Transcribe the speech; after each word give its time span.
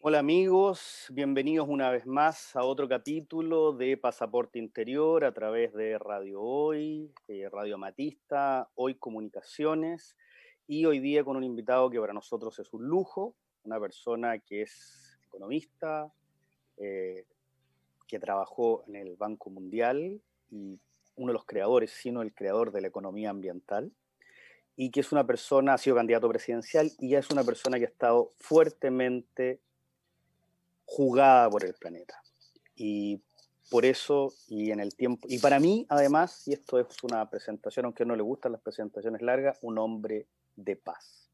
Hola 0.00 0.20
amigos, 0.20 1.08
bienvenidos 1.10 1.66
una 1.68 1.90
vez 1.90 2.06
más 2.06 2.54
a 2.54 2.62
otro 2.62 2.88
capítulo 2.88 3.72
de 3.72 3.96
Pasaporte 3.96 4.60
Interior 4.60 5.24
a 5.24 5.34
través 5.34 5.72
de 5.74 5.98
Radio 5.98 6.40
Hoy, 6.40 7.12
eh, 7.26 7.48
Radio 7.50 7.78
Matista, 7.78 8.70
Hoy 8.76 8.94
Comunicaciones 8.94 10.16
y 10.68 10.84
hoy 10.84 11.00
día 11.00 11.24
con 11.24 11.36
un 11.36 11.42
invitado 11.42 11.90
que 11.90 11.98
para 11.98 12.12
nosotros 12.12 12.56
es 12.60 12.72
un 12.72 12.86
lujo, 12.86 13.34
una 13.64 13.80
persona 13.80 14.38
que 14.38 14.62
es 14.62 15.18
economista, 15.26 16.12
eh, 16.76 17.24
que 18.06 18.20
trabajó 18.20 18.84
en 18.86 18.94
el 18.94 19.16
Banco 19.16 19.50
Mundial 19.50 20.22
y 20.48 20.78
uno 21.16 21.26
de 21.26 21.32
los 21.32 21.44
creadores, 21.44 21.90
sino 21.90 22.22
el 22.22 22.32
creador 22.32 22.70
de 22.70 22.82
la 22.82 22.86
economía 22.86 23.30
ambiental, 23.30 23.90
y 24.76 24.92
que 24.92 25.00
es 25.00 25.10
una 25.10 25.26
persona, 25.26 25.74
ha 25.74 25.78
sido 25.78 25.96
candidato 25.96 26.28
presidencial 26.28 26.88
y 27.00 27.16
es 27.16 27.30
una 27.30 27.42
persona 27.42 27.78
que 27.78 27.86
ha 27.86 27.88
estado 27.88 28.32
fuertemente 28.36 29.60
jugada 30.88 31.50
por 31.50 31.64
el 31.64 31.74
planeta. 31.74 32.22
Y 32.74 33.20
por 33.70 33.84
eso, 33.84 34.32
y 34.48 34.70
en 34.70 34.80
el 34.80 34.96
tiempo, 34.96 35.28
y 35.30 35.38
para 35.38 35.60
mí, 35.60 35.86
además, 35.90 36.48
y 36.48 36.54
esto 36.54 36.80
es 36.80 36.86
una 37.02 37.28
presentación, 37.28 37.84
aunque 37.84 38.06
no 38.06 38.16
le 38.16 38.22
gustan 38.22 38.52
las 38.52 38.62
presentaciones 38.62 39.20
largas, 39.20 39.58
un 39.60 39.78
hombre 39.78 40.26
de 40.56 40.76
paz. 40.76 41.28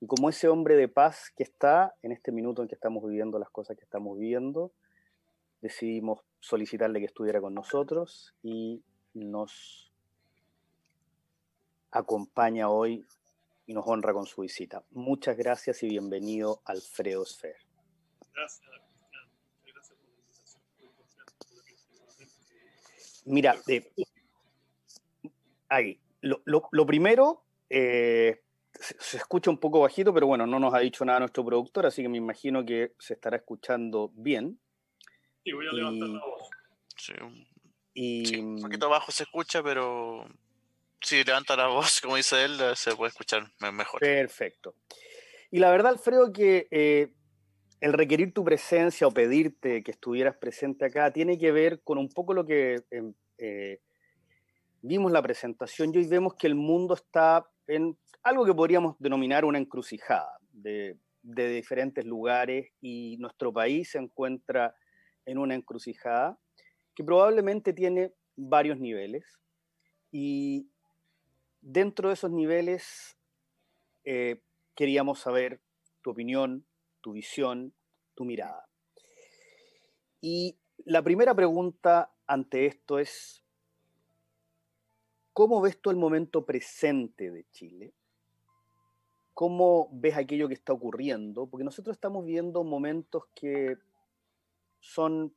Y 0.00 0.06
como 0.06 0.28
ese 0.28 0.48
hombre 0.48 0.76
de 0.76 0.86
paz 0.86 1.32
que 1.36 1.42
está 1.42 1.94
en 2.02 2.12
este 2.12 2.30
minuto 2.30 2.62
en 2.62 2.68
que 2.68 2.76
estamos 2.76 3.04
viviendo 3.04 3.40
las 3.40 3.50
cosas 3.50 3.76
que 3.76 3.82
estamos 3.82 4.16
viviendo, 4.16 4.70
decidimos 5.60 6.20
solicitarle 6.38 7.00
que 7.00 7.06
estuviera 7.06 7.40
con 7.40 7.54
nosotros 7.54 8.34
y 8.42 8.84
nos 9.14 9.90
acompaña 11.90 12.68
hoy 12.68 13.04
y 13.66 13.74
nos 13.74 13.84
honra 13.88 14.12
con 14.12 14.26
su 14.26 14.42
visita. 14.42 14.84
Muchas 14.92 15.36
gracias 15.36 15.82
y 15.82 15.88
bienvenido 15.88 16.60
Alfredo 16.64 17.24
Sfer. 17.24 17.65
Gracias, 18.36 18.60
Gracias 19.64 19.98
por 19.98 20.08
la 20.08 20.14
invitación. 20.14 20.62
Mira, 23.24 23.56
ahí, 25.68 25.98
lo, 26.20 26.86
primero, 26.86 27.44
eh, 27.70 28.42
se, 28.78 29.16
escucha 29.16 29.50
un 29.50 29.58
poco 29.58 29.80
bajito, 29.80 30.12
pero 30.12 30.26
bueno, 30.26 30.46
no 30.46 30.60
nos 30.60 30.74
ha 30.74 30.80
dicho 30.80 31.04
nada 31.04 31.20
nuestro 31.20 31.44
productor, 31.44 31.86
así 31.86 32.02
que 32.02 32.08
me 32.08 32.18
imagino 32.18 32.64
que 32.64 32.92
se 32.98 33.14
estará 33.14 33.38
escuchando 33.38 34.12
bien. 34.14 34.60
Sí, 35.42 35.52
voy 35.52 35.66
a 35.66 35.72
levantar 35.72 36.08
la 36.10 36.24
voz. 36.24 36.48
Sí, 36.96 37.14
un 38.38 38.60
poquito 38.60 38.88
bajo 38.90 39.10
se 39.12 39.22
escucha, 39.22 39.62
pero 39.62 40.26
si 41.00 41.24
levanta 41.24 41.56
la 41.56 41.68
voz, 41.68 42.00
como 42.02 42.16
dice 42.16 42.44
él, 42.44 42.58
se 42.74 42.94
puede 42.94 43.10
escuchar 43.10 43.50
mejor. 43.72 44.00
Perfecto. 44.00 44.74
Y 45.50 45.58
la 45.58 45.70
verdad, 45.70 45.92
Alfredo, 45.92 46.32
que 46.32 46.68
eh, 46.70 47.14
el 47.80 47.92
requerir 47.92 48.32
tu 48.32 48.44
presencia 48.44 49.06
o 49.06 49.10
pedirte 49.10 49.82
que 49.82 49.90
estuvieras 49.90 50.36
presente 50.36 50.86
acá 50.86 51.12
tiene 51.12 51.38
que 51.38 51.52
ver 51.52 51.82
con 51.82 51.98
un 51.98 52.08
poco 52.08 52.32
lo 52.32 52.46
que 52.46 52.82
em, 52.90 53.12
eh, 53.38 53.80
vimos 54.82 55.12
la 55.12 55.22
presentación 55.22 55.92
y 55.92 55.98
hoy 55.98 56.06
vemos 56.06 56.34
que 56.34 56.46
el 56.46 56.54
mundo 56.54 56.94
está 56.94 57.46
en 57.66 57.96
algo 58.22 58.44
que 58.44 58.54
podríamos 58.54 58.96
denominar 58.98 59.44
una 59.44 59.58
encrucijada 59.58 60.38
de, 60.52 60.96
diferentes 61.22 62.04
lugares 62.04 62.68
y 62.80 63.16
nuestro 63.18 63.52
país 63.52 63.90
se 63.90 63.98
encuentra 63.98 64.74
en 65.24 65.38
una 65.38 65.56
encrucijada 65.56 66.38
que 66.94 67.02
probablemente 67.02 67.72
tiene 67.72 68.12
varios 68.36 68.78
niveles 68.78 69.24
y 70.12 70.68
dentro 71.60 72.08
de 72.08 72.14
esos 72.14 72.30
niveles 72.30 73.16
eh, 74.04 74.40
queríamos 74.76 75.18
saber 75.18 75.60
tu 76.02 76.10
opinión, 76.10 76.64
tu 77.06 77.12
visión, 77.12 77.72
tu 78.16 78.24
mirada. 78.24 78.68
Y 80.20 80.58
la 80.78 81.04
primera 81.04 81.36
pregunta 81.36 82.12
ante 82.26 82.66
esto 82.66 82.98
es, 82.98 83.44
¿cómo 85.32 85.60
ves 85.60 85.80
tú 85.80 85.90
el 85.90 85.98
momento 85.98 86.44
presente 86.44 87.30
de 87.30 87.48
Chile? 87.52 87.94
¿Cómo 89.34 89.88
ves 89.92 90.16
aquello 90.16 90.48
que 90.48 90.54
está 90.54 90.72
ocurriendo? 90.72 91.46
Porque 91.46 91.62
nosotros 91.62 91.94
estamos 91.94 92.24
viendo 92.24 92.64
momentos 92.64 93.26
que 93.36 93.76
son 94.80 95.32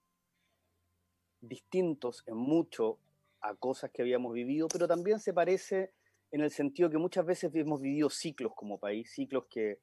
distintos 1.40 2.24
en 2.25 2.38
mucho 2.38 2.97
a 3.41 3.53
cosas 3.53 3.91
que 3.91 4.02
habíamos 4.02 4.34
vivido, 4.34 4.68
pero 4.69 4.88
también 4.88 5.19
se 5.19 5.35
parece 5.35 5.94
en 6.31 6.41
el 6.41 6.50
sentido 6.50 6.90
que 6.90 6.97
muchas 6.97 7.28
veces 7.28 7.53
hemos 7.53 7.79
vivido 7.79 8.09
ciclos 8.09 8.53
como 8.56 8.79
país, 8.79 9.12
ciclos 9.12 9.46
que 9.52 9.78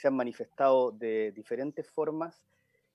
se 0.00 0.08
han 0.08 0.16
manifestado 0.16 0.92
de 0.92 1.30
diferentes 1.32 1.90
formas. 1.90 2.42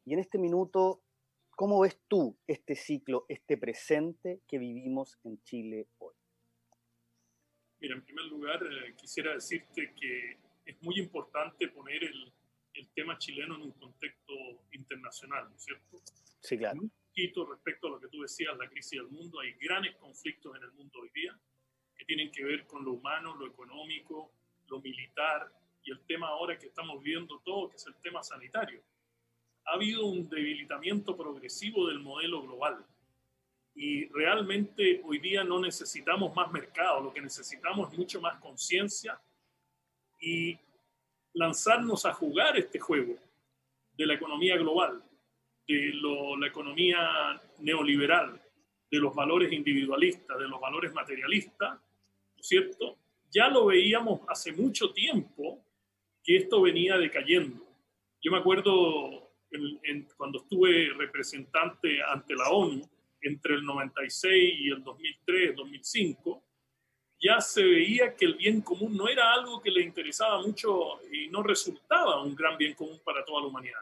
Y 0.06 0.14
en 0.14 0.20
este 0.20 0.40
minuto, 0.40 1.04
¿cómo 1.52 1.80
ves 1.82 2.00
tú 2.08 2.36
este 2.48 2.74
ciclo, 2.74 3.28
este 3.30 3.58
presente 3.58 4.42
que 4.48 4.58
vivimos 4.58 5.20
en 5.24 5.40
Chile 5.44 5.88
hoy? 6.00 6.16
Mira, 7.80 7.94
en 7.94 8.04
primer 8.04 8.26
lugar, 8.26 8.60
eh, 8.64 8.96
quisiera 8.98 9.36
decirte 9.36 9.94
que 9.94 10.40
es 10.66 10.82
muy 10.82 10.98
importante 10.98 11.68
poner 11.68 12.06
el, 12.06 12.34
el, 12.74 12.88
tema 12.96 13.20
chileno 13.20 13.56
en 13.58 13.62
un 13.62 13.72
contexto 13.74 14.34
internacional, 14.72 15.48
¿no 15.48 15.56
es 15.56 15.64
cierto? 15.64 15.98
Sí, 16.40 16.58
claro. 16.58 16.82
Un 16.82 16.92
poquito 17.10 17.46
respecto 17.46 17.86
a 17.86 17.90
lo 17.92 18.00
que 18.00 18.08
tú 18.08 18.24
decías, 18.24 18.58
la 18.58 18.68
crisis 18.68 19.00
del 19.00 19.10
mundo, 19.10 19.42
hay 19.42 19.54
grandes 19.62 19.96
conflictos 19.98 20.56
en 20.58 20.64
el 20.64 20.72
mundo 20.72 21.02
hoy 21.02 21.12
día 21.14 21.40
que 21.96 22.06
tienen 22.06 22.32
que 22.32 22.44
ver 22.44 22.66
con 22.66 22.84
lo 22.84 22.94
humano, 22.94 23.36
lo 23.36 23.46
económico, 23.46 24.32
lo 24.70 24.82
militar, 24.82 25.52
y 25.86 25.92
el 25.92 26.00
tema 26.02 26.28
ahora 26.28 26.58
que 26.58 26.66
estamos 26.66 27.02
viendo 27.02 27.40
todo, 27.46 27.70
que 27.70 27.76
es 27.78 27.86
el 27.86 27.96
tema 27.96 28.24
sanitario. 28.24 28.82
Ha 29.66 29.76
habido 29.76 30.06
un 30.06 30.28
debilitamiento 30.28 31.16
progresivo 31.16 31.88
del 31.88 32.00
modelo 32.00 32.42
global 32.42 32.84
y 33.76 34.06
realmente 34.08 35.02
hoy 35.06 35.20
día 35.20 35.44
no 35.44 35.60
necesitamos 35.60 36.36
más 36.36 36.52
mercado, 36.52 37.02
lo 37.02 37.14
que 37.14 37.22
necesitamos 37.22 37.92
es 37.92 37.98
mucho 37.98 38.20
más 38.20 38.40
conciencia 38.40 39.20
y 40.20 40.58
lanzarnos 41.34 42.06
a 42.06 42.14
jugar 42.14 42.58
este 42.58 42.80
juego 42.80 43.18
de 43.96 44.06
la 44.06 44.16
economía 44.16 44.58
global, 44.58 45.04
de 45.68 45.92
la 46.40 46.48
economía 46.48 47.42
neoliberal, 47.60 48.42
de 48.90 48.98
los 48.98 49.14
valores 49.14 49.52
individualistas, 49.52 50.38
de 50.38 50.48
los 50.48 50.60
valores 50.60 50.94
materialistas, 50.94 51.74
¿no 51.74 52.42
es 52.42 52.48
cierto? 52.48 52.98
Ya 53.30 53.50
lo 53.50 53.66
veíamos 53.66 54.22
hace 54.30 54.54
mucho 54.54 54.94
tiempo 54.94 55.65
que 56.26 56.38
esto 56.38 56.62
venía 56.62 56.98
decayendo. 56.98 57.64
Yo 58.22 58.32
me 58.32 58.40
acuerdo 58.40 59.32
cuando 60.18 60.40
estuve 60.40 60.90
representante 60.98 62.02
ante 62.04 62.34
la 62.34 62.50
ONU 62.50 62.82
entre 63.22 63.56
el 63.56 63.64
96 63.64 64.54
y 64.60 64.70
el 64.72 64.84
2003, 64.84 65.56
2005, 65.56 66.44
ya 67.22 67.40
se 67.40 67.64
veía 67.64 68.16
que 68.16 68.26
el 68.26 68.36
bien 68.36 68.62
común 68.62 68.98
no 68.98 69.08
era 69.08 69.34
algo 69.34 69.62
que 69.62 69.72
le 69.72 69.82
interesaba 69.82 70.42
mucho 70.42 71.00
y 71.12 71.28
no 71.30 71.42
resultaba 71.42 72.22
un 72.22 72.36
gran 72.36 72.58
bien 72.58 72.74
común 72.74 73.00
para 73.06 73.24
toda 73.24 73.42
la 73.42 73.48
humanidad. 73.48 73.80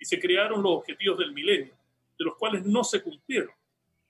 Y 0.00 0.04
se 0.04 0.18
crearon 0.18 0.62
los 0.62 0.72
objetivos 0.72 1.18
del 1.18 1.32
milenio, 1.32 1.74
de 2.18 2.24
los 2.24 2.34
cuales 2.36 2.64
no 2.64 2.82
se 2.82 3.02
cumplieron. 3.02 3.52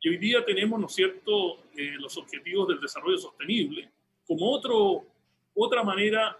Y 0.00 0.08
hoy 0.08 0.18
día 0.18 0.44
tenemos, 0.44 0.80
¿no 0.80 0.86
es 0.86 0.94
cierto?, 0.94 1.58
eh, 1.76 1.96
los 1.98 2.16
objetivos 2.16 2.68
del 2.68 2.80
desarrollo 2.80 3.18
sostenible 3.18 3.90
como 4.26 4.50
otro, 4.50 5.04
otra 5.54 5.82
manera 5.82 6.38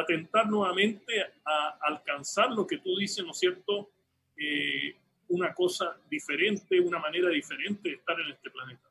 atentar 0.00 0.48
nuevamente 0.48 1.20
a 1.44 1.78
alcanzar 1.82 2.52
lo 2.52 2.66
que 2.66 2.78
tú 2.78 2.96
dices, 2.96 3.24
¿no 3.24 3.32
es 3.32 3.38
cierto? 3.38 3.90
Eh, 4.36 4.94
una 5.28 5.52
cosa 5.52 5.98
diferente, 6.08 6.80
una 6.80 6.98
manera 6.98 7.28
diferente 7.28 7.88
de 7.88 7.94
estar 7.96 8.18
en 8.20 8.30
este 8.30 8.48
planeta. 8.50 8.88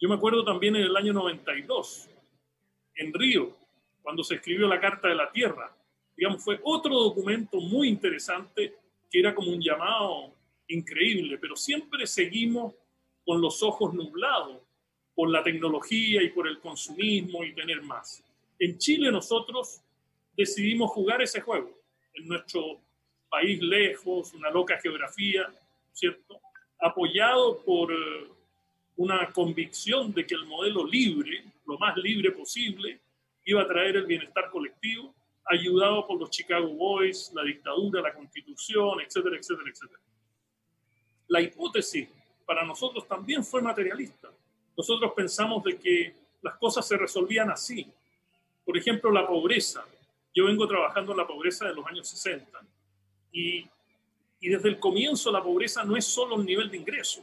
Yo 0.00 0.08
me 0.08 0.14
acuerdo 0.14 0.44
también 0.44 0.76
en 0.76 0.82
el 0.82 0.96
año 0.96 1.12
92, 1.12 2.08
en 2.94 3.12
Río, 3.12 3.56
cuando 4.02 4.22
se 4.22 4.36
escribió 4.36 4.68
la 4.68 4.80
Carta 4.80 5.08
de 5.08 5.16
la 5.16 5.30
Tierra. 5.30 5.74
Digamos, 6.16 6.42
fue 6.42 6.60
otro 6.62 6.94
documento 6.94 7.60
muy 7.60 7.88
interesante 7.88 8.74
que 9.10 9.18
era 9.18 9.34
como 9.34 9.50
un 9.50 9.60
llamado 9.60 10.32
increíble, 10.68 11.38
pero 11.38 11.56
siempre 11.56 12.06
seguimos 12.06 12.74
con 13.24 13.40
los 13.40 13.62
ojos 13.62 13.92
nublados 13.92 14.58
por 15.14 15.28
la 15.28 15.42
tecnología 15.42 16.22
y 16.22 16.30
por 16.30 16.46
el 16.46 16.60
consumismo 16.60 17.42
y 17.44 17.52
tener 17.52 17.82
más. 17.82 18.22
En 18.58 18.78
Chile 18.78 19.10
nosotros 19.10 19.82
decidimos 20.40 20.90
jugar 20.90 21.20
ese 21.20 21.40
juego 21.40 21.70
en 22.14 22.26
nuestro 22.26 22.80
país 23.28 23.60
lejos, 23.60 24.32
una 24.32 24.50
loca 24.50 24.78
geografía, 24.78 25.52
¿cierto? 25.92 26.40
Apoyado 26.80 27.62
por 27.62 27.92
eh, 27.92 28.28
una 28.96 29.30
convicción 29.32 30.12
de 30.12 30.26
que 30.26 30.34
el 30.34 30.46
modelo 30.46 30.86
libre, 30.86 31.44
lo 31.66 31.78
más 31.78 31.94
libre 31.96 32.32
posible, 32.32 33.00
iba 33.44 33.62
a 33.62 33.66
traer 33.66 33.96
el 33.96 34.06
bienestar 34.06 34.50
colectivo, 34.50 35.14
ayudado 35.44 36.06
por 36.06 36.18
los 36.18 36.30
Chicago 36.30 36.68
Boys, 36.68 37.30
la 37.34 37.42
dictadura, 37.42 38.00
la 38.00 38.14
constitución, 38.14 39.00
etcétera, 39.00 39.36
etcétera, 39.36 39.70
etcétera. 39.70 40.00
La 41.28 41.40
hipótesis 41.40 42.08
para 42.46 42.64
nosotros 42.64 43.06
también 43.06 43.44
fue 43.44 43.60
materialista. 43.60 44.28
Nosotros 44.76 45.12
pensamos 45.14 45.62
de 45.64 45.78
que 45.78 46.14
las 46.42 46.56
cosas 46.56 46.86
se 46.88 46.96
resolvían 46.96 47.50
así. 47.50 47.86
Por 48.64 48.76
ejemplo, 48.76 49.10
la 49.10 49.26
pobreza. 49.26 49.84
Yo 50.34 50.46
vengo 50.46 50.66
trabajando 50.66 51.12
en 51.12 51.18
la 51.18 51.26
pobreza 51.26 51.66
de 51.66 51.74
los 51.74 51.86
años 51.86 52.08
60 52.08 52.60
y 53.32 53.66
Y 54.42 54.48
desde 54.48 54.70
el 54.70 54.78
comienzo 54.80 55.30
la 55.30 55.42
pobreza 55.42 55.84
no 55.84 55.96
es 55.96 56.06
solo 56.06 56.36
el 56.36 56.46
nivel 56.46 56.70
de 56.70 56.78
ingreso, 56.78 57.22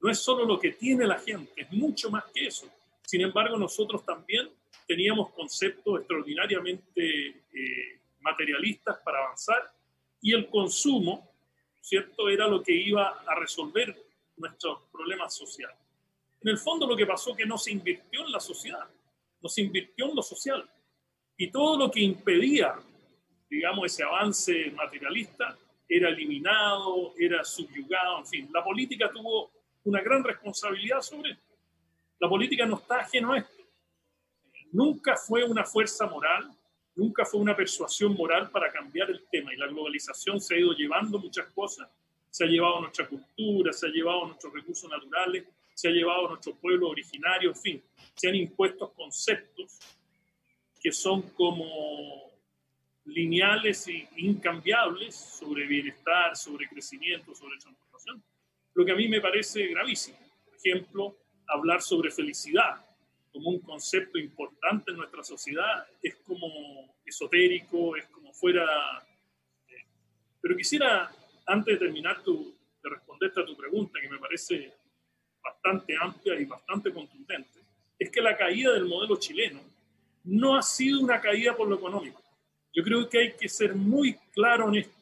no 0.00 0.10
es 0.10 0.18
solo 0.18 0.44
lo 0.44 0.58
que 0.58 0.72
tiene 0.72 1.06
la 1.06 1.18
gente, 1.20 1.52
es 1.62 1.70
mucho 1.70 2.10
más 2.10 2.24
que 2.34 2.46
eso. 2.48 2.66
Sin 3.06 3.20
embargo, 3.20 3.56
nosotros 3.56 4.04
también 4.04 4.50
teníamos 4.86 5.30
conceptos 5.30 6.00
extraordinariamente 6.00 7.44
eh, 7.52 8.00
materialistas 8.20 8.98
para 9.04 9.18
avanzar 9.24 9.72
y 10.20 10.32
el 10.32 10.48
consumo, 10.48 11.30
¿cierto?, 11.80 12.28
era 12.28 12.48
lo 12.48 12.62
que 12.62 12.72
iba 12.72 13.22
a 13.24 13.34
resolver 13.36 13.96
nuestros 14.36 14.80
problemas 14.90 15.34
sociales. 15.34 15.76
En 16.40 16.48
el 16.48 16.58
fondo 16.58 16.86
lo 16.86 16.96
que 16.96 17.06
pasó 17.06 17.30
es 17.30 17.36
que 17.36 17.46
no 17.46 17.58
se 17.58 17.70
invirtió 17.70 18.24
en 18.24 18.32
la 18.32 18.40
sociedad, 18.40 18.88
no 19.40 19.48
se 19.48 19.62
invirtió 19.62 20.08
en 20.08 20.16
lo 20.16 20.22
social. 20.22 20.68
Y 21.42 21.50
todo 21.50 21.76
lo 21.76 21.90
que 21.90 21.98
impedía, 21.98 22.72
digamos, 23.50 23.86
ese 23.86 24.04
avance 24.04 24.70
materialista 24.76 25.58
era 25.88 26.08
eliminado, 26.08 27.14
era 27.18 27.42
subyugado, 27.42 28.20
en 28.20 28.26
fin. 28.26 28.50
La 28.54 28.62
política 28.62 29.10
tuvo 29.12 29.50
una 29.82 30.00
gran 30.02 30.22
responsabilidad 30.22 31.00
sobre 31.00 31.32
esto. 31.32 31.52
La 32.20 32.28
política 32.28 32.64
no 32.64 32.76
está 32.76 33.00
ajeno 33.00 33.32
a 33.32 33.38
esto. 33.38 33.64
Nunca 34.70 35.16
fue 35.16 35.42
una 35.42 35.64
fuerza 35.64 36.06
moral, 36.06 36.48
nunca 36.94 37.24
fue 37.24 37.40
una 37.40 37.56
persuasión 37.56 38.14
moral 38.14 38.48
para 38.52 38.70
cambiar 38.70 39.10
el 39.10 39.24
tema. 39.28 39.52
Y 39.52 39.56
la 39.56 39.66
globalización 39.66 40.40
se 40.40 40.54
ha 40.54 40.58
ido 40.60 40.72
llevando 40.74 41.18
muchas 41.18 41.46
cosas. 41.46 41.88
Se 42.30 42.44
ha 42.44 42.46
llevado 42.46 42.82
nuestra 42.82 43.08
cultura, 43.08 43.72
se 43.72 43.88
ha 43.88 43.90
llevado 43.90 44.26
nuestros 44.26 44.52
recursos 44.54 44.88
naturales, 44.88 45.44
se 45.74 45.88
ha 45.88 45.90
llevado 45.90 46.28
nuestro 46.28 46.54
pueblo 46.54 46.90
originario, 46.90 47.50
en 47.50 47.56
fin, 47.56 47.82
se 48.14 48.28
han 48.28 48.36
impuesto 48.36 48.92
conceptos 48.92 49.80
que 50.82 50.92
son 50.92 51.22
como 51.30 52.32
lineales 53.04 53.86
e 53.88 54.08
incambiables 54.16 55.14
sobre 55.14 55.66
bienestar, 55.66 56.36
sobre 56.36 56.68
crecimiento, 56.68 57.34
sobre 57.34 57.58
transformación, 57.58 58.22
lo 58.74 58.84
que 58.84 58.92
a 58.92 58.96
mí 58.96 59.08
me 59.08 59.20
parece 59.20 59.66
gravísimo. 59.68 60.18
Por 60.44 60.56
ejemplo, 60.56 61.16
hablar 61.46 61.82
sobre 61.82 62.10
felicidad 62.10 62.84
como 63.32 63.50
un 63.50 63.60
concepto 63.60 64.18
importante 64.18 64.90
en 64.90 64.98
nuestra 64.98 65.22
sociedad 65.22 65.86
es 66.02 66.16
como 66.16 66.96
esotérico, 67.04 67.96
es 67.96 68.06
como 68.06 68.32
fuera... 68.32 68.66
Pero 70.40 70.56
quisiera, 70.56 71.10
antes 71.46 71.78
de 71.78 71.86
terminar 71.86 72.22
tu, 72.22 72.54
de 72.82 72.90
responderte 72.90 73.40
a 73.40 73.46
tu 73.46 73.56
pregunta, 73.56 74.00
que 74.00 74.08
me 74.08 74.18
parece 74.18 74.72
bastante 75.42 75.94
amplia 76.00 76.38
y 76.38 76.44
bastante 76.44 76.92
contundente, 76.92 77.60
es 77.98 78.10
que 78.10 78.20
la 78.20 78.36
caída 78.36 78.72
del 78.72 78.86
modelo 78.86 79.16
chileno 79.16 79.71
no 80.24 80.56
ha 80.56 80.62
sido 80.62 81.00
una 81.00 81.20
caída 81.20 81.56
por 81.56 81.68
lo 81.68 81.76
económico. 81.76 82.22
Yo 82.72 82.82
creo 82.82 83.08
que 83.08 83.18
hay 83.18 83.32
que 83.32 83.48
ser 83.48 83.74
muy 83.74 84.14
claro 84.32 84.68
en 84.68 84.76
esto, 84.76 84.96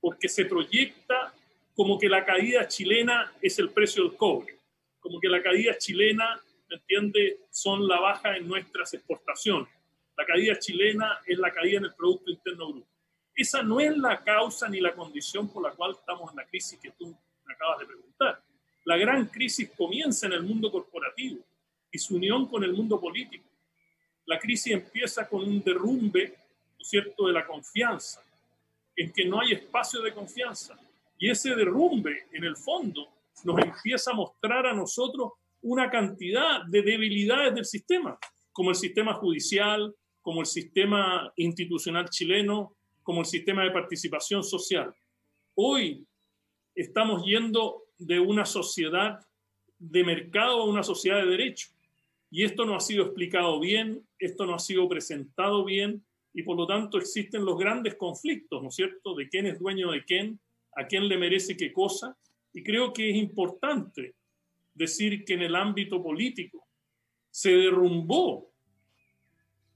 porque 0.00 0.28
se 0.28 0.44
proyecta 0.44 1.32
como 1.74 1.98
que 1.98 2.08
la 2.08 2.24
caída 2.24 2.68
chilena 2.68 3.32
es 3.40 3.58
el 3.58 3.70
precio 3.70 4.04
del 4.04 4.16
cobre, 4.16 4.58
como 5.00 5.18
que 5.18 5.28
la 5.28 5.42
caída 5.42 5.76
chilena, 5.78 6.40
¿me 6.68 6.76
entiende?, 6.76 7.40
son 7.50 7.88
la 7.88 7.98
baja 7.98 8.36
en 8.36 8.46
nuestras 8.46 8.92
exportaciones. 8.94 9.68
La 10.16 10.26
caída 10.26 10.58
chilena 10.58 11.20
es 11.26 11.38
la 11.38 11.50
caída 11.50 11.78
en 11.78 11.84
el 11.84 11.94
Producto 11.94 12.30
Interno 12.30 12.72
Bruto. 12.72 12.88
Esa 13.34 13.62
no 13.62 13.80
es 13.80 13.96
la 13.96 14.22
causa 14.22 14.68
ni 14.68 14.80
la 14.80 14.92
condición 14.92 15.48
por 15.48 15.62
la 15.62 15.70
cual 15.70 15.92
estamos 15.92 16.30
en 16.30 16.36
la 16.36 16.46
crisis 16.46 16.78
que 16.78 16.90
tú 16.90 17.16
me 17.46 17.54
acabas 17.54 17.78
de 17.78 17.86
preguntar. 17.86 18.42
La 18.84 18.96
gran 18.96 19.26
crisis 19.26 19.70
comienza 19.76 20.26
en 20.26 20.34
el 20.34 20.42
mundo 20.42 20.70
corporativo 20.70 21.42
y 21.90 21.98
su 21.98 22.16
unión 22.16 22.46
con 22.46 22.62
el 22.64 22.72
mundo 22.72 23.00
político. 23.00 23.44
La 24.26 24.38
crisis 24.38 24.72
empieza 24.72 25.28
con 25.28 25.42
un 25.42 25.62
derrumbe, 25.62 26.28
¿no 26.28 26.82
es 26.82 26.88
cierto?, 26.88 27.26
de 27.26 27.32
la 27.32 27.46
confianza, 27.46 28.22
en 28.96 29.12
que 29.12 29.24
no 29.24 29.40
hay 29.40 29.52
espacio 29.52 30.00
de 30.02 30.12
confianza. 30.12 30.78
Y 31.18 31.30
ese 31.30 31.54
derrumbe, 31.54 32.26
en 32.32 32.44
el 32.44 32.56
fondo, 32.56 33.08
nos 33.44 33.58
empieza 33.58 34.10
a 34.12 34.14
mostrar 34.14 34.66
a 34.66 34.72
nosotros 34.72 35.32
una 35.62 35.90
cantidad 35.90 36.64
de 36.66 36.82
debilidades 36.82 37.54
del 37.54 37.64
sistema, 37.64 38.18
como 38.52 38.70
el 38.70 38.76
sistema 38.76 39.14
judicial, 39.14 39.94
como 40.20 40.40
el 40.40 40.46
sistema 40.46 41.32
institucional 41.36 42.08
chileno, 42.08 42.74
como 43.02 43.20
el 43.20 43.26
sistema 43.26 43.64
de 43.64 43.70
participación 43.70 44.44
social. 44.44 44.94
Hoy 45.54 46.06
estamos 46.74 47.24
yendo 47.24 47.82
de 47.98 48.20
una 48.20 48.44
sociedad 48.44 49.20
de 49.78 50.04
mercado 50.04 50.62
a 50.62 50.66
una 50.66 50.82
sociedad 50.82 51.18
de 51.18 51.26
derecho. 51.26 51.68
Y 52.32 52.44
esto 52.44 52.64
no 52.64 52.74
ha 52.74 52.80
sido 52.80 53.04
explicado 53.04 53.60
bien, 53.60 54.08
esto 54.18 54.46
no 54.46 54.54
ha 54.54 54.58
sido 54.58 54.88
presentado 54.88 55.66
bien, 55.66 56.02
y 56.32 56.42
por 56.42 56.56
lo 56.56 56.66
tanto 56.66 56.96
existen 56.96 57.44
los 57.44 57.58
grandes 57.58 57.94
conflictos, 57.96 58.62
¿no 58.62 58.70
es 58.70 58.74
cierto?, 58.74 59.14
de 59.14 59.28
quién 59.28 59.46
es 59.46 59.58
dueño 59.58 59.90
de 59.90 60.02
quién, 60.02 60.40
a 60.74 60.86
quién 60.86 61.08
le 61.08 61.18
merece 61.18 61.58
qué 61.58 61.74
cosa. 61.74 62.16
Y 62.54 62.62
creo 62.62 62.94
que 62.94 63.10
es 63.10 63.16
importante 63.16 64.14
decir 64.72 65.26
que 65.26 65.34
en 65.34 65.42
el 65.42 65.54
ámbito 65.54 66.02
político 66.02 66.66
se 67.30 67.50
derrumbó, 67.54 68.50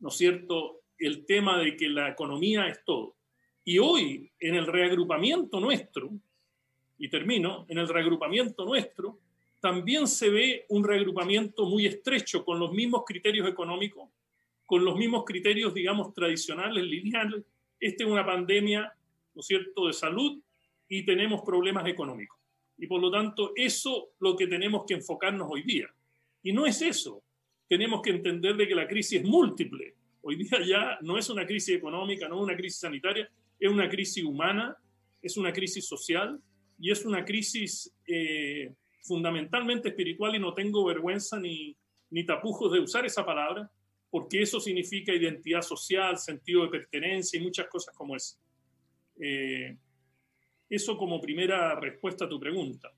¿no 0.01 0.09
es 0.09 0.15
cierto?, 0.17 0.81
el 0.99 1.27
tema 1.27 1.59
de 1.59 1.77
que 1.77 1.91
la 1.91 2.09
economía 2.09 2.69
es 2.69 2.83
todo. 2.87 3.17
Y 3.65 3.79
hoy, 3.81 4.33
en 4.41 4.55
el 4.55 4.67
reagrupamiento 4.67 5.61
nuestro, 5.61 6.11
y 6.97 7.11
termino, 7.11 7.67
en 7.69 7.77
el 7.77 7.87
reagrupamiento 7.87 8.65
nuestro, 8.65 9.19
también 9.61 10.07
se 10.07 10.31
ve 10.31 10.67
un 10.69 10.85
reagrupamiento 10.85 11.67
muy 11.67 11.87
estrecho 11.87 12.45
con 12.45 12.59
los 12.59 12.73
mismos 12.73 13.03
criterios 13.07 13.49
económicos, 13.49 14.11
con 14.65 14.85
los 14.85 14.97
mismos 14.97 15.25
criterios, 15.25 15.75
digamos, 15.75 16.13
tradicionales, 16.15 16.85
lineales. 16.85 17.45
Esta 17.81 18.05
es 18.05 18.11
una 18.11 18.25
pandemia, 18.25 18.93
¿no 19.35 19.41
es 19.41 19.47
cierto?, 19.47 19.87
de 19.87 19.93
salud 19.93 20.41
y 20.89 21.05
tenemos 21.05 21.43
problemas 21.43 21.87
económicos. 21.87 22.39
Y 22.79 22.87
por 22.87 23.01
lo 23.01 23.11
tanto, 23.11 23.53
eso 23.57 24.09
es 24.09 24.15
lo 24.21 24.37
que 24.37 24.47
tenemos 24.47 24.85
que 24.87 24.95
enfocarnos 24.95 25.49
hoy 25.51 25.63
día. 25.63 25.89
Y 26.43 26.53
no 26.53 26.67
es 26.67 26.83
eso. 26.83 27.23
Tenemos 27.69 28.03
que 28.03 28.11
entender 28.11 28.57
de 28.57 28.69
que 28.69 28.75
la 28.75 28.87
crisis 28.87 29.21
es 29.21 29.27
múltiple. 29.27 29.95
Hoy 30.23 30.37
día 30.37 30.61
ya 30.65 30.99
no 31.03 31.19
es 31.19 31.31
una 31.31 31.47
crisis 31.47 31.77
económica, 31.77 32.29
no 32.29 32.37
es 32.37 32.43
una 32.43 32.57
crisis 32.57 32.81
sanitaria, 32.81 33.31
es 33.59 33.71
una 33.71 33.89
crisis 33.89 34.23
humana, 34.25 34.77
es 35.23 35.37
una 35.37 35.53
crisis 35.53 35.87
social 35.87 36.41
y 36.79 36.91
es 36.91 37.05
una 37.05 37.25
crisis 37.25 37.93
eh, 38.07 38.73
fundamentalmente 39.07 39.89
espiritual 39.89 40.35
y 40.35 40.39
no 40.39 40.55
tengo 40.55 40.85
vergüenza 40.85 41.39
ni, 41.39 41.77
ni 42.11 42.25
tapujos 42.25 42.73
de 42.73 42.81
usar 42.81 43.05
esa 43.07 43.25
palabra, 43.25 43.71
porque 44.11 44.43
eso 44.43 44.61
significa 44.61 45.13
identidad 45.13 45.63
social, 45.63 46.19
sentido 46.19 46.63
de 46.63 46.69
pertenencia 46.69 47.39
y 47.39 47.43
muchas 47.43 47.69
cosas 47.69 47.95
como 47.95 48.17
esa. 48.17 48.39
Eh, 49.21 49.77
eso 50.69 50.97
como 50.97 51.21
primera 51.21 51.79
respuesta 51.79 52.25
a 52.25 52.29
tu 52.29 52.41
pregunta. 52.41 52.93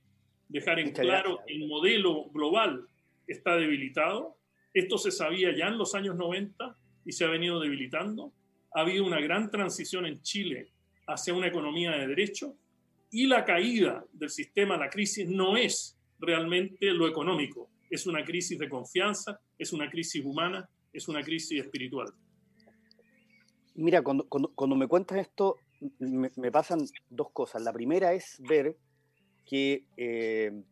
Dejar 0.48 0.78
en 0.78 0.92
claro 0.92 1.40
que 1.46 1.54
el 1.54 1.66
modelo 1.66 2.30
global 2.30 2.86
está 3.26 3.56
debilitado. 3.56 4.38
Esto 4.72 4.96
se 4.96 5.10
sabía 5.10 5.54
ya 5.54 5.66
en 5.66 5.76
los 5.76 5.94
años 5.94 6.16
90 6.16 6.76
y 7.04 7.12
se 7.12 7.24
ha 7.24 7.28
venido 7.28 7.60
debilitando. 7.60 8.32
Ha 8.72 8.80
habido 8.80 9.04
una 9.04 9.20
gran 9.20 9.50
transición 9.50 10.06
en 10.06 10.22
Chile 10.22 10.70
hacia 11.06 11.34
una 11.34 11.48
economía 11.48 11.92
de 11.92 12.06
derecho 12.06 12.54
y 13.10 13.26
la 13.26 13.44
caída 13.44 14.04
del 14.12 14.30
sistema, 14.30 14.76
la 14.76 14.90
crisis, 14.90 15.28
no 15.28 15.56
es 15.56 15.97
realmente 16.18 16.92
lo 16.92 17.08
económico, 17.08 17.68
es 17.90 18.06
una 18.06 18.24
crisis 18.24 18.58
de 18.58 18.68
confianza, 18.68 19.40
es 19.58 19.72
una 19.72 19.90
crisis 19.90 20.24
humana, 20.24 20.68
es 20.92 21.08
una 21.08 21.22
crisis 21.22 21.60
espiritual. 21.60 22.12
Mira, 23.74 24.02
cuando, 24.02 24.76
me 24.76 24.88
cuentas 24.88 25.18
esto, 25.18 25.56
me, 26.00 26.50
pasan 26.50 26.80
dos 27.08 27.30
cosas. 27.30 27.62
La 27.62 27.72
primera 27.72 28.12
es 28.12 28.40
ver 28.40 28.76
que 29.46 29.84
eh, 29.96 30.64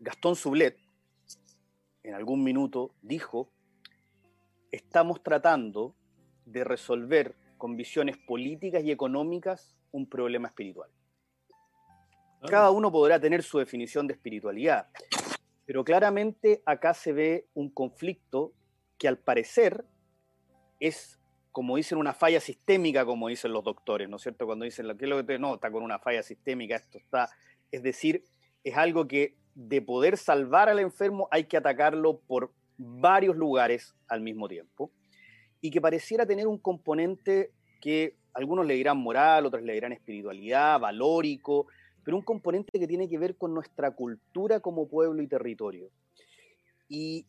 Gastón 0.00 0.36
Sublet, 0.36 0.78
en 2.02 2.14
algún 2.14 2.42
minuto, 2.42 2.94
dijo, 3.02 3.52
estamos 4.72 5.22
tratando 5.22 5.94
de 6.46 6.64
resolver 6.64 7.36
con 7.58 7.76
visiones 7.76 8.16
políticas 8.16 8.82
y 8.84 8.90
económicas 8.90 9.76
un 9.92 10.08
problema 10.08 10.48
espiritual. 10.48 10.90
Cada 12.48 12.70
uno 12.70 12.90
podrá 12.90 13.20
tener 13.20 13.42
su 13.42 13.58
definición 13.58 14.06
de 14.06 14.14
espiritualidad, 14.14 14.88
pero 15.66 15.84
claramente 15.84 16.62
acá 16.64 16.94
se 16.94 17.12
ve 17.12 17.46
un 17.54 17.70
conflicto 17.70 18.52
que 18.98 19.08
al 19.08 19.18
parecer 19.18 19.84
es, 20.78 21.20
como 21.52 21.76
dicen, 21.76 21.98
una 21.98 22.14
falla 22.14 22.40
sistémica, 22.40 23.04
como 23.04 23.28
dicen 23.28 23.52
los 23.52 23.62
doctores, 23.62 24.08
¿no 24.08 24.16
es 24.16 24.22
cierto? 24.22 24.46
Cuando 24.46 24.64
dicen, 24.64 24.86
¿qué 24.98 25.04
es 25.04 25.08
lo 25.08 25.18
que 25.18 25.24
te 25.24 25.38
no, 25.38 25.54
está 25.54 25.70
con 25.70 25.82
una 25.82 25.98
falla 25.98 26.22
sistémica, 26.22 26.76
esto 26.76 26.98
está, 26.98 27.28
es 27.70 27.82
decir, 27.82 28.24
es 28.64 28.76
algo 28.76 29.06
que 29.06 29.36
de 29.54 29.82
poder 29.82 30.16
salvar 30.16 30.68
al 30.68 30.78
enfermo 30.78 31.28
hay 31.30 31.44
que 31.44 31.56
atacarlo 31.56 32.20
por 32.20 32.52
varios 32.78 33.36
lugares 33.36 33.94
al 34.08 34.22
mismo 34.22 34.48
tiempo 34.48 34.90
y 35.60 35.70
que 35.70 35.80
pareciera 35.80 36.24
tener 36.24 36.46
un 36.46 36.58
componente 36.58 37.52
que 37.80 38.16
algunos 38.32 38.66
le 38.66 38.74
dirán 38.74 38.96
moral, 38.96 39.46
otros 39.46 39.62
le 39.62 39.74
dirán 39.74 39.92
espiritualidad, 39.92 40.80
valórico, 40.80 41.66
pero 42.04 42.16
un 42.16 42.22
componente 42.22 42.78
que 42.78 42.86
tiene 42.86 43.08
que 43.08 43.18
ver 43.18 43.36
con 43.36 43.54
nuestra 43.54 43.90
cultura 43.94 44.60
como 44.60 44.88
pueblo 44.88 45.22
y 45.22 45.28
territorio. 45.28 45.90
Y, 46.88 47.26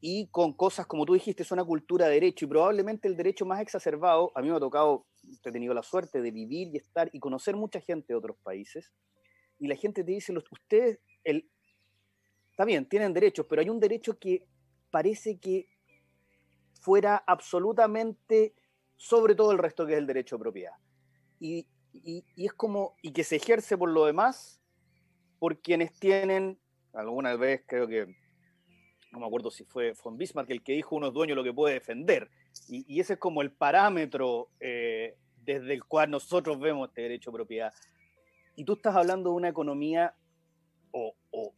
y 0.00 0.28
con 0.28 0.52
cosas, 0.54 0.86
como 0.86 1.04
tú 1.04 1.14
dijiste, 1.14 1.42
es 1.42 1.52
una 1.52 1.64
cultura 1.64 2.06
de 2.06 2.14
derecho, 2.14 2.44
y 2.44 2.48
probablemente 2.48 3.08
el 3.08 3.16
derecho 3.16 3.46
más 3.46 3.60
exacerbado, 3.60 4.32
a 4.34 4.42
mí 4.42 4.48
me 4.48 4.56
ha 4.56 4.60
tocado 4.60 5.06
he 5.42 5.52
tenido 5.52 5.72
la 5.72 5.82
suerte 5.82 6.20
de 6.20 6.30
vivir 6.30 6.68
y 6.68 6.76
estar 6.76 7.08
y 7.12 7.18
conocer 7.18 7.56
mucha 7.56 7.80
gente 7.80 8.12
de 8.12 8.18
otros 8.18 8.36
países, 8.42 8.92
y 9.58 9.68
la 9.68 9.76
gente 9.76 10.04
te 10.04 10.10
dice, 10.10 10.34
ustedes, 10.50 10.98
el, 11.22 11.48
está 12.50 12.64
bien, 12.64 12.86
tienen 12.88 13.12
derechos, 13.12 13.46
pero 13.48 13.62
hay 13.62 13.68
un 13.68 13.80
derecho 13.80 14.18
que 14.18 14.46
parece 14.90 15.38
que 15.38 15.68
fuera 16.80 17.16
absolutamente 17.16 18.54
sobre 18.96 19.34
todo 19.34 19.52
el 19.52 19.58
resto 19.58 19.86
que 19.86 19.94
es 19.94 19.98
el 19.98 20.06
derecho 20.06 20.36
de 20.36 20.40
propiedad. 20.40 20.74
Y, 21.40 21.66
y, 22.02 22.24
es 22.36 22.52
como, 22.52 22.96
y 23.02 23.12
que 23.12 23.24
se 23.24 23.36
ejerce 23.36 23.78
por 23.78 23.90
lo 23.90 24.06
demás 24.06 24.60
por 25.38 25.60
quienes 25.60 25.92
tienen, 25.98 26.58
alguna 26.92 27.36
vez 27.36 27.62
creo 27.66 27.86
que 27.86 28.14
no 29.12 29.20
me 29.20 29.26
acuerdo 29.26 29.50
si 29.50 29.64
fue 29.64 29.92
von 30.02 30.16
Bismarck 30.16 30.50
el 30.50 30.62
que 30.62 30.72
dijo 30.72 30.96
uno 30.96 31.08
es 31.08 31.14
dueño 31.14 31.34
lo 31.34 31.44
que 31.44 31.52
puede 31.52 31.74
defender. 31.74 32.30
Y, 32.68 32.98
ese 32.98 33.14
es 33.14 33.18
como 33.18 33.42
el 33.42 33.52
parámetro 33.52 34.50
eh, 34.58 35.16
desde 35.44 35.74
el 35.74 35.84
cual 35.84 36.10
nosotros 36.10 36.58
vemos 36.58 36.88
este 36.88 37.02
derecho 37.02 37.30
a 37.30 37.34
propiedad. 37.34 37.72
Y 38.56 38.64
tú 38.64 38.74
estás 38.74 38.96
hablando 38.96 39.30
de 39.30 39.36
una 39.36 39.48
economía 39.48 40.14
o, 40.90 41.14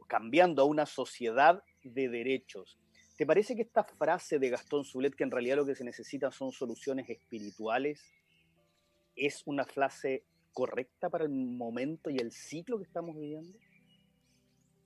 cambiando 0.07 0.63
a 0.63 0.65
una 0.65 0.87
sociedad 0.87 1.63
de 1.83 2.09
derechos. 2.09 2.79
¿Te 3.17 3.27
parece 3.27 3.55
que 3.55 3.63
esta 3.63 3.85
frase 3.85 4.39
de 4.39 4.51
Gastón 4.51 4.85
Zulet, 4.85 5.15
que 5.15 5.25
en 5.25 5.31
realidad 5.31 5.57
lo 5.57 5.67
que 5.67 5.75
se 5.75 5.85
necesita 5.85 6.31
son 6.31 6.53
soluciones 6.53 7.09
espirituales, 7.09 8.03
es 9.17 9.43
una 9.47 9.65
frase 9.65 10.25
correcta 10.53 11.11
para 11.11 11.25
el 11.25 11.31
momento 11.31 12.11
y 12.11 12.19
el 12.19 12.33
ciclo 12.33 12.79
que 12.79 12.85
estamos 12.85 13.17
viviendo? 13.17 13.59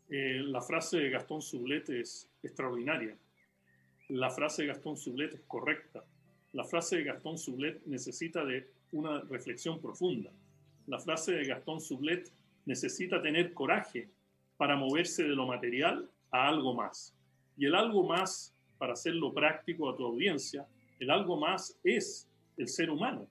Eh, 0.08 0.40
la 0.42 0.60
frase 0.60 0.98
de 0.98 1.10
Gastón 1.10 1.42
Sublet 1.42 1.88
es 1.90 2.28
extraordinaria. 2.42 3.16
La 4.08 4.30
frase 4.30 4.62
de 4.62 4.68
Gastón 4.68 4.96
Sublet 4.96 5.34
es 5.34 5.42
correcta. 5.46 6.04
La 6.52 6.64
frase 6.64 6.96
de 6.96 7.04
Gastón 7.04 7.38
Sublet 7.38 7.80
necesita 7.86 8.44
de 8.44 8.68
una 8.90 9.20
reflexión 9.20 9.80
profunda. 9.80 10.32
La 10.88 10.98
frase 10.98 11.32
de 11.32 11.44
Gastón 11.44 11.80
Sublet 11.80 12.28
necesita 12.66 13.22
tener 13.22 13.54
coraje 13.54 14.08
para 14.56 14.76
moverse 14.76 15.22
de 15.22 15.36
lo 15.36 15.46
material 15.46 16.10
a 16.32 16.48
algo 16.48 16.74
más. 16.74 17.14
Y 17.56 17.66
el 17.66 17.74
algo 17.76 18.02
más, 18.02 18.52
para 18.78 18.94
hacerlo 18.94 19.32
práctico 19.32 19.88
a 19.88 19.96
tu 19.96 20.04
audiencia, 20.04 20.66
el 20.98 21.10
algo 21.10 21.36
más 21.36 21.78
es 21.84 22.28
el 22.56 22.66
ser 22.66 22.90
humano. 22.90 23.28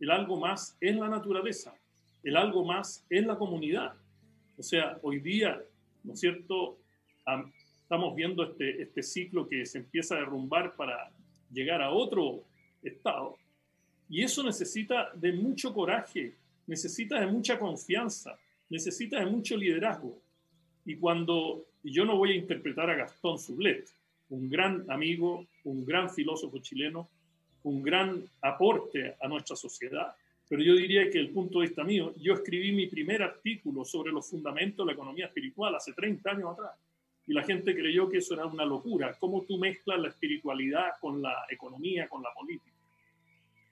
El 0.00 0.10
algo 0.10 0.38
más 0.38 0.76
es 0.80 0.96
la 0.96 1.08
naturaleza. 1.08 1.74
El 2.22 2.36
algo 2.36 2.64
más 2.64 3.04
es 3.08 3.24
la 3.24 3.36
comunidad. 3.36 3.94
O 4.58 4.62
sea, 4.62 4.98
hoy 5.02 5.20
día 5.20 5.62
¿no 6.06 6.14
es 6.14 6.20
cierto? 6.20 6.78
Estamos 7.82 8.14
viendo 8.14 8.44
este, 8.44 8.82
este 8.82 9.02
ciclo 9.02 9.48
que 9.48 9.66
se 9.66 9.78
empieza 9.78 10.14
a 10.14 10.20
derrumbar 10.20 10.76
para 10.76 11.10
llegar 11.52 11.82
a 11.82 11.90
otro 11.90 12.44
estado. 12.82 13.36
Y 14.08 14.22
eso 14.22 14.42
necesita 14.44 15.10
de 15.14 15.32
mucho 15.32 15.74
coraje, 15.74 16.34
necesita 16.66 17.18
de 17.20 17.26
mucha 17.26 17.58
confianza, 17.58 18.38
necesita 18.70 19.18
de 19.18 19.26
mucho 19.26 19.56
liderazgo. 19.56 20.16
Y 20.84 20.94
cuando 20.96 21.64
yo 21.82 22.04
no 22.04 22.16
voy 22.16 22.32
a 22.32 22.36
interpretar 22.36 22.88
a 22.88 22.94
Gastón 22.94 23.38
Sublet, 23.38 23.88
un 24.28 24.48
gran 24.48 24.88
amigo, 24.88 25.46
un 25.64 25.84
gran 25.84 26.08
filósofo 26.08 26.58
chileno, 26.58 27.08
un 27.66 27.82
gran 27.82 28.22
aporte 28.42 29.16
a 29.20 29.26
nuestra 29.26 29.56
sociedad, 29.56 30.14
pero 30.48 30.62
yo 30.62 30.76
diría 30.76 31.10
que 31.10 31.18
el 31.18 31.30
punto 31.30 31.58
de 31.58 31.66
vista 31.66 31.82
mío, 31.82 32.14
yo 32.16 32.34
escribí 32.34 32.70
mi 32.70 32.86
primer 32.86 33.24
artículo 33.24 33.84
sobre 33.84 34.12
los 34.12 34.30
fundamentos 34.30 34.86
de 34.86 34.92
la 34.92 34.94
economía 34.94 35.26
espiritual 35.26 35.74
hace 35.74 35.92
30 35.92 36.30
años 36.30 36.52
atrás. 36.52 36.70
Y 37.26 37.32
la 37.32 37.42
gente 37.42 37.74
creyó 37.74 38.08
que 38.08 38.18
eso 38.18 38.34
era 38.34 38.46
una 38.46 38.64
locura. 38.64 39.16
¿Cómo 39.18 39.42
tú 39.42 39.58
mezclas 39.58 39.98
la 39.98 40.08
espiritualidad 40.08 40.92
con 41.00 41.20
la 41.20 41.34
economía, 41.50 42.08
con 42.08 42.22
la 42.22 42.32
política? 42.32 42.76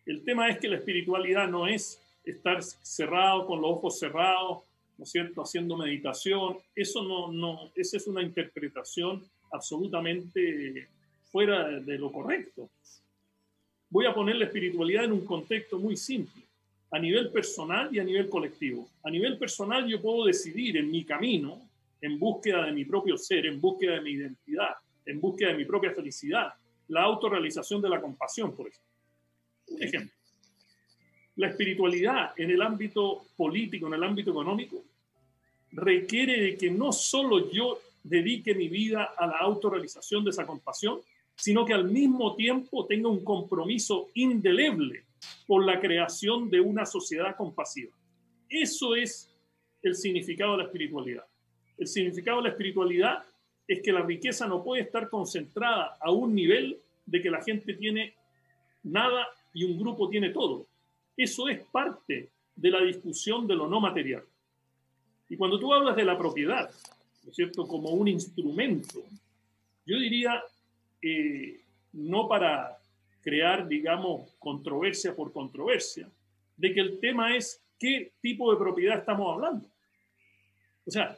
El 0.05 0.25
tema 0.25 0.49
es 0.49 0.59
que 0.59 0.69
la 0.69 0.77
espiritualidad 0.77 1.49
no 1.49 1.69
es 1.69 2.03
estar 2.25 2.65
cerrado, 2.65 3.47
con 3.47 3.61
los 3.61 3.71
ojos 3.71 3.97
cerrados, 4.01 4.65
¿no 4.99 5.05
es 5.05 5.11
cierto?, 5.11 5.41
haciendo 5.41 5.77
meditación. 5.77 6.59
Eso 6.75 7.05
no, 7.05 7.31
no, 7.31 7.71
esa 7.77 7.97
es 7.97 8.09
una 8.09 8.23
interpretación 8.23 9.23
absolutamente 9.53 10.89
fuera 11.31 11.69
de 11.69 11.97
lo 11.97 12.11
correcto. 12.11 12.71
Voy 13.95 14.07
a 14.07 14.13
poner 14.13 14.35
la 14.35 14.47
espiritualidad 14.47 15.05
en 15.05 15.13
un 15.13 15.25
contexto 15.25 15.79
muy 15.79 15.97
simple 15.97 16.43
a 16.91 16.99
nivel 16.99 17.31
personal 17.31 17.95
y 17.95 18.01
a 18.01 18.05
nivel 18.05 18.29
colectivo. 18.29 18.89
A 19.05 19.09
nivel 19.09 19.39
personal 19.39 19.87
yo 19.87 20.03
puedo 20.03 20.25
decidir 20.25 20.77
en 20.79 20.91
mi 20.91 21.05
camino, 21.05 21.61
en 22.01 22.19
búsqueda 22.19 22.67
de 22.67 22.73
mi 22.73 22.85
propio 22.85 23.17
ser, 23.17 23.47
en 23.47 23.61
búsqueda 23.61 23.93
de 23.95 24.01
mi 24.01 24.11
identidad, 24.11 24.71
en 25.07 25.21
búsqueda 25.21 25.51
de 25.51 25.59
mi 25.59 25.65
propia 25.65 25.93
felicidad, 25.93 26.55
la 26.89 27.03
autorrealización 27.03 27.81
de 27.81 27.89
la 27.89 28.01
compasión, 28.01 28.57
por 28.57 28.67
ejemplo. 28.67 29.79
ejemplo. 29.79 30.17
La 31.37 31.51
espiritualidad 31.51 32.33
en 32.37 32.51
el 32.51 32.63
ámbito 32.63 33.27
político, 33.37 33.87
en 33.87 33.95
el 33.95 34.03
ámbito 34.03 34.33
económico, 34.33 34.83
requiere 35.71 36.41
de 36.41 36.57
que 36.57 36.69
no 36.69 36.91
solo 36.91 37.49
yo 37.49 37.79
dedique 38.03 38.57
mi 38.57 38.67
vida 38.67 39.15
a 39.17 39.25
la 39.29 39.37
autorrealización 39.37 40.25
de 40.25 40.31
esa 40.31 40.45
compasión, 40.45 41.01
sino 41.37 41.65
que 41.65 41.75
al 41.75 41.91
mismo 41.91 42.35
tiempo 42.37 42.87
tenga 42.87 43.09
un 43.09 43.25
compromiso 43.25 44.09
indeleble 44.15 45.05
por 45.47 45.65
la 45.65 45.81
creación 45.81 46.51
de 46.51 46.61
una 46.61 46.87
sociedad 46.87 47.37
compasiva. 47.37 47.93
Eso 48.49 48.95
es 48.95 49.35
el 49.83 49.95
significado 49.95 50.53
de 50.53 50.59
la 50.59 50.65
espiritualidad. 50.65 51.25
El 51.77 51.87
significado 51.87 52.39
de 52.39 52.45
la 52.45 52.49
espiritualidad 52.51 53.25
es 53.67 53.81
que 53.83 53.93
la 53.93 54.03
riqueza 54.03 54.47
no 54.47 54.63
puede 54.63 54.83
estar 54.83 55.09
concentrada 55.09 55.97
a 56.01 56.11
un 56.11 56.35
nivel 56.35 56.79
de 57.07 57.21
que 57.21 57.31
la 57.31 57.43
gente 57.43 57.75
tiene 57.75 58.15
nada 58.83 59.27
y 59.53 59.65
un 59.65 59.79
grupo 59.79 60.09
tiene 60.09 60.31
todo. 60.31 60.67
Eso 61.17 61.49
es 61.49 61.61
parte 61.73 62.31
de 62.55 62.71
la 62.71 62.83
discusión 62.83 63.47
de 63.47 63.57
lo 63.57 63.69
no 63.69 63.81
material. 63.81 64.25
Y 65.29 65.37
cuando 65.37 65.59
tú 65.59 65.73
hablas 65.73 65.97
de 65.97 66.05
la 66.05 66.19
propiedad, 66.19 66.71
¿no 67.23 67.31
es 67.31 67.37
cierto?, 67.37 67.67
como 67.67 67.91
un 67.91 68.09
instrumento, 68.09 69.03
yo 69.87 69.99
diría, 69.99 70.43
eh, 71.07 71.61
no 71.93 72.27
para 72.27 72.79
crear, 73.21 73.69
digamos, 73.69 74.31
controversia 74.39 75.15
por 75.15 75.33
controversia, 75.33 76.09
de 76.57 76.73
que 76.73 76.81
el 76.81 76.99
tema 76.99 77.37
es 77.37 77.61
qué 77.79 78.13
tipo 78.23 78.51
de 78.51 78.59
propiedad 78.59 78.99
estamos 78.99 79.35
hablando. 79.35 79.67
O 80.87 80.91
sea, 80.91 81.17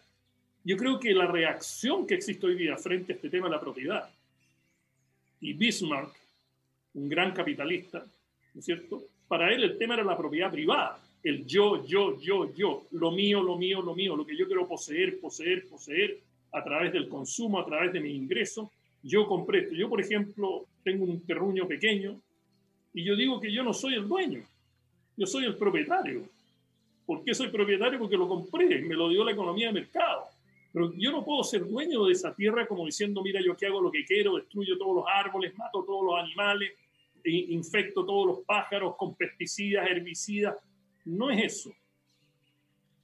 yo 0.64 0.76
creo 0.76 0.98
que 0.98 1.14
la 1.14 1.26
reacción 1.26 2.06
que 2.06 2.14
existe 2.14 2.46
hoy 2.46 2.56
día 2.56 2.76
frente 2.76 3.12
a 3.12 3.16
este 3.16 3.30
tema 3.30 3.46
de 3.46 3.54
la 3.54 3.60
propiedad, 3.60 4.10
y 5.40 5.52
Bismarck, 5.52 6.12
un 6.94 7.08
gran 7.08 7.32
capitalista, 7.32 8.04
¿no 8.54 8.58
es 8.58 8.64
cierto? 8.64 9.04
Para 9.28 9.52
él 9.52 9.62
el 9.62 9.78
tema 9.78 9.94
era 9.94 10.02
la 10.02 10.16
propiedad 10.16 10.50
privada, 10.50 10.98
el 11.22 11.46
yo, 11.46 11.86
yo, 11.86 12.20
yo, 12.20 12.52
yo, 12.54 12.86
lo 12.92 13.12
mío, 13.12 13.40
lo 13.42 13.56
mío, 13.56 13.82
lo 13.82 13.94
mío, 13.94 14.16
lo 14.16 14.26
que 14.26 14.36
yo 14.36 14.46
quiero 14.46 14.66
poseer, 14.66 15.20
poseer, 15.20 15.68
poseer 15.68 16.18
a 16.52 16.64
través 16.64 16.92
del 16.92 17.08
consumo, 17.08 17.60
a 17.60 17.66
través 17.66 17.92
de 17.92 18.00
mi 18.00 18.14
ingreso. 18.14 18.72
Yo 19.06 19.25
compré 19.28 19.60
esto. 19.60 19.75
Yo, 19.75 19.88
por 19.88 20.00
ejemplo, 20.00 20.66
tengo 20.82 21.04
un 21.04 21.20
terruño 21.25 21.68
pequeño 21.68 22.20
y 22.92 23.04
yo 23.04 23.14
digo 23.14 23.40
que 23.40 23.52
yo 23.52 23.62
no 23.62 23.72
soy 23.72 23.94
el 23.94 24.08
dueño, 24.08 24.42
yo 25.16 25.26
soy 25.26 25.44
el 25.44 25.56
propietario. 25.56 26.28
¿Por 27.06 27.22
qué 27.22 27.32
soy 27.32 27.48
propietario? 27.48 28.00
Porque 28.00 28.16
lo 28.16 28.26
compré, 28.26 28.82
me 28.82 28.96
lo 28.96 29.08
dio 29.08 29.25
la 29.25 29.30
economía 29.30 29.68
de 29.68 29.75
mercado. 29.75 30.25
Pero 30.72 30.92
yo 30.94 31.12
no 31.12 31.25
puedo 31.25 31.44
ser 31.44 31.64
dueño 31.68 32.04
de 32.04 32.14
esa 32.14 32.34
tierra 32.34 32.66
como 32.66 32.84
diciendo, 32.84 33.22
mira, 33.22 33.40
yo 33.40 33.52
aquí 33.52 33.64
hago 33.64 33.80
lo 33.80 33.92
que 33.92 34.04
quiero, 34.04 34.36
destruyo 34.36 34.76
todos 34.76 34.96
los 34.96 35.04
árboles, 35.06 35.56
mato 35.56 35.84
todos 35.84 36.04
los 36.04 36.18
animales, 36.18 36.72
infecto 37.25 38.04
todos 38.04 38.26
los 38.26 38.38
pájaros 38.40 38.96
con 38.96 39.14
pesticidas, 39.14 39.88
herbicidas. 39.88 40.56
No 41.04 41.30
es 41.30 41.44
eso. 41.44 41.72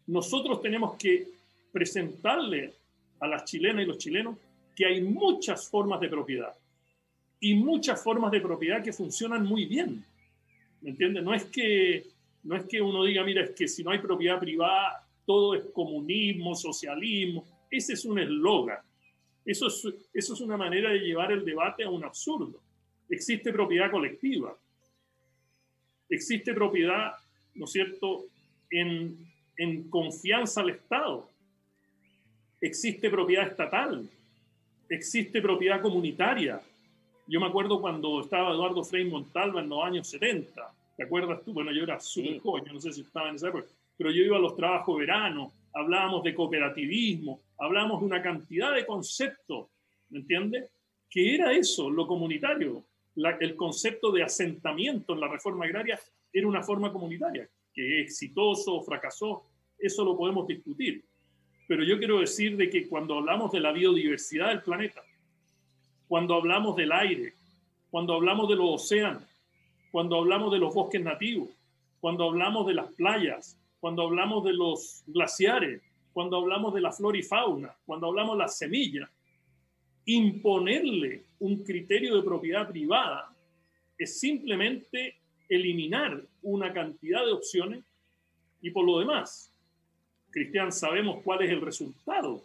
Nosotros 0.08 0.60
tenemos 0.60 0.96
que 0.96 1.28
presentarle 1.70 2.72
a 3.20 3.28
las 3.28 3.44
chilenas 3.44 3.84
y 3.84 3.86
los 3.86 3.98
chilenos 3.98 4.36
que 4.74 4.86
hay 4.86 5.02
muchas 5.02 5.68
formas 5.68 6.00
de 6.00 6.08
propiedad 6.08 6.54
y 7.40 7.54
muchas 7.54 8.02
formas 8.02 8.30
de 8.30 8.40
propiedad 8.40 8.82
que 8.82 8.92
funcionan 8.92 9.44
muy 9.44 9.66
bien. 9.66 10.04
¿Me 10.80 10.90
entiendes? 10.90 11.22
No 11.22 11.34
es 11.34 11.44
que 11.44 12.06
no 12.44 12.56
es 12.56 12.64
que 12.64 12.80
uno 12.80 13.04
diga, 13.04 13.22
mira, 13.24 13.44
es 13.44 13.50
que 13.50 13.68
si 13.68 13.84
no 13.84 13.90
hay 13.90 13.98
propiedad 13.98 14.38
privada, 14.38 15.06
todo 15.24 15.54
es 15.54 15.64
comunismo, 15.72 16.54
socialismo. 16.54 17.44
Ese 17.70 17.92
es 17.92 18.04
un 18.04 18.18
eslogan. 18.18 18.78
Eso 19.44 19.68
es, 19.68 19.86
eso 20.12 20.34
es 20.34 20.40
una 20.40 20.56
manera 20.56 20.90
de 20.90 20.98
llevar 20.98 21.32
el 21.32 21.44
debate 21.44 21.84
a 21.84 21.90
un 21.90 22.04
absurdo. 22.04 22.60
Existe 23.08 23.52
propiedad 23.52 23.90
colectiva. 23.90 24.56
Existe 26.08 26.52
propiedad, 26.52 27.12
¿no 27.54 27.64
es 27.64 27.72
cierto?, 27.72 28.26
en, 28.70 29.26
en 29.56 29.88
confianza 29.88 30.62
al 30.62 30.70
Estado. 30.70 31.30
Existe 32.60 33.10
propiedad 33.10 33.48
estatal. 33.48 34.08
Existe 34.92 35.40
propiedad 35.40 35.80
comunitaria 35.80 36.60
yo 37.26 37.40
me 37.40 37.46
acuerdo 37.46 37.80
cuando 37.80 38.20
estaba 38.20 38.50
Eduardo 38.52 38.82
Frei 38.84 39.04
Montalva 39.04 39.60
en 39.60 39.68
los 39.68 39.82
años 39.84 40.08
70. 40.08 40.74
¿Te 40.96 41.04
acuerdas 41.04 41.42
tú? 41.44 41.52
Bueno, 41.52 41.72
yo 41.72 41.84
era 41.84 41.98
súper 42.00 42.38
joven, 42.40 42.64
yo 42.66 42.72
no 42.72 42.80
sé 42.80 42.92
si 42.92 43.02
estaba 43.02 43.28
en 43.28 43.36
esa 43.36 43.48
época, 43.48 43.66
pero 43.96 44.10
yo 44.10 44.22
iba 44.22 44.36
a 44.36 44.40
los 44.40 44.56
trabajos 44.56 44.98
verano, 44.98 45.52
hablábamos 45.72 46.22
de 46.24 46.34
cooperativismo, 46.34 47.40
hablábamos 47.58 48.00
de 48.00 48.06
una 48.06 48.22
cantidad 48.22 48.74
de 48.74 48.84
conceptos, 48.84 49.68
¿me 50.10 50.18
entiendes? 50.18 50.70
Que 51.08 51.34
era 51.34 51.52
eso, 51.52 51.88
lo 51.88 52.06
comunitario, 52.06 52.84
el 53.16 53.56
concepto 53.56 54.10
de 54.12 54.24
asentamiento 54.24 55.14
en 55.14 55.20
la 55.20 55.28
reforma 55.28 55.64
agraria 55.64 55.98
era 56.32 56.46
una 56.46 56.62
forma 56.62 56.92
comunitaria, 56.92 57.48
que 57.72 58.00
exitoso 58.00 58.74
o 58.74 58.82
fracasó, 58.82 59.44
eso 59.78 60.04
lo 60.04 60.16
podemos 60.16 60.46
discutir. 60.46 61.02
Pero 61.66 61.84
yo 61.84 61.98
quiero 61.98 62.20
decir 62.20 62.56
de 62.56 62.68
que 62.68 62.88
cuando 62.88 63.18
hablamos 63.18 63.52
de 63.52 63.60
la 63.60 63.72
biodiversidad 63.72 64.48
del 64.48 64.62
planeta, 64.62 65.02
cuando 66.08 66.34
hablamos 66.34 66.76
del 66.76 66.92
aire, 66.92 67.34
cuando 67.90 68.14
hablamos 68.14 68.48
de 68.48 68.56
los 68.56 68.82
océanos, 68.82 69.24
cuando 69.90 70.16
hablamos 70.16 70.52
de 70.52 70.58
los 70.58 70.74
bosques 70.74 71.02
nativos, 71.02 71.50
cuando 72.00 72.24
hablamos 72.24 72.66
de 72.66 72.74
las 72.74 72.92
playas, 72.92 73.58
cuando 73.80 74.02
hablamos 74.02 74.44
de 74.44 74.52
los 74.52 75.02
glaciares, 75.06 75.82
cuando 76.12 76.36
hablamos 76.36 76.74
de 76.74 76.80
la 76.80 76.92
flora 76.92 77.18
y 77.18 77.22
fauna, 77.22 77.74
cuando 77.86 78.08
hablamos 78.08 78.36
de 78.36 78.44
las 78.44 78.58
semillas, 78.58 79.08
imponerle 80.04 81.24
un 81.38 81.62
criterio 81.62 82.16
de 82.16 82.22
propiedad 82.22 82.68
privada 82.68 83.34
es 83.98 84.18
simplemente 84.18 85.16
eliminar 85.48 86.22
una 86.42 86.72
cantidad 86.72 87.24
de 87.24 87.32
opciones 87.32 87.84
y 88.60 88.70
por 88.70 88.84
lo 88.84 88.98
demás, 88.98 89.51
Cristian, 90.32 90.72
sabemos 90.72 91.22
cuál 91.22 91.42
es 91.42 91.50
el 91.50 91.60
resultado 91.60 92.42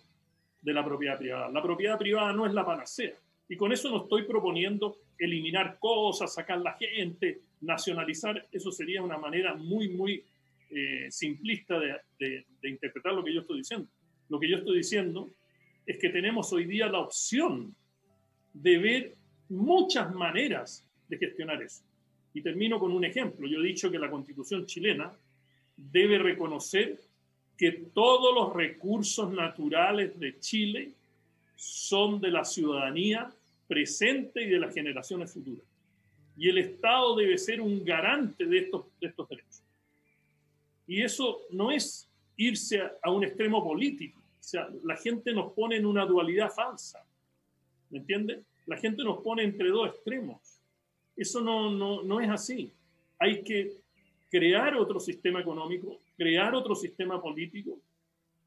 de 0.62 0.74
la 0.74 0.84
propiedad 0.84 1.18
privada. 1.18 1.50
La 1.50 1.64
propiedad 1.64 1.98
privada 1.98 2.34
no 2.34 2.46
es 2.46 2.54
la 2.54 2.66
panacea. 2.66 3.14
Y 3.50 3.56
con 3.56 3.72
eso 3.72 3.90
no 3.90 4.04
estoy 4.04 4.24
proponiendo 4.24 4.98
eliminar 5.18 5.78
cosas, 5.80 6.34
sacar 6.34 6.60
la 6.60 6.74
gente, 6.74 7.40
nacionalizar. 7.62 8.46
Eso 8.52 8.72
sería 8.72 9.02
una 9.02 9.18
manera 9.18 9.56
muy, 9.56 9.90
muy 9.90 10.24
eh, 10.70 11.08
simplista 11.10 11.80
de, 11.80 12.46
de 12.62 12.70
interpretar 12.70 13.14
lo 13.14 13.24
que 13.24 13.34
yo 13.34 13.42
estoy 13.42 13.60
diciendo. 13.60 13.88
Lo 14.30 14.40
que 14.40 14.50
yo 14.50 14.58
estoy 14.58 14.78
diciendo 14.78 15.32
es 15.86 15.98
que 15.98 16.10
tenemos 16.10 16.52
hoy 16.52 16.66
día 16.66 16.88
la 16.88 17.00
opción 17.00 17.74
de 18.54 18.78
ver 18.78 19.14
muchas 19.50 20.14
maneras 20.14 20.86
de 21.08 21.18
gestionar 21.18 21.62
eso. 21.62 21.84
Y 22.34 22.42
termino 22.42 22.80
con 22.80 22.92
un 22.92 23.06
ejemplo. 23.06 23.48
Yo 23.48 23.60
he 23.60 23.68
dicho 23.68 23.90
que 23.90 23.98
la 23.98 24.10
constitución 24.10 24.66
chilena 24.66 25.12
debe 25.78 26.18
reconocer 26.20 27.00
que 27.58 27.72
todos 27.72 28.34
los 28.36 28.54
recursos 28.54 29.32
naturales 29.32 30.18
de 30.20 30.40
Chile 30.40 30.92
son 31.56 32.22
de 32.22 32.30
la 32.30 32.46
ciudadanía 32.46 33.32
presente 33.68 34.44
y 34.44 34.50
de 34.50 34.60
las 34.60 34.74
generaciones 34.74 35.34
futuras. 35.34 35.66
Y 36.38 36.50
el 36.50 36.60
Estado 36.60 37.16
debe 37.16 37.38
ser 37.38 37.60
un 37.60 37.84
garante 37.84 38.46
de 38.46 38.60
estos, 38.60 38.86
de 39.02 39.08
estos 39.08 39.28
derechos. 39.28 39.64
Y 40.86 41.02
eso 41.02 41.42
no 41.50 41.72
es 41.72 42.08
irse 42.38 42.82
a, 43.02 43.12
un 43.12 43.24
extremo 43.24 43.64
político. 43.64 44.20
O 44.20 44.44
sea, 44.44 44.70
la 44.84 44.96
gente 44.96 45.34
nos 45.34 45.52
pone 45.54 45.78
en 45.78 45.86
una 45.86 46.06
dualidad 46.06 46.52
falsa. 46.52 47.04
¿Me 47.90 47.98
entiende? 47.98 48.44
La 48.68 48.78
gente 48.78 49.04
nos 49.04 49.22
pone 49.24 49.44
entre 49.44 49.70
dos 49.70 49.90
extremos. 49.90 50.62
Eso 51.16 51.42
no, 51.42 51.72
no, 51.72 52.04
no 52.04 52.22
es 52.22 52.30
así. 52.30 52.72
Hay 53.18 53.42
que 53.42 53.74
crear 54.30 54.76
otro 54.76 55.00
sistema 55.00 55.42
económico, 55.42 56.00
crear 56.18 56.56
otro 56.56 56.76
sistema 56.76 57.22
político 57.22 57.78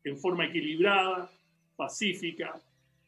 en 0.05 0.19
forma 0.19 0.47
equilibrada, 0.47 1.31
pacífica, 1.77 2.61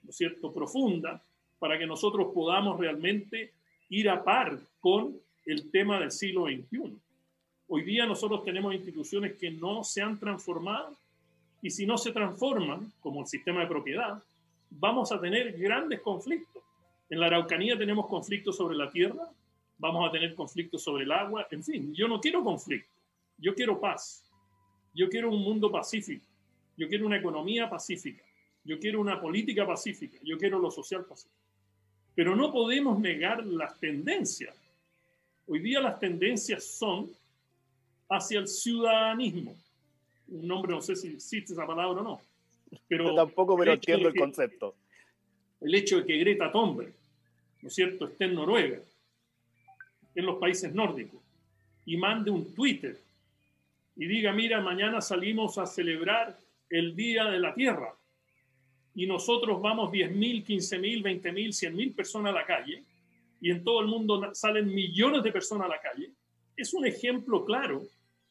¿no 0.02 0.10
es 0.10 0.16
cierto?, 0.16 0.52
profunda, 0.52 1.20
para 1.58 1.78
que 1.78 1.86
nosotros 1.86 2.32
podamos 2.32 2.78
realmente 2.78 3.52
ir 3.88 4.08
a 4.08 4.22
par 4.22 4.58
con 4.80 5.16
el 5.44 5.70
tema 5.70 5.98
del 6.00 6.10
siglo 6.10 6.46
XXI. 6.46 6.96
Hoy 7.68 7.82
día 7.82 8.06
nosotros 8.06 8.44
tenemos 8.44 8.74
instituciones 8.74 9.34
que 9.34 9.50
no 9.50 9.84
se 9.84 10.02
han 10.02 10.18
transformado 10.18 10.96
y 11.60 11.70
si 11.70 11.86
no 11.86 11.96
se 11.96 12.12
transforman, 12.12 12.92
como 13.00 13.20
el 13.20 13.26
sistema 13.26 13.60
de 13.60 13.66
propiedad, 13.66 14.22
vamos 14.70 15.12
a 15.12 15.20
tener 15.20 15.52
grandes 15.58 16.00
conflictos. 16.00 16.62
En 17.08 17.20
la 17.20 17.26
Araucanía 17.26 17.78
tenemos 17.78 18.06
conflictos 18.06 18.56
sobre 18.56 18.76
la 18.76 18.90
tierra, 18.90 19.28
vamos 19.78 20.08
a 20.08 20.12
tener 20.12 20.34
conflictos 20.34 20.82
sobre 20.82 21.04
el 21.04 21.12
agua, 21.12 21.46
en 21.50 21.62
fin, 21.62 21.94
yo 21.94 22.08
no 22.08 22.20
quiero 22.20 22.42
conflicto, 22.42 22.90
yo 23.38 23.54
quiero 23.54 23.80
paz, 23.80 24.24
yo 24.94 25.08
quiero 25.08 25.30
un 25.30 25.42
mundo 25.42 25.70
pacífico, 25.70 26.24
yo 26.76 26.88
quiero 26.88 27.06
una 27.06 27.18
economía 27.18 27.68
pacífica, 27.68 28.22
yo 28.64 28.78
quiero 28.78 29.00
una 29.00 29.20
política 29.20 29.66
pacífica, 29.66 30.18
yo 30.22 30.38
quiero 30.38 30.58
lo 30.58 30.70
social 30.70 31.04
pacífico. 31.04 31.36
Pero 32.14 32.36
no 32.36 32.52
podemos 32.52 32.98
negar 32.98 33.44
las 33.44 33.78
tendencias. 33.80 34.54
Hoy 35.46 35.60
día 35.60 35.80
las 35.80 35.98
tendencias 35.98 36.64
son 36.64 37.10
hacia 38.08 38.40
el 38.40 38.48
ciudadanismo. 38.48 39.56
Un 40.28 40.46
nombre, 40.46 40.72
no 40.72 40.82
sé 40.82 40.94
si 40.94 41.08
existe 41.08 41.54
esa 41.54 41.66
palabra 41.66 42.00
o 42.00 42.04
no. 42.04 42.20
Pero 42.86 43.08
Yo 43.08 43.14
tampoco, 43.14 43.56
pero 43.56 43.72
entiendo 43.72 44.08
el 44.08 44.14
concepto. 44.14 44.74
El 45.60 45.74
hecho 45.74 45.98
de 45.98 46.06
que 46.06 46.18
Greta 46.18 46.52
Thunberg, 46.52 46.92
¿no 47.62 47.68
es 47.68 47.74
cierto?, 47.74 48.06
esté 48.06 48.24
en 48.24 48.34
Noruega, 48.34 48.80
en 50.14 50.26
los 50.26 50.38
países 50.38 50.72
nórdicos, 50.74 51.20
y 51.86 51.96
mande 51.96 52.30
un 52.30 52.54
Twitter 52.54 52.98
y 54.02 54.08
diga, 54.08 54.32
mira, 54.32 54.60
mañana 54.60 55.00
salimos 55.00 55.58
a 55.58 55.66
celebrar 55.66 56.36
el 56.68 56.96
Día 56.96 57.26
de 57.26 57.38
la 57.38 57.54
Tierra 57.54 57.94
y 58.96 59.06
nosotros 59.06 59.62
vamos 59.62 59.92
10.000, 59.92 60.44
15.000, 60.44 61.22
20.000, 61.22 61.70
100.000 61.70 61.94
personas 61.94 62.32
a 62.32 62.38
la 62.40 62.44
calle 62.44 62.82
y 63.40 63.52
en 63.52 63.62
todo 63.62 63.80
el 63.80 63.86
mundo 63.86 64.34
salen 64.34 64.74
millones 64.74 65.22
de 65.22 65.30
personas 65.30 65.66
a 65.66 65.68
la 65.68 65.80
calle, 65.80 66.10
es 66.56 66.74
un 66.74 66.84
ejemplo 66.84 67.44
claro 67.44 67.84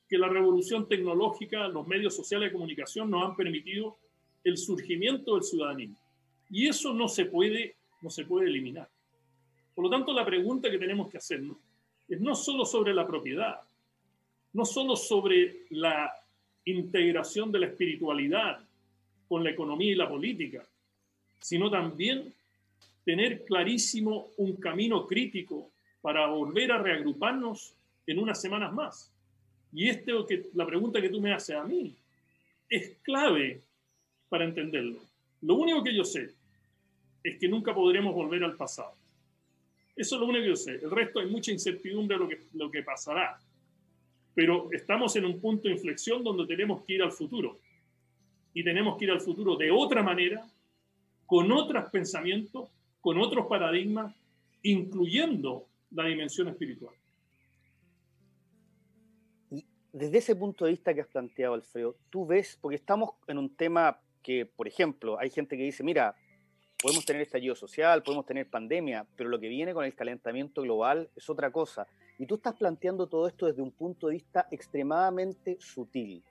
que 0.10 0.18
la 0.18 0.28
revolución 0.28 0.90
tecnológica, 0.90 1.70
los 1.70 1.88
medios 1.88 2.18
sociales 2.18 2.50
de 2.50 2.54
comunicación 2.54 3.10
nos 3.10 3.30
han 3.30 3.38
permitido 3.38 3.98
el 4.44 4.58
surgimiento 4.58 5.36
del 5.36 5.44
ciudadanismo. 5.44 5.98
Y 6.50 6.68
eso 6.68 6.94
no 6.94 7.08
se 7.08 7.28
puede, 7.28 7.78
no 8.02 8.10
se 8.10 8.26
puede 8.26 8.50
eliminar. 8.50 8.90
Por 9.74 9.86
lo 9.86 9.90
tanto, 9.90 10.12
la 10.12 10.26
pregunta 10.26 10.70
que 10.70 10.78
tenemos 10.78 11.10
que 11.10 11.18
hacernos 11.18 11.56
es 12.10 12.20
no 12.20 12.36
solo 12.36 12.66
sobre 12.66 12.94
la 12.94 13.08
propiedad, 13.08 13.62
no 14.54 14.66
solo 14.66 14.96
sobre 14.96 15.64
la 15.70 16.12
integración 16.66 17.52
de 17.52 17.60
la 17.60 17.68
espiritualidad 17.68 18.60
con 19.28 19.44
la 19.44 19.52
economía 19.52 19.92
y 19.92 19.96
la 19.96 20.10
política, 20.10 20.64
sino 21.40 21.70
también 21.72 22.34
tener 23.04 23.46
clarísimo 23.46 24.30
un 24.38 24.56
camino 24.58 25.08
crítico 25.08 25.72
para 26.02 26.28
volver 26.28 26.72
a 26.72 26.82
reagruparnos 26.82 27.74
en 28.06 28.20
unas 28.20 28.42
semanas 28.42 28.74
más. 28.74 29.12
Y 29.74 29.90
esto 29.90 30.26
que 30.26 30.50
la 30.54 30.66
pregunta 30.66 31.02
que 31.02 31.10
tú 31.10 31.22
me 31.22 31.34
haces 31.34 31.56
a 31.56 31.64
mí 31.64 31.96
es 32.70 32.98
clave 33.04 33.62
para 34.30 34.46
entenderlo. 34.46 35.00
Lo 35.42 35.56
único 35.56 35.84
que 35.84 35.96
yo 35.96 36.04
sé 36.04 36.32
es 37.24 37.38
que 37.38 37.48
nunca 37.48 37.74
podremos 37.74 38.14
volver 38.14 38.44
al 38.44 38.56
pasado. 38.56 38.94
Eso 39.96 40.16
es 40.16 40.22
lo 40.22 40.28
único 40.28 40.44
que 40.44 40.50
yo 40.50 40.56
sé. 40.56 40.76
El 40.76 40.92
resto 40.92 41.20
hay 41.20 41.28
mucha 41.28 41.52
incertidumbre 41.52 42.18
de 42.18 42.24
lo 42.24 42.30
que, 42.30 42.40
lo 42.54 42.72
que 42.72 42.84
pasará. 42.84 43.40
Pero 44.34 44.70
estamos 44.72 45.16
en 45.16 45.26
un 45.26 45.40
punto 45.40 45.68
de 45.68 45.74
inflexión 45.74 46.24
donde 46.24 46.46
tenemos 46.46 46.84
que 46.84 46.94
ir 46.94 47.04
al 47.04 47.12
futuro 47.12 47.60
y 48.54 48.64
tenemos 48.64 48.98
que 48.98 49.06
ir 49.06 49.12
al 49.12 49.22
futuro 49.22 49.56
de 49.56 49.72
otra 49.72 50.04
manera, 50.04 50.46
con 51.26 51.52
otros 51.52 51.86
pensamientos, 51.92 52.70
con 53.00 53.18
otros 53.18 53.48
paradigmas, 53.48 54.14
incluyendo 54.64 55.68
la 55.92 56.06
dimensión 56.06 56.48
espiritual. 56.50 56.94
desde 59.94 60.20
ese 60.20 60.36
punto 60.36 60.66
de 60.66 60.72
vista 60.72 60.94
que 60.94 61.02
has 61.02 61.08
planteado, 61.08 61.54
Alfredo, 61.54 61.98
tú 62.10 62.26
ves, 62.26 62.58
porque 62.62 62.76
estamos 62.76 63.12
en 63.28 63.38
un 63.38 63.54
tema 63.56 64.00
que, 64.22 64.46
por 64.46 64.68
ejemplo, 64.68 65.20
hay 65.20 65.30
gente 65.30 65.58
que 65.58 65.64
dice, 65.64 65.84
mira, 65.84 66.16
podemos 66.82 67.06
tener 67.06 67.22
estallido 67.22 67.56
social, 67.56 68.02
podemos 68.02 68.26
tener 68.26 68.50
pandemia, 68.50 69.06
pero 69.16 69.30
lo 69.30 69.40
que 69.40 69.50
viene 69.50 69.74
con 69.74 69.84
el 69.84 69.94
calentamiento 69.94 70.62
global 70.62 71.10
es 71.16 71.30
otra 71.30 71.52
cosa. 71.52 71.88
Y 72.22 72.28
tú 72.28 72.36
estás 72.36 72.54
planteando 72.54 73.08
todo 73.08 73.28
esto 73.28 73.48
desde 73.48 73.64
un 73.64 73.72
punto 73.72 74.06
de 74.06 74.14
vista 74.14 74.48
extremadamente 74.52 75.58
sutil. 75.60 76.24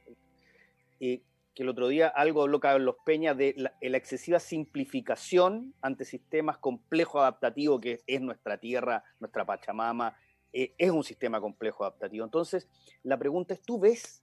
Eh, 1.00 1.20
que 1.52 1.64
el 1.64 1.68
otro 1.68 1.88
día 1.88 2.06
algo 2.06 2.42
habló 2.42 2.60
Carlos 2.60 2.94
Peña 3.04 3.34
de 3.34 3.56
la, 3.56 3.72
excesiva 3.80 4.38
simplificación 4.38 5.74
ante 5.82 6.04
sistemas 6.04 6.58
complejos 6.58 7.22
adaptativos 7.22 7.80
que 7.80 8.04
es 8.06 8.20
nuestra 8.20 8.56
tierra, 8.58 9.02
nuestra 9.18 9.44
Pachamama, 9.44 10.16
eh, 10.52 10.74
es 10.78 10.92
un 10.92 11.02
sistema 11.02 11.40
complejo 11.40 11.82
adaptativo. 11.82 12.24
Entonces, 12.24 12.68
la 13.02 13.18
pregunta 13.18 13.54
es, 13.54 13.60
¿tú 13.60 13.80
ves 13.80 14.22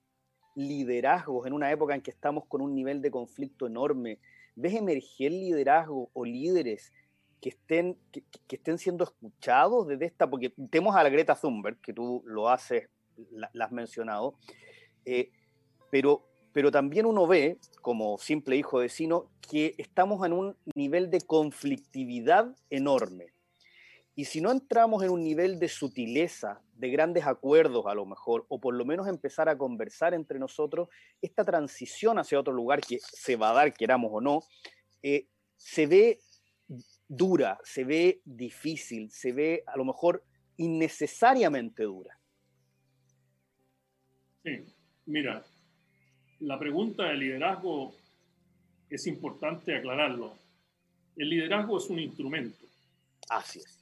liderazgos 0.56 1.48
en 1.48 1.52
una 1.52 1.70
época 1.70 1.96
en 1.96 2.02
que 2.02 2.12
estamos 2.12 2.46
con 2.46 2.62
un 2.62 2.74
nivel 2.74 3.02
de 3.02 3.12
conflicto 3.12 3.68
enorme? 3.68 4.20
¿Ves 4.56 4.74
emerger 4.74 5.34
liderazgos 5.34 6.08
o 6.14 6.24
líderes 6.24 6.94
que 7.42 7.50
estén, 7.50 7.98
que, 8.12 8.24
estén 8.50 8.78
siendo 8.78 9.04
escuchados 9.04 9.88
desde 9.88 10.06
esta? 10.06 10.30
Porque 10.30 10.54
tenemos 10.70 10.96
a 10.96 11.04
la 11.04 11.10
Greta 11.10 11.36
Thunberg, 11.36 11.80
que 11.82 11.94
tú 11.94 12.24
lo 12.26 12.50
haces, 12.50 12.90
la, 13.32 13.66
has 13.66 13.72
mencionado, 13.72 14.36
eh, 15.06 15.32
pero 15.92 16.28
pero 16.58 16.72
también 16.72 17.06
uno 17.06 17.28
ve, 17.28 17.60
como 17.84 18.18
simple 18.18 18.56
hijo 18.56 18.80
de 18.80 18.90
Sino, 18.90 19.30
que 19.48 19.76
estamos 19.78 20.26
en 20.26 20.34
un 20.34 20.58
nivel 20.74 21.12
de 21.12 21.22
conflictividad 21.22 22.56
enorme. 22.72 23.28
Y 24.16 24.26
si 24.26 24.42
no 24.42 24.50
entramos 24.50 25.04
en 25.04 25.12
un 25.12 25.24
nivel 25.24 25.60
de 25.60 25.70
sutileza, 25.70 26.64
de 26.74 26.90
grandes 26.90 27.28
acuerdos 27.28 27.86
a 27.86 27.94
lo 27.94 28.08
mejor, 28.08 28.48
o 28.50 28.60
por 28.60 28.74
lo 28.74 28.86
menos 28.86 29.08
empezar 29.08 29.50
a 29.50 29.56
conversar 29.56 30.16
entre 30.16 30.40
nosotros, 30.40 30.90
esta 31.22 31.46
transición 31.46 32.18
hacia 32.18 32.40
otro 32.40 32.54
lugar 32.54 32.82
que 32.82 32.98
se 33.00 33.36
va 33.36 33.52
a 33.52 33.54
dar, 33.54 33.72
queramos 33.72 34.10
o 34.12 34.20
no, 34.20 34.42
eh, 35.04 35.28
se 35.58 35.86
ve 35.86 36.20
dura, 37.08 37.60
se 37.64 37.84
ve 37.84 38.22
difícil, 38.26 39.10
se 39.12 39.32
ve 39.32 39.64
a 39.66 39.78
lo 39.78 39.86
mejor 39.86 40.24
innecesariamente 40.58 41.84
dura. 41.84 42.20
Sí, 44.44 44.64
mira, 45.06 45.44
la 46.40 46.60
pregunta 46.60 47.04
de 47.06 47.16
liderazgo 47.16 47.94
es 48.90 49.08
importante 49.08 49.76
aclararlo. 49.76 50.34
El 51.16 51.30
liderazgo 51.30 51.78
es 51.78 51.90
un 51.90 52.00
instrumento. 52.00 52.66
Así 53.30 53.60
es. 53.60 53.78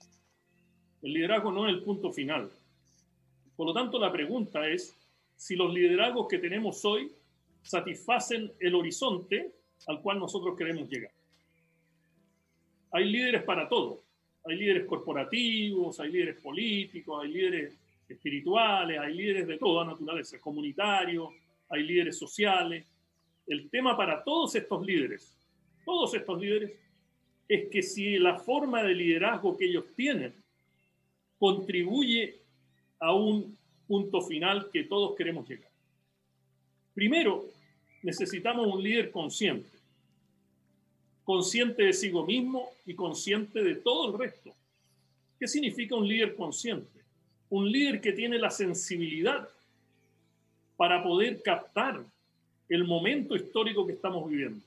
El 1.01 1.13
liderazgo 1.13 1.51
no 1.51 1.67
es 1.67 1.75
el 1.75 1.83
punto 1.83 2.11
final. 2.11 2.49
Por 3.55 3.67
lo 3.67 3.73
tanto, 3.73 3.99
la 3.99 4.11
pregunta 4.11 4.67
es 4.67 4.95
si 5.35 5.55
los 5.55 5.73
liderazgos 5.73 6.27
que 6.27 6.39
tenemos 6.39 6.83
hoy 6.85 7.11
satisfacen 7.61 8.51
el 8.59 8.75
horizonte 8.75 9.53
al 9.87 10.01
cual 10.01 10.19
nosotros 10.19 10.57
queremos 10.57 10.89
llegar. 10.89 11.14
Hay 12.95 13.11
líderes 13.11 13.43
para 13.43 13.67
todo. 13.67 14.03
Hay 14.45 14.55
líderes 14.55 14.85
corporativos, 14.85 15.99
hay 15.99 16.09
líderes 16.13 16.41
políticos, 16.41 17.21
hay 17.21 17.29
líderes 17.29 17.77
espirituales, 18.07 18.97
hay 18.97 19.13
líderes 19.13 19.47
de 19.47 19.57
toda 19.57 19.83
naturaleza, 19.83 20.39
comunitarios, 20.39 21.27
hay 21.67 21.83
líderes 21.83 22.17
sociales. 22.17 22.85
El 23.47 23.69
tema 23.69 23.97
para 23.97 24.23
todos 24.23 24.55
estos 24.55 24.85
líderes, 24.85 25.35
todos 25.83 26.13
estos 26.13 26.39
líderes, 26.39 26.71
es 27.49 27.69
que 27.69 27.83
si 27.83 28.17
la 28.17 28.39
forma 28.39 28.81
de 28.81 28.93
liderazgo 28.93 29.57
que 29.57 29.65
ellos 29.65 29.85
tienen 29.93 30.33
contribuye 31.37 32.37
a 32.99 33.13
un 33.13 33.57
punto 33.87 34.21
final 34.21 34.69
que 34.71 34.85
todos 34.85 35.17
queremos 35.17 35.49
llegar. 35.49 35.69
Primero, 36.93 37.45
necesitamos 38.03 38.73
un 38.73 38.81
líder 38.81 39.11
consciente, 39.11 39.74
consciente 41.25 41.83
de 41.83 41.93
sí 41.93 42.11
mismo 42.25 42.69
y 42.85 42.93
consciente 42.93 43.63
de 43.63 43.75
todo 43.75 44.11
el 44.11 44.19
resto. 44.19 44.53
¿Qué 45.39 45.47
significa 45.47 45.95
un 45.95 46.07
líder 46.07 46.35
consciente? 46.35 47.01
Un 47.49 47.69
líder 47.69 47.99
que 47.99 48.13
tiene 48.13 48.37
la 48.37 48.51
sensibilidad 48.51 49.49
para 50.77 51.03
poder 51.03 51.41
captar 51.41 52.05
el 52.69 52.83
momento 52.83 53.35
histórico 53.35 53.85
que 53.85 53.93
estamos 53.93 54.29
viviendo, 54.29 54.63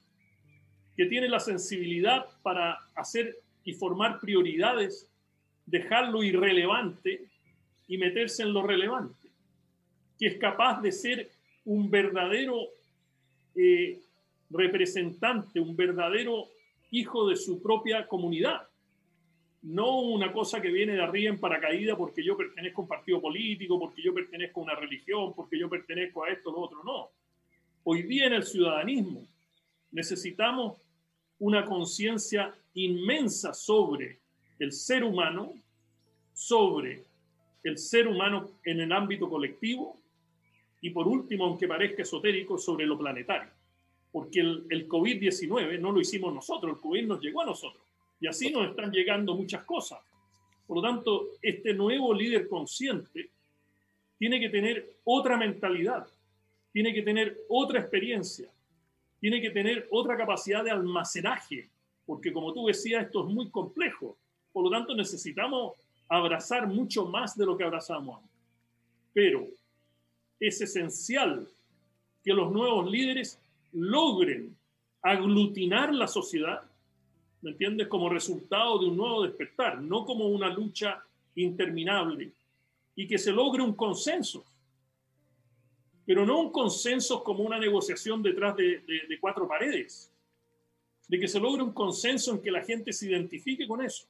que 0.96 1.06
tiene 1.06 1.28
la 1.28 1.40
sensibilidad 1.40 2.26
para 2.42 2.74
hacer 2.94 3.38
y 3.64 3.72
formar 3.72 4.20
prioridades, 4.20 5.08
dejar 5.64 6.08
lo 6.08 6.22
irrelevante 6.22 7.24
y 7.86 7.98
meterse 7.98 8.42
en 8.42 8.52
lo 8.52 8.62
relevante, 8.62 9.28
que 10.18 10.26
es 10.26 10.38
capaz 10.38 10.80
de 10.80 10.92
ser 10.92 11.30
un 11.64 11.90
verdadero 11.90 12.68
eh, 13.54 14.00
representante, 14.50 15.60
un 15.60 15.76
verdadero 15.76 16.48
hijo 16.90 17.28
de 17.28 17.36
su 17.36 17.62
propia 17.62 18.06
comunidad. 18.06 18.68
No 19.62 20.00
una 20.00 20.32
cosa 20.32 20.62
que 20.62 20.70
viene 20.70 20.94
de 20.94 21.02
arriba 21.02 21.32
en 21.32 21.40
paracaídas 21.40 21.96
porque 21.96 22.24
yo 22.24 22.36
pertenezco 22.36 22.80
a 22.80 22.84
un 22.84 22.88
partido 22.88 23.20
político, 23.20 23.78
porque 23.78 24.02
yo 24.02 24.14
pertenezco 24.14 24.60
a 24.60 24.64
una 24.64 24.74
religión, 24.74 25.34
porque 25.34 25.58
yo 25.58 25.68
pertenezco 25.68 26.24
a 26.24 26.30
esto, 26.30 26.50
lo 26.50 26.60
otro. 26.60 26.82
No. 26.84 27.10
Hoy 27.84 28.02
día 28.02 28.26
en 28.26 28.34
el 28.34 28.44
ciudadanismo 28.44 29.26
necesitamos 29.90 30.78
una 31.40 31.64
conciencia 31.64 32.54
inmensa 32.74 33.52
sobre 33.52 34.20
el 34.58 34.72
ser 34.72 35.04
humano, 35.04 35.52
sobre 36.32 37.04
el 37.64 37.78
ser 37.78 38.06
humano 38.06 38.52
en 38.64 38.80
el 38.80 38.92
ámbito 38.92 39.28
colectivo 39.28 40.00
y 40.80 40.90
por 40.90 41.08
último, 41.08 41.44
aunque 41.44 41.66
parezca 41.66 42.02
esotérico, 42.02 42.56
sobre 42.56 42.86
lo 42.86 42.96
planetario 42.96 43.57
porque 44.18 44.40
el, 44.40 44.88
COVID-19 44.88 45.78
no 45.78 45.92
lo 45.92 46.00
hicimos 46.00 46.34
nosotros, 46.34 46.74
el 46.74 46.82
COVID 46.82 47.06
nos 47.06 47.20
llegó 47.20 47.42
a 47.42 47.46
nosotros. 47.46 47.80
Y 48.18 48.26
así 48.26 48.50
nos 48.50 48.68
están 48.68 48.90
llegando 48.90 49.36
muchas 49.36 49.62
cosas. 49.62 50.00
Por 50.66 50.78
lo 50.78 50.82
tanto, 50.82 51.28
este 51.40 51.72
nuevo 51.72 52.12
líder 52.12 52.48
consciente 52.48 53.30
tiene 54.18 54.40
que 54.40 54.48
tener 54.48 54.96
otra 55.04 55.36
mentalidad, 55.36 56.04
tiene 56.72 56.92
que 56.92 57.02
tener 57.02 57.42
otra 57.48 57.78
experiencia, 57.78 58.50
tiene 59.20 59.40
que 59.40 59.50
tener 59.50 59.86
otra 59.92 60.16
capacidad 60.16 60.64
de 60.64 60.72
almacenaje, 60.72 61.68
porque 62.04 62.32
como 62.32 62.52
tú 62.52 62.66
decías, 62.66 63.04
esto 63.04 63.20
es 63.20 63.32
muy 63.32 63.48
complejo. 63.50 64.16
Por 64.52 64.64
lo 64.64 64.70
tanto, 64.70 64.96
necesitamos 64.96 65.74
abrazar 66.08 66.66
mucho 66.66 67.06
más 67.06 67.38
de 67.38 67.46
lo 67.46 67.56
que 67.56 67.62
abrazamos 67.62 68.16
antes. 68.16 68.36
Pero 69.12 69.46
es 70.40 70.60
esencial 70.60 71.46
que 72.24 72.32
los 72.32 72.50
nuevos 72.50 72.90
líderes 72.90 73.38
logren 73.78 74.56
aglutinar 75.02 75.94
la 75.94 76.08
sociedad, 76.08 76.62
¿me 77.42 77.52
entiendes? 77.52 77.88
Como 77.88 78.08
resultado 78.08 78.78
de 78.78 78.86
un 78.86 78.96
nuevo 78.96 79.22
despertar, 79.22 79.80
no 79.80 80.04
como 80.04 80.26
una 80.28 80.48
lucha 80.50 81.02
interminable, 81.36 82.32
y 82.96 83.06
que 83.06 83.18
se 83.18 83.32
logre 83.32 83.62
un 83.62 83.74
consenso, 83.74 84.44
pero 86.04 86.26
no 86.26 86.40
un 86.40 86.50
consenso 86.50 87.22
como 87.22 87.44
una 87.44 87.58
negociación 87.58 88.22
detrás 88.22 88.56
de, 88.56 88.82
cuatro 89.20 89.46
paredes, 89.46 90.12
de 91.06 91.20
que 91.20 91.28
se 91.28 91.38
logre 91.38 91.62
un 91.62 91.72
consenso 91.72 92.32
en 92.32 92.42
que 92.42 92.50
la 92.50 92.64
gente 92.64 92.92
se 92.92 93.06
identifique 93.06 93.66
con 93.68 93.82
eso. 93.82 94.06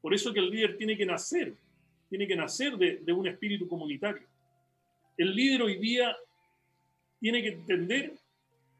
Por 0.00 0.14
eso 0.14 0.32
que 0.32 0.40
el 0.40 0.50
líder 0.50 0.76
tiene 0.76 0.96
que 0.96 1.06
nacer, 1.06 1.54
tiene 2.08 2.26
que 2.26 2.36
nacer 2.36 2.76
de, 2.76 2.96
de 2.96 3.12
un 3.12 3.26
espíritu 3.26 3.68
comunitario. 3.68 4.26
El 5.16 5.34
líder 5.34 5.62
hoy 5.62 5.76
día 5.78 6.16
tiene 7.20 7.42
que 7.42 7.48
entender 7.48 8.14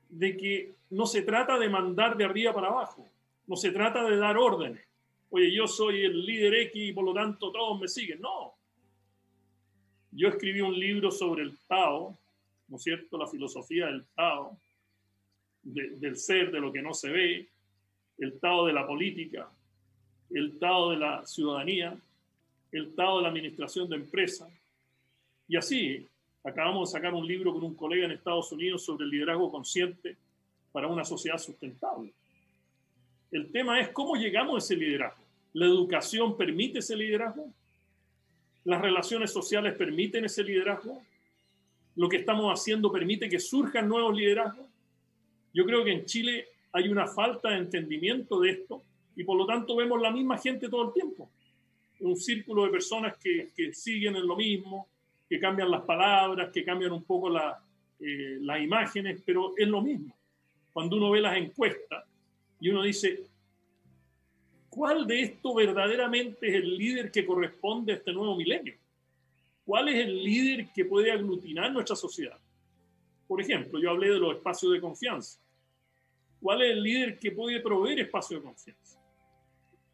de 0.08 0.36
que 0.36 0.74
no 0.90 1.06
se 1.06 1.22
trata 1.22 1.58
de 1.58 1.68
mandar 1.68 2.16
de 2.16 2.24
arriba 2.24 2.52
para 2.52 2.68
abajo, 2.68 3.08
no 3.46 3.56
se 3.56 3.70
trata 3.70 4.04
de 4.04 4.16
dar 4.16 4.36
órdenes. 4.36 4.86
Oye, 5.30 5.52
yo 5.52 5.66
soy 5.66 6.04
el 6.04 6.24
líder 6.24 6.54
X 6.54 6.90
y 6.90 6.92
por 6.92 7.04
lo 7.04 7.12
tanto 7.12 7.50
todos 7.50 7.80
me 7.80 7.88
siguen. 7.88 8.20
No. 8.20 8.54
Yo 10.12 10.28
escribí 10.28 10.60
un 10.60 10.78
libro 10.78 11.10
sobre 11.10 11.42
el 11.42 11.58
Tao, 11.66 12.16
¿no 12.68 12.76
es 12.76 12.82
cierto? 12.82 13.18
La 13.18 13.26
filosofía 13.26 13.86
del 13.86 14.04
Tao, 14.14 14.56
del 15.62 16.16
ser, 16.16 16.52
de 16.52 16.60
lo 16.60 16.72
que 16.72 16.82
no 16.82 16.94
se 16.94 17.10
ve, 17.10 17.48
el 18.18 18.38
Tao 18.38 18.66
de 18.66 18.72
la 18.72 18.86
política, 18.86 19.50
el 20.30 20.58
Tao 20.58 20.90
de 20.90 20.98
la 20.98 21.26
ciudadanía, 21.26 21.98
el 22.70 22.94
Tao 22.94 23.16
de 23.16 23.22
la 23.22 23.28
administración 23.30 23.88
de 23.88 23.96
empresas. 23.96 24.48
Y 25.48 25.56
así, 25.56 26.06
Acabamos 26.44 26.90
de 26.90 26.98
sacar 26.98 27.14
un 27.14 27.26
libro 27.26 27.54
con 27.54 27.64
un 27.64 27.74
colega 27.74 28.04
en 28.04 28.12
Estados 28.12 28.52
Unidos 28.52 28.84
sobre 28.84 29.04
el 29.04 29.10
liderazgo 29.10 29.50
consciente 29.50 30.18
para 30.72 30.88
una 30.88 31.02
sociedad 31.02 31.38
sustentable. 31.38 32.12
El 33.30 33.50
tema 33.50 33.80
es 33.80 33.88
cómo 33.88 34.14
llegamos 34.14 34.54
a 34.54 34.58
ese 34.58 34.76
liderazgo. 34.76 35.24
¿La 35.54 35.64
educación 35.64 36.36
permite 36.36 36.80
ese 36.80 36.96
liderazgo? 36.96 37.50
¿Las 38.64 38.82
relaciones 38.82 39.32
sociales 39.32 39.74
permiten 39.74 40.26
ese 40.26 40.44
liderazgo? 40.44 41.02
¿Lo 41.96 42.10
que 42.10 42.18
estamos 42.18 42.52
haciendo 42.52 42.92
permite 42.92 43.28
que 43.28 43.40
surjan 43.40 43.88
nuevos 43.88 44.14
liderazgos? 44.14 44.66
Yo 45.54 45.64
creo 45.64 45.82
que 45.82 45.92
en 45.92 46.04
Chile 46.04 46.46
hay 46.72 46.88
una 46.88 47.06
falta 47.06 47.50
de 47.50 47.58
entendimiento 47.58 48.40
de 48.40 48.50
esto 48.50 48.82
y 49.16 49.24
por 49.24 49.38
lo 49.38 49.46
tanto 49.46 49.76
vemos 49.76 50.00
la 50.02 50.10
misma 50.10 50.36
gente 50.36 50.68
todo 50.68 50.88
el 50.88 50.92
tiempo. 50.92 51.30
Un 52.00 52.16
círculo 52.16 52.64
de 52.64 52.70
personas 52.70 53.16
que, 53.16 53.50
que 53.56 53.72
siguen 53.72 54.16
en 54.16 54.26
lo 54.26 54.36
mismo, 54.36 54.88
que 55.28 55.40
cambian 55.40 55.70
las 55.70 55.82
palabras, 55.82 56.50
que 56.52 56.64
cambian 56.64 56.92
un 56.92 57.04
poco 57.04 57.30
eh, 57.36 58.38
las 58.40 58.60
imágenes, 58.60 59.22
pero 59.24 59.54
es 59.56 59.66
lo 59.68 59.80
mismo. 59.80 60.14
Cuando 60.72 60.96
uno 60.96 61.10
ve 61.10 61.20
las 61.20 61.36
encuestas 61.36 62.04
y 62.60 62.68
uno 62.68 62.82
dice, 62.82 63.24
¿cuál 64.68 65.06
de 65.06 65.22
esto 65.22 65.54
verdaderamente 65.54 66.48
es 66.48 66.54
el 66.54 66.76
líder 66.76 67.10
que 67.10 67.24
corresponde 67.24 67.92
a 67.92 67.96
este 67.96 68.12
nuevo 68.12 68.36
milenio? 68.36 68.74
¿Cuál 69.64 69.88
es 69.88 70.04
el 70.04 70.22
líder 70.22 70.68
que 70.74 70.84
puede 70.84 71.10
aglutinar 71.10 71.72
nuestra 71.72 71.96
sociedad? 71.96 72.38
Por 73.26 73.40
ejemplo, 73.40 73.80
yo 73.80 73.90
hablé 73.90 74.10
de 74.10 74.18
los 74.18 74.36
espacios 74.36 74.72
de 74.72 74.80
confianza. 74.80 75.40
¿Cuál 76.40 76.62
es 76.62 76.72
el 76.72 76.82
líder 76.82 77.18
que 77.18 77.32
puede 77.32 77.60
proveer 77.60 78.00
espacios 78.00 78.40
de 78.40 78.44
confianza? 78.44 79.00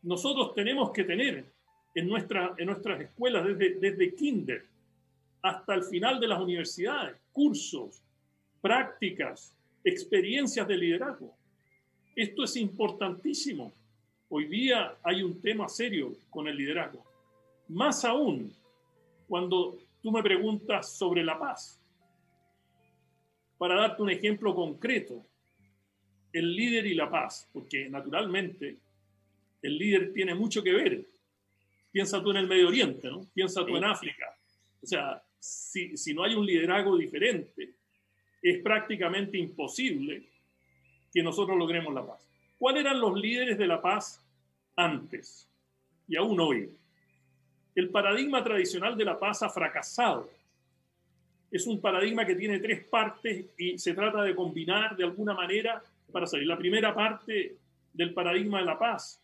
Nosotros 0.02 0.54
tenemos 0.54 0.90
que 0.90 1.04
tener 1.04 1.44
en, 1.94 2.08
nuestra, 2.08 2.54
en 2.58 2.66
nuestras 2.66 3.00
escuelas 3.02 3.46
desde, 3.46 3.74
desde 3.74 4.14
kinder 4.14 4.69
hasta 5.42 5.74
el 5.74 5.84
final 5.84 6.20
de 6.20 6.28
las 6.28 6.40
universidades, 6.40 7.16
cursos, 7.32 8.02
prácticas, 8.60 9.54
experiencias 9.84 10.66
de 10.68 10.76
liderazgo. 10.76 11.34
Esto 12.14 12.44
es 12.44 12.56
importantísimo. 12.56 13.72
Hoy 14.28 14.46
día 14.46 14.96
hay 15.02 15.22
un 15.22 15.40
tema 15.40 15.68
serio 15.68 16.16
con 16.28 16.46
el 16.48 16.56
liderazgo. 16.56 17.04
Más 17.68 18.04
aún 18.04 18.52
cuando 19.26 19.78
tú 20.02 20.10
me 20.10 20.22
preguntas 20.22 20.92
sobre 20.92 21.24
la 21.24 21.38
paz. 21.38 21.80
Para 23.58 23.76
darte 23.76 24.02
un 24.02 24.10
ejemplo 24.10 24.54
concreto, 24.54 25.24
el 26.32 26.54
líder 26.54 26.86
y 26.86 26.94
la 26.94 27.10
paz, 27.10 27.48
porque 27.52 27.88
naturalmente 27.88 28.78
el 29.62 29.78
líder 29.78 30.12
tiene 30.12 30.34
mucho 30.34 30.62
que 30.62 30.72
ver. 30.72 31.06
Piensa 31.92 32.22
tú 32.22 32.30
en 32.30 32.38
el 32.38 32.48
Medio 32.48 32.68
Oriente, 32.68 33.10
¿no? 33.10 33.26
Piensa 33.34 33.64
tú 33.66 33.76
en 33.76 33.84
África. 33.84 34.26
O 34.82 34.86
sea, 34.86 35.22
si, 35.40 36.14
no 36.14 36.22
hay 36.22 36.34
un 36.34 36.46
liderazgo 36.46 36.96
diferente, 36.96 37.70
es 38.42 38.62
prácticamente 38.62 39.38
imposible 39.38 40.22
que 41.12 41.22
nosotros 41.22 41.58
logremos 41.58 41.92
la 41.92 42.06
paz. 42.06 42.28
¿Cuáles 42.58 42.82
eran 42.84 43.00
los 43.00 43.18
líderes 43.18 43.58
de 43.58 43.66
la 43.66 43.80
paz 43.80 44.24
antes 44.76 45.48
y 46.06 46.16
aún 46.16 46.38
hoy? 46.38 46.70
El 47.74 47.88
paradigma 47.88 48.44
tradicional 48.44 48.96
de 48.96 49.04
la 49.04 49.18
paz 49.18 49.42
ha 49.42 49.48
fracasado. 49.48 50.30
es 51.50 51.66
un 51.66 51.80
paradigma 51.80 52.24
que 52.24 52.36
tiene 52.36 52.60
tres 52.60 52.84
partes 52.84 53.46
y 53.58 53.76
se 53.76 53.94
trata 53.94 54.22
de 54.22 54.36
combinar 54.36 54.96
de 54.96 55.04
alguna 55.04 55.34
manera 55.34 55.82
para 56.12 56.26
salir. 56.26 56.46
La 56.46 56.58
primera 56.58 56.94
parte 56.94 57.56
del 57.92 58.14
paradigma 58.14 58.60
de 58.60 58.66
la 58.66 58.78
paz 58.78 59.20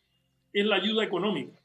es 0.52 0.66
la 0.66 0.76
ayuda 0.76 1.05
económica. 1.05 1.57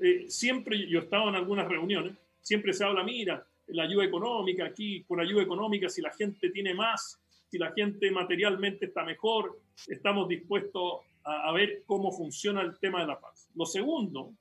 Eh, 0.00 0.26
siempre, 0.28 0.86
yo 0.86 1.00
he 1.00 1.02
estado 1.02 1.28
en 1.28 1.34
algunas 1.34 1.68
reuniones, 1.68 2.14
siempre 2.42 2.72
se 2.72 2.84
habla, 2.84 3.02
mira, 3.02 3.46
la 3.68 3.84
ayuda 3.84 4.04
económica, 4.04 4.64
aquí 4.64 5.00
por 5.00 5.20
ayuda 5.20 5.42
económica, 5.42 5.88
si 5.88 6.02
la 6.02 6.10
gente 6.12 6.50
tiene 6.50 6.74
más, 6.74 7.20
si 7.48 7.58
la 7.58 7.72
gente 7.72 8.10
materialmente 8.10 8.86
está 8.86 9.04
mejor, 9.04 9.60
estamos 9.88 10.28
dispuestos 10.28 11.00
a, 11.24 11.52
ver 11.52 11.82
cómo 11.86 12.12
funciona 12.12 12.62
el 12.62 12.78
tema 12.78 13.00
de 13.00 13.06
la 13.06 13.20
paz. 13.20 13.48
Lo 13.54 13.66
segundo, 13.66 14.32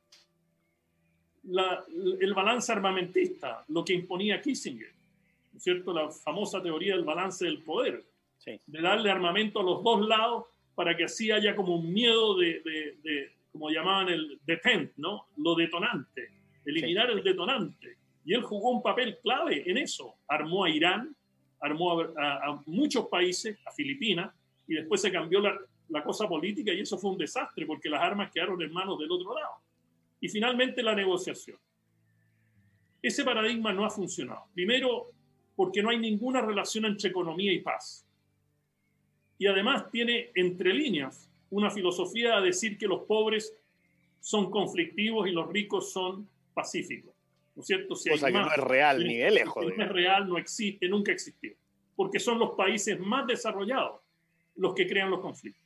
el 1.44 2.34
balance 2.34 2.72
armamentista, 2.72 3.66
lo 3.68 3.84
que 3.84 3.94
imponía 3.94 4.42
Kissinger, 4.42 4.94
cierto? 5.58 5.94
La 5.94 6.10
famosa 6.10 6.62
teoría 6.62 6.96
del 6.96 7.04
balance 7.04 7.46
del 7.46 7.64
poder, 7.64 8.06
de 8.46 8.82
darle 8.82 9.12
armamento 9.12 9.60
a 9.60 9.64
los 9.64 9.84
dos 9.84 10.08
lados 10.08 10.46
para 10.76 10.96
que 10.96 11.04
así 11.04 11.32
haya 11.32 11.56
como 11.56 11.76
un 11.76 11.92
miedo 11.92 12.38
de, 12.38 12.62
de, 13.04 13.32
como 13.52 13.70
llamaban 13.70 14.10
el 14.10 14.40
detent, 14.46 14.92
¿no? 14.98 15.28
Lo 15.38 15.56
detonante, 15.56 16.30
eliminar 16.70 17.10
el 17.10 17.24
detonante. 17.24 17.98
Y 18.26 18.34
él 18.34 18.44
jugó 18.44 18.72
un 18.72 18.82
papel 18.82 19.18
clave 19.22 19.70
en 19.70 19.78
eso. 19.78 20.16
Armó 20.28 20.66
a 20.66 20.70
Irán, 20.70 21.16
armó 21.60 22.02
a, 22.02 22.62
muchos 22.66 23.08
países, 23.08 23.58
a 23.66 23.72
Filipinas, 23.72 24.34
y 24.68 24.76
después 24.76 25.02
se 25.02 25.12
cambió 25.12 25.40
la, 25.40 25.58
la, 25.90 26.04
cosa 26.04 26.28
política 26.28 26.72
y 26.72 26.82
eso 26.82 26.98
fue 26.98 27.12
un 27.12 27.18
desastre 27.18 27.66
porque 27.66 27.90
las 27.90 28.02
armas 28.02 28.32
quedaron 28.32 28.62
en 28.62 28.72
manos 28.72 29.00
del 29.00 29.12
otro 29.12 29.34
lado. 29.34 29.56
Y 30.22 30.30
finalmente 30.30 30.84
la 30.84 30.94
negociación. 30.94 31.58
Ese 33.02 33.24
paradigma 33.24 33.74
no 33.74 33.86
ha 33.86 33.90
funcionado. 33.90 34.46
Primero, 34.54 35.12
porque 35.56 35.82
no 35.82 35.90
hay 35.90 35.98
ninguna 35.98 36.42
relación 36.42 36.86
entre 36.86 37.10
economía 37.10 37.52
y 37.52 37.60
paz. 37.60 38.06
Y 39.38 39.48
además 39.48 39.90
tiene 39.90 40.32
entre 40.36 40.74
líneas 40.74 41.30
una 41.50 41.72
filosofía 41.72 42.38
a 42.38 42.42
decir 42.42 42.78
que 42.78 42.88
los 42.88 43.02
pobres 43.02 43.56
son 44.20 44.52
conflictivos 44.52 45.28
y 45.28 45.32
los 45.32 45.50
ricos 45.50 45.92
son 45.92 46.30
pacíficos. 46.54 47.14
¿No 47.56 47.62
es 47.62 47.68
cierto? 47.68 47.96
Si 47.96 48.10
Cosa 48.10 48.28
que 48.28 48.34
no 48.34 48.52
es 48.52 48.58
real 48.58 49.04
ni 49.06 49.18
de 49.18 49.32
lejos. 49.32 49.66
No 49.66 49.84
es 49.84 49.90
real, 49.90 50.28
no 50.28 50.38
existe, 50.38 50.88
nunca 50.88 51.12
existió. 51.12 51.52
Porque 51.96 52.20
son 52.20 52.40
los 52.40 52.52
países 52.52 53.00
más 53.00 53.28
desarrollados 53.28 54.02
los 54.56 54.74
que 54.74 54.88
crean 54.88 55.10
los 55.10 55.22
conflictos. 55.22 55.64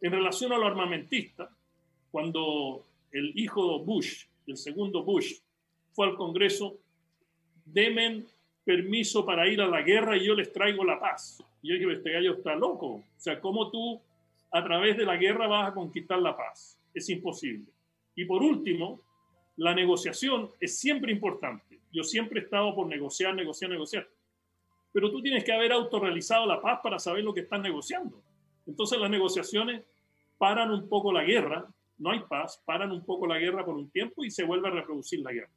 En 0.00 0.12
relación 0.12 0.52
a 0.52 0.58
lo 0.58 0.66
armamentista, 0.66 1.50
cuando 2.10 2.84
el 3.12 3.32
hijo 3.38 3.80
Bush, 3.80 4.24
el 4.46 4.56
segundo 4.56 5.02
Bush, 5.02 5.34
fue 5.92 6.06
al 6.06 6.14
Congreso, 6.14 6.78
demen 7.64 8.26
permiso 8.64 9.24
para 9.24 9.48
ir 9.48 9.60
a 9.60 9.66
la 9.66 9.82
guerra 9.82 10.16
y 10.16 10.24
yo 10.24 10.34
les 10.34 10.52
traigo 10.52 10.84
la 10.84 11.00
paz. 11.00 11.42
Y 11.62 11.68
yo 11.68 11.74
dije, 11.74 11.92
este 11.92 12.12
gallo 12.12 12.34
está 12.34 12.54
loco. 12.54 12.86
O 12.86 13.04
sea, 13.16 13.40
¿cómo 13.40 13.70
tú 13.70 14.00
a 14.50 14.62
través 14.62 14.96
de 14.96 15.04
la 15.04 15.16
guerra 15.16 15.48
vas 15.48 15.70
a 15.70 15.74
conquistar 15.74 16.20
la 16.20 16.36
paz? 16.36 16.78
Es 16.94 17.08
imposible. 17.08 17.66
Y 18.14 18.24
por 18.24 18.42
último, 18.42 19.00
la 19.58 19.74
negociación 19.74 20.52
es 20.60 20.78
siempre 20.78 21.10
importante. 21.10 21.80
Yo 21.92 22.04
siempre 22.04 22.40
he 22.40 22.44
estado 22.44 22.74
por 22.76 22.86
negociar, 22.86 23.34
negociar, 23.34 23.70
negociar. 23.70 24.08
Pero 24.92 25.10
tú 25.10 25.20
tienes 25.20 25.42
que 25.42 25.52
haber 25.52 25.72
autorrealizado 25.72 26.46
la 26.46 26.62
paz 26.62 26.78
para 26.80 26.98
saber 27.00 27.24
lo 27.24 27.34
que 27.34 27.40
estás 27.40 27.60
negociando. 27.60 28.22
Entonces 28.66 28.98
las 29.00 29.10
negociaciones 29.10 29.82
paran 30.38 30.70
un 30.70 30.88
poco 30.88 31.12
la 31.12 31.24
guerra, 31.24 31.66
no 31.98 32.12
hay 32.12 32.20
paz, 32.20 32.62
paran 32.64 32.92
un 32.92 33.04
poco 33.04 33.26
la 33.26 33.36
guerra 33.38 33.64
por 33.64 33.74
un 33.74 33.90
tiempo 33.90 34.24
y 34.24 34.30
se 34.30 34.44
vuelve 34.44 34.68
a 34.68 34.70
reproducir 34.70 35.20
la 35.20 35.32
guerra. 35.32 35.50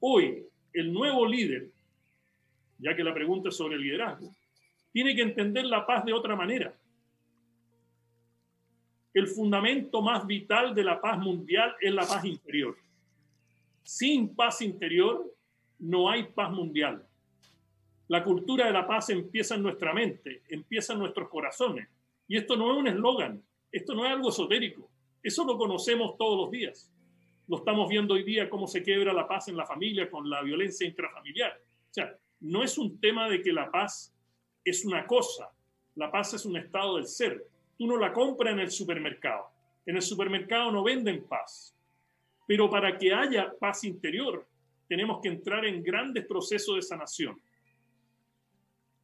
Hoy, 0.00 0.46
el 0.74 0.92
nuevo 0.92 1.26
líder, 1.26 1.70
ya 2.78 2.94
que 2.94 3.02
la 3.02 3.14
pregunta 3.14 3.48
es 3.48 3.56
sobre 3.56 3.76
el 3.76 3.82
liderazgo, 3.82 4.34
tiene 4.92 5.16
que 5.16 5.22
entender 5.22 5.64
la 5.64 5.86
paz 5.86 6.04
de 6.04 6.12
otra 6.12 6.36
manera. 6.36 6.74
El 9.14 9.28
fundamento 9.28 10.02
más 10.02 10.26
vital 10.26 10.74
de 10.74 10.84
la 10.84 11.00
paz 11.00 11.18
mundial 11.18 11.74
es 11.80 11.94
la 11.94 12.06
paz 12.06 12.22
interior. 12.26 12.76
Sin 13.84 14.34
paz 14.34 14.62
interior 14.62 15.30
no 15.78 16.10
hay 16.10 16.24
paz 16.24 16.50
mundial. 16.50 17.06
La 18.08 18.24
cultura 18.24 18.66
de 18.66 18.72
la 18.72 18.86
paz 18.86 19.10
empieza 19.10 19.54
en 19.54 19.62
nuestra 19.62 19.92
mente, 19.92 20.42
empieza 20.48 20.94
en 20.94 21.00
nuestros 21.00 21.28
corazones. 21.28 21.88
Y 22.26 22.38
esto 22.38 22.56
no 22.56 22.72
es 22.72 22.78
un 22.78 22.88
eslogan, 22.88 23.42
esto 23.70 23.94
no 23.94 24.06
es 24.06 24.10
algo 24.10 24.30
esotérico, 24.30 24.90
eso 25.22 25.44
lo 25.44 25.58
conocemos 25.58 26.16
todos 26.16 26.38
los 26.38 26.50
días. 26.50 26.90
Lo 27.46 27.58
estamos 27.58 27.88
viendo 27.90 28.14
hoy 28.14 28.22
día 28.22 28.48
cómo 28.48 28.66
se 28.66 28.82
quiebra 28.82 29.12
la 29.12 29.28
paz 29.28 29.48
en 29.48 29.56
la 29.56 29.66
familia 29.66 30.10
con 30.10 30.30
la 30.30 30.42
violencia 30.42 30.86
intrafamiliar. 30.86 31.52
O 31.90 31.92
sea, 31.92 32.16
no 32.40 32.62
es 32.62 32.78
un 32.78 32.98
tema 32.98 33.28
de 33.28 33.42
que 33.42 33.52
la 33.52 33.70
paz 33.70 34.14
es 34.64 34.86
una 34.86 35.06
cosa, 35.06 35.50
la 35.94 36.10
paz 36.10 36.32
es 36.32 36.46
un 36.46 36.56
estado 36.56 36.96
del 36.96 37.06
ser. 37.06 37.46
Tú 37.76 37.86
no 37.86 37.98
la 37.98 38.14
compras 38.14 38.54
en 38.54 38.60
el 38.60 38.70
supermercado. 38.70 39.50
En 39.84 39.96
el 39.96 40.02
supermercado 40.02 40.72
no 40.72 40.82
venden 40.82 41.24
paz. 41.24 41.73
Pero 42.46 42.70
para 42.70 42.98
que 42.98 43.12
haya 43.12 43.52
paz 43.58 43.84
interior, 43.84 44.46
tenemos 44.88 45.20
que 45.22 45.28
entrar 45.28 45.64
en 45.64 45.82
grandes 45.82 46.26
procesos 46.26 46.76
de 46.76 46.82
sanación. 46.82 47.40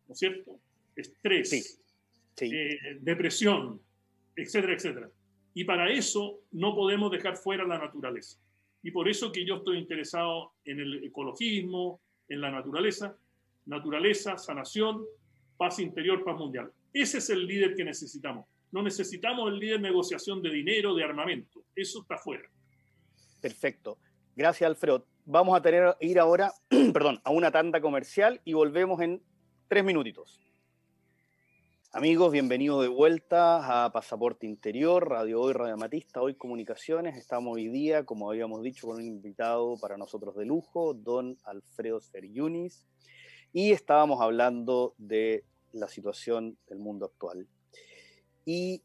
¿No 0.06 0.12
es 0.12 0.18
cierto? 0.18 0.58
Estrés, 0.94 1.80
eh, 2.40 2.98
depresión, 3.00 3.80
etcétera, 4.36 4.74
etcétera. 4.74 5.10
Y 5.54 5.64
para 5.64 5.90
eso 5.90 6.40
no 6.52 6.74
podemos 6.74 7.10
dejar 7.10 7.36
fuera 7.36 7.64
la 7.64 7.78
naturaleza. 7.78 8.38
Y 8.82 8.90
por 8.90 9.08
eso 9.08 9.30
que 9.32 9.44
yo 9.44 9.56
estoy 9.56 9.78
interesado 9.78 10.52
en 10.64 10.80
el 10.80 11.04
ecologismo, 11.04 12.00
en 12.28 12.40
la 12.40 12.50
naturaleza, 12.50 13.16
naturaleza, 13.66 14.38
sanación, 14.38 15.04
paz 15.56 15.78
interior, 15.78 16.24
paz 16.24 16.38
mundial. 16.38 16.70
Ese 16.92 17.18
es 17.18 17.30
el 17.30 17.46
líder 17.46 17.74
que 17.74 17.84
necesitamos. 17.84 18.46
No 18.72 18.82
necesitamos 18.82 19.52
el 19.52 19.58
líder 19.58 19.76
de 19.76 19.88
negociación 19.88 20.40
de 20.42 20.50
dinero, 20.50 20.94
de 20.94 21.04
armamento. 21.04 21.64
Eso 21.74 22.02
está 22.02 22.16
fuera. 22.16 22.48
Perfecto. 23.40 23.98
Gracias, 24.36 24.68
Alfredo. 24.68 25.06
Vamos 25.24 25.56
a 25.56 25.62
tener 25.62 25.96
ir 26.00 26.18
ahora, 26.18 26.52
perdón, 26.92 27.20
a 27.24 27.30
una 27.30 27.50
tanda 27.50 27.80
comercial 27.80 28.40
y 28.44 28.52
volvemos 28.52 29.00
en 29.00 29.22
tres 29.68 29.84
minutitos. 29.84 30.40
Amigos, 31.92 32.30
bienvenidos 32.30 32.82
de 32.82 32.88
vuelta 32.88 33.84
a 33.84 33.90
Pasaporte 33.92 34.46
Interior, 34.46 35.08
Radio 35.08 35.40
Hoy, 35.40 35.52
Radio 35.54 35.76
Matista, 35.76 36.20
Hoy 36.22 36.34
Comunicaciones. 36.34 37.16
Estamos 37.16 37.56
hoy 37.56 37.68
día, 37.68 38.04
como 38.04 38.30
habíamos 38.30 38.62
dicho, 38.62 38.86
con 38.86 38.96
un 38.96 39.04
invitado 39.04 39.76
para 39.80 39.96
nosotros 39.96 40.36
de 40.36 40.44
lujo, 40.44 40.94
don 40.94 41.36
Alfredo 41.44 42.00
Seriunis, 42.00 42.86
y 43.52 43.72
estábamos 43.72 44.20
hablando 44.20 44.94
de 44.98 45.44
la 45.72 45.88
situación 45.88 46.56
del 46.68 46.78
mundo 46.78 47.06
actual 47.06 47.48
y 48.44 48.82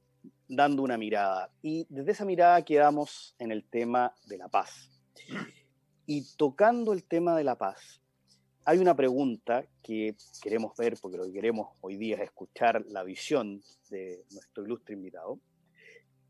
dando 0.48 0.84
una 0.84 0.98
mirada. 0.98 1.52
Y 1.62 1.86
desde 1.90 2.12
esa 2.12 2.26
mirada 2.26 2.64
quedamos 2.64 3.36
en 3.40 3.52
el 3.52 3.64
tema 3.64 4.14
de 4.28 4.38
la 4.38 4.48
paz. 4.48 4.90
Y 6.06 6.36
tocando 6.38 6.94
el 6.94 7.04
tema 7.04 7.36
de 7.36 7.44
la 7.44 7.58
paz, 7.58 8.02
hay 8.64 8.80
una 8.80 8.96
pregunta 8.96 9.66
que 9.84 10.16
queremos 10.42 10.76
ver, 10.76 10.98
porque 11.02 11.18
lo 11.18 11.26
que 11.26 11.34
queremos 11.34 11.70
hoy 11.82 11.98
día 11.98 12.16
es 12.16 12.24
escuchar 12.24 12.84
la 12.88 13.04
visión 13.04 13.62
de 13.90 14.26
nuestro 14.32 14.64
ilustre 14.64 14.96
invitado. 14.96 15.40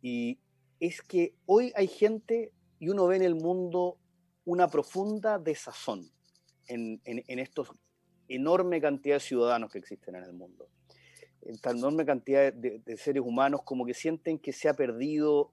Y 0.01 0.39
es 0.79 1.01
que 1.01 1.33
hoy 1.45 1.71
hay 1.75 1.87
gente 1.87 2.51
y 2.79 2.89
uno 2.89 3.07
ve 3.07 3.15
en 3.15 3.21
el 3.21 3.35
mundo 3.35 3.97
una 4.43 4.67
profunda 4.67 5.39
desazón 5.39 6.11
en, 6.67 7.01
en, 7.05 7.39
estos 7.39 7.69
enorme 8.27 8.81
cantidad 8.81 9.15
de 9.15 9.19
ciudadanos 9.19 9.71
que 9.71 9.79
existen 9.79 10.15
en 10.15 10.23
el 10.23 10.33
mundo. 10.33 10.67
Esta 11.45 11.69
enorme 11.69 12.05
cantidad 12.05 12.51
de, 12.51 12.97
seres 12.97 13.21
humanos 13.23 13.61
como 13.63 13.85
que 13.85 13.93
sienten 13.93 14.39
que 14.39 14.51
se 14.51 14.67
ha 14.67 14.73
perdido, 14.73 15.51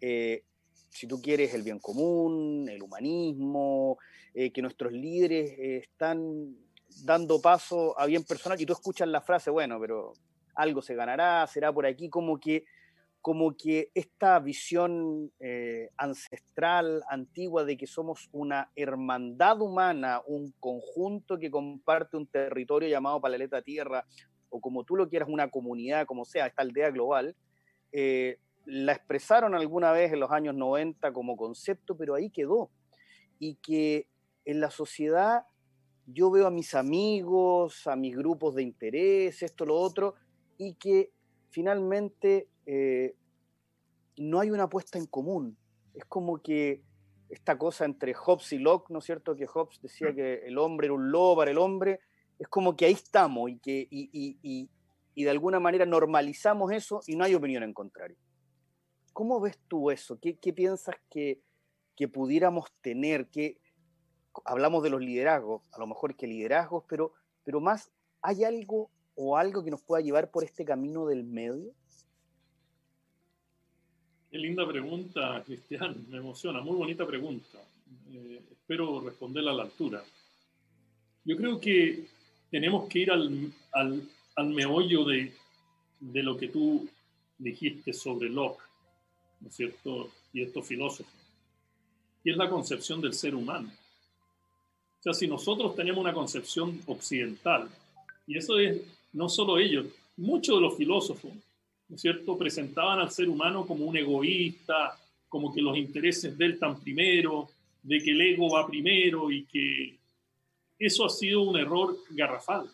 eh, 0.00 0.42
si 0.90 1.06
tú 1.06 1.22
quieres, 1.22 1.54
el 1.54 1.62
bien 1.62 1.78
común, 1.78 2.66
el 2.68 2.82
humanismo, 2.82 3.98
eh, 4.34 4.50
que 4.50 4.62
nuestros 4.62 4.92
líderes 4.92 5.52
eh, 5.52 5.76
están 5.78 6.56
dando 7.04 7.40
paso 7.40 7.98
a 7.98 8.06
bien 8.06 8.24
personal 8.24 8.60
y 8.60 8.66
tú 8.66 8.72
escuchas 8.72 9.06
la 9.06 9.20
frase, 9.20 9.50
bueno, 9.50 9.78
pero 9.80 10.14
algo 10.56 10.82
se 10.82 10.96
ganará, 10.96 11.46
será 11.46 11.72
por 11.72 11.86
aquí, 11.86 12.08
como 12.08 12.40
que, 12.40 12.64
como 13.20 13.56
que 13.56 13.92
esta 13.94 14.40
visión 14.40 15.30
ancestral, 15.96 17.04
antigua, 17.08 17.64
de 17.64 17.76
que 17.76 17.86
somos 17.86 18.28
una 18.32 18.72
hermandad 18.74 19.60
humana, 19.60 20.20
un 20.26 20.52
conjunto 20.58 21.38
que 21.38 21.50
comparte 21.50 22.16
un 22.16 22.26
territorio 22.26 22.88
llamado 22.88 23.20
Palaleta 23.20 23.62
Tierra, 23.62 24.04
o 24.50 24.60
como 24.60 24.84
tú 24.84 24.96
lo 24.96 25.08
quieras, 25.08 25.28
una 25.28 25.50
comunidad, 25.50 26.06
como 26.06 26.24
sea, 26.24 26.46
esta 26.46 26.62
aldea 26.62 26.90
global, 26.90 27.36
la 28.64 28.92
expresaron 28.92 29.54
alguna 29.54 29.92
vez 29.92 30.12
en 30.12 30.20
los 30.20 30.30
años 30.30 30.54
90 30.54 31.12
como 31.12 31.36
concepto, 31.36 31.96
pero 31.96 32.14
ahí 32.14 32.30
quedó. 32.30 32.70
Y 33.38 33.54
que 33.56 34.08
en 34.44 34.60
la 34.60 34.70
sociedad 34.70 35.44
yo 36.06 36.30
veo 36.30 36.46
a 36.46 36.50
mis 36.50 36.74
amigos, 36.74 37.86
a 37.86 37.96
mis 37.96 38.16
grupos 38.16 38.54
de 38.54 38.62
interés, 38.62 39.42
esto, 39.42 39.66
lo 39.66 39.76
otro, 39.76 40.14
y 40.56 40.74
que 40.74 41.12
finalmente 41.50 42.48
eh, 42.66 43.14
no 44.16 44.40
hay 44.40 44.50
una 44.50 44.64
apuesta 44.64 44.98
en 44.98 45.06
común. 45.06 45.56
Es 45.94 46.04
como 46.06 46.38
que 46.42 46.82
esta 47.28 47.58
cosa 47.58 47.84
entre 47.84 48.14
Hobbes 48.14 48.52
y 48.52 48.58
Locke, 48.58 48.90
¿no 48.90 49.00
es 49.00 49.04
cierto? 49.04 49.36
Que 49.36 49.46
Hobbes 49.46 49.80
decía 49.82 50.14
que 50.14 50.46
el 50.46 50.56
hombre 50.56 50.86
era 50.86 50.94
un 50.94 51.10
lobo 51.10 51.36
para 51.36 51.50
el 51.50 51.58
hombre, 51.58 52.00
es 52.38 52.48
como 52.48 52.76
que 52.76 52.86
ahí 52.86 52.92
estamos 52.92 53.50
y 53.50 53.58
que 53.58 53.88
y, 53.90 54.68
de 55.16 55.30
alguna 55.30 55.58
manera 55.58 55.84
normalizamos 55.84 56.70
eso 56.70 57.00
y 57.06 57.16
no 57.16 57.24
hay 57.24 57.34
opinión 57.34 57.64
en 57.64 57.74
contrario. 57.74 58.16
¿Cómo 59.12 59.40
ves 59.40 59.58
tú 59.66 59.90
eso? 59.90 60.18
¿Qué, 60.20 60.52
piensas 60.52 60.94
que, 61.10 61.40
que, 61.96 62.06
pudiéramos 62.06 62.70
tener? 62.80 63.26
que 63.28 63.58
hablamos 64.44 64.84
de 64.84 64.90
los 64.90 65.00
liderazgos, 65.00 65.62
a 65.72 65.78
lo 65.80 65.88
mejor 65.88 66.14
que 66.14 66.28
liderazgos, 66.28 66.84
pero, 66.88 67.14
pero 67.42 67.60
más, 67.60 67.90
¿hay 68.22 68.44
algo 68.44 68.90
o 69.16 69.36
algo 69.36 69.64
que 69.64 69.72
nos 69.72 69.82
pueda 69.82 70.00
llevar 70.00 70.30
por 70.30 70.44
este 70.44 70.64
camino 70.64 71.06
del 71.06 71.24
medio? 71.24 71.74
Qué 74.30 74.38
linda 74.38 74.68
pregunta, 74.68 75.42
Cristian, 75.44 76.06
me 76.08 76.18
emociona, 76.18 76.60
muy 76.60 76.76
bonita 76.76 77.06
pregunta. 77.06 77.58
Eh, 78.12 78.42
espero 78.52 79.00
responderla 79.00 79.50
a 79.50 79.54
la 79.54 79.62
altura. 79.64 80.04
Yo 81.24 81.36
creo 81.36 81.58
que 81.58 82.06
tenemos 82.50 82.88
que 82.88 83.00
ir 83.00 83.10
al, 83.10 83.52
al, 83.72 84.02
al 84.36 84.48
meollo 84.48 85.04
de, 85.04 85.32
de, 86.00 86.22
lo 86.22 86.36
que 86.36 86.48
tú 86.48 86.88
dijiste 87.38 87.92
sobre 87.92 88.28
Locke, 88.28 88.62
¿no 89.40 89.48
es 89.48 89.54
cierto? 89.54 90.10
Y 90.32 90.42
estos 90.42 90.66
filósofos, 90.66 91.12
y 92.24 92.30
es 92.30 92.36
la 92.36 92.50
concepción 92.50 93.00
del 93.00 93.14
ser 93.14 93.34
humano. 93.34 93.70
O 94.98 95.02
sea, 95.02 95.14
si 95.14 95.26
nosotros 95.26 95.76
tenemos 95.76 96.00
una 96.00 96.12
concepción 96.12 96.80
occidental, 96.86 97.68
y 98.26 98.36
eso 98.36 98.58
es 98.58 98.82
no 99.12 99.28
solo 99.28 99.58
ellos, 99.58 99.86
muchos 100.16 100.56
de 100.56 100.60
los 100.62 100.76
filósofos 100.76 101.32
¿no 101.88 101.96
es 101.96 102.02
cierto?, 102.02 102.36
presentaban 102.36 102.98
al 102.98 103.10
ser 103.10 103.28
humano 103.28 103.66
como 103.66 103.86
un 103.86 103.96
egoísta, 103.96 104.98
como 105.28 105.52
que 105.52 105.62
los 105.62 105.76
intereses 105.76 106.36
de 106.36 106.44
él 106.44 106.58
primero, 106.82 107.48
de 107.82 107.98
que 107.98 108.10
el 108.10 108.20
ego 108.20 108.50
va 108.50 108.66
primero 108.66 109.30
y 109.30 109.44
que 109.44 109.97
eso 110.78 111.04
ha 111.04 111.10
sido 111.10 111.42
un 111.42 111.56
error 111.56 111.96
garrafal. 112.10 112.70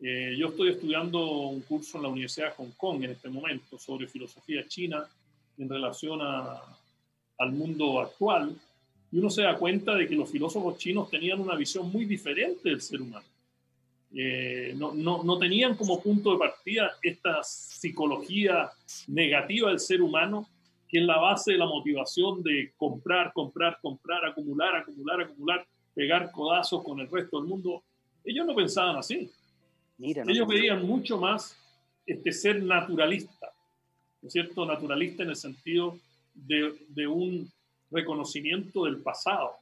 Eh, 0.00 0.34
yo 0.36 0.48
estoy 0.48 0.70
estudiando 0.70 1.24
un 1.48 1.60
curso 1.62 1.96
en 1.96 2.02
la 2.02 2.08
Universidad 2.08 2.48
de 2.48 2.54
Hong 2.54 2.72
Kong 2.76 3.04
en 3.04 3.10
este 3.10 3.28
momento 3.28 3.78
sobre 3.78 4.08
filosofía 4.08 4.66
china 4.66 5.08
en 5.58 5.68
relación 5.68 6.20
a, 6.22 6.60
al 7.38 7.52
mundo 7.52 8.00
actual 8.00 8.56
y 9.10 9.18
uno 9.18 9.30
se 9.30 9.42
da 9.42 9.58
cuenta 9.58 9.94
de 9.94 10.08
que 10.08 10.14
los 10.14 10.30
filósofos 10.30 10.78
chinos 10.78 11.10
tenían 11.10 11.38
una 11.38 11.54
visión 11.54 11.90
muy 11.92 12.04
diferente 12.04 12.70
del 12.70 12.80
ser 12.80 13.02
humano. 13.02 13.26
Eh, 14.14 14.74
no, 14.76 14.92
no, 14.92 15.22
no, 15.22 15.38
tenían 15.38 15.74
como 15.76 16.02
punto 16.02 16.32
de 16.32 16.38
partida 16.38 16.90
esta 17.02 17.42
psicología 17.42 18.70
negativa 19.08 19.70
del 19.70 19.80
ser 19.80 20.02
humano, 20.02 20.48
que 20.88 20.98
es 20.98 21.04
la 21.04 21.18
base 21.18 21.52
de 21.52 21.58
la 21.58 21.66
motivación 21.66 22.42
de 22.42 22.72
comprar, 22.76 23.32
comprar, 23.32 23.78
comprar, 23.80 24.24
acumular, 24.26 24.76
acumular, 24.76 25.20
acumular, 25.22 25.66
pegar 25.94 26.30
codazos 26.32 26.82
con 26.82 27.00
el 27.00 27.08
resto 27.08 27.38
del 27.38 27.48
mundo. 27.48 27.82
Ellos 28.24 28.46
no 28.46 28.54
pensaban 28.54 28.96
así. 28.96 29.30
Mira, 29.98 30.24
Ellos 30.26 30.48
veían 30.48 30.86
mucho 30.86 31.18
más 31.18 31.56
este 32.06 32.32
ser 32.32 32.62
naturalista, 32.62 33.52
¿no 34.20 34.26
es 34.26 34.32
cierto? 34.32 34.66
Naturalista 34.66 35.22
en 35.22 35.30
el 35.30 35.36
sentido 35.36 35.98
de, 36.34 36.74
de 36.88 37.06
un 37.06 37.50
reconocimiento 37.90 38.84
del 38.84 38.98
pasado, 38.98 39.56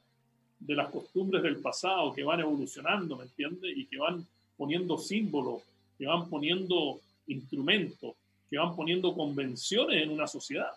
de 0.59 0.75
las 0.75 0.89
costumbres 0.91 1.43
del 1.43 1.57
pasado 1.57 2.13
que 2.13 2.23
van 2.23 2.41
evolucionando, 2.41 3.17
¿me 3.17 3.25
entiendes? 3.25 3.77
Y 3.77 3.87
que 3.87 3.99
van 3.99 4.27
poniendo 4.57 4.99
símbolos, 4.99 5.63
que 5.99 6.07
van 6.07 6.29
poniendo 6.29 7.01
instrumentos, 7.27 8.15
que 8.49 8.59
van 8.59 8.75
poniendo 8.77 9.15
convenciones 9.15 10.03
en 10.03 10.11
una 10.11 10.27
sociedad. 10.27 10.71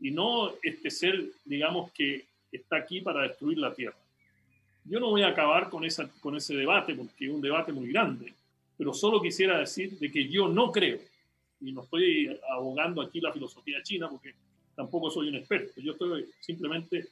Y 0.00 0.10
no 0.10 0.52
este 0.62 0.90
ser, 0.90 1.22
digamos, 1.44 1.92
que 1.92 2.24
está 2.50 2.76
aquí 2.76 3.00
para 3.00 3.22
destruir 3.22 3.58
la 3.58 3.74
tierra. 3.74 3.96
Yo 4.84 4.98
no 4.98 5.10
voy 5.10 5.22
a 5.22 5.28
acabar 5.28 5.68
con, 5.68 5.84
esa, 5.84 6.08
con 6.20 6.36
ese 6.36 6.54
debate, 6.54 6.94
porque 6.94 7.26
es 7.26 7.30
un 7.30 7.40
debate 7.40 7.72
muy 7.72 7.88
grande, 7.92 8.32
pero 8.76 8.94
solo 8.94 9.20
quisiera 9.20 9.58
decir 9.58 9.98
de 9.98 10.10
que 10.10 10.28
yo 10.28 10.48
no 10.48 10.72
creo, 10.72 10.98
y 11.60 11.72
no 11.72 11.82
estoy 11.82 12.38
abogando 12.50 13.02
aquí 13.02 13.20
la 13.20 13.32
filosofía 13.32 13.82
china, 13.82 14.08
porque 14.08 14.34
tampoco 14.74 15.10
soy 15.10 15.28
un 15.28 15.36
experto, 15.36 15.80
yo 15.80 15.92
estoy 15.92 16.26
simplemente 16.40 17.08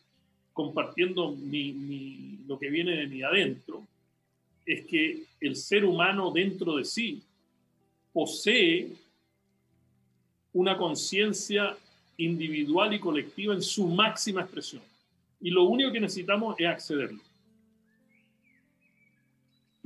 compartiendo 0.59 1.31
mi, 1.33 2.41
lo 2.49 2.59
que 2.59 2.69
viene 2.69 2.97
de 2.97 3.07
mi 3.07 3.23
adentro, 3.23 3.87
es 4.67 4.85
que 4.87 5.23
el 5.41 5.55
ser 5.55 5.85
humano 5.85 6.33
dentro 6.33 6.77
de 6.77 6.85
sí 6.85 7.23
posee 8.13 8.91
una 10.53 10.77
conciencia 10.77 11.77
individual 12.17 12.93
y 12.93 12.99
colectiva 12.99 13.55
en 13.55 13.63
su 13.63 13.87
máxima 13.87 14.41
expresión. 14.41 14.83
Y 15.41 15.51
lo 15.51 15.63
único 15.63 15.93
que 15.93 16.01
necesitamos 16.01 16.57
es 16.59 16.67
accederlo. 16.67 17.21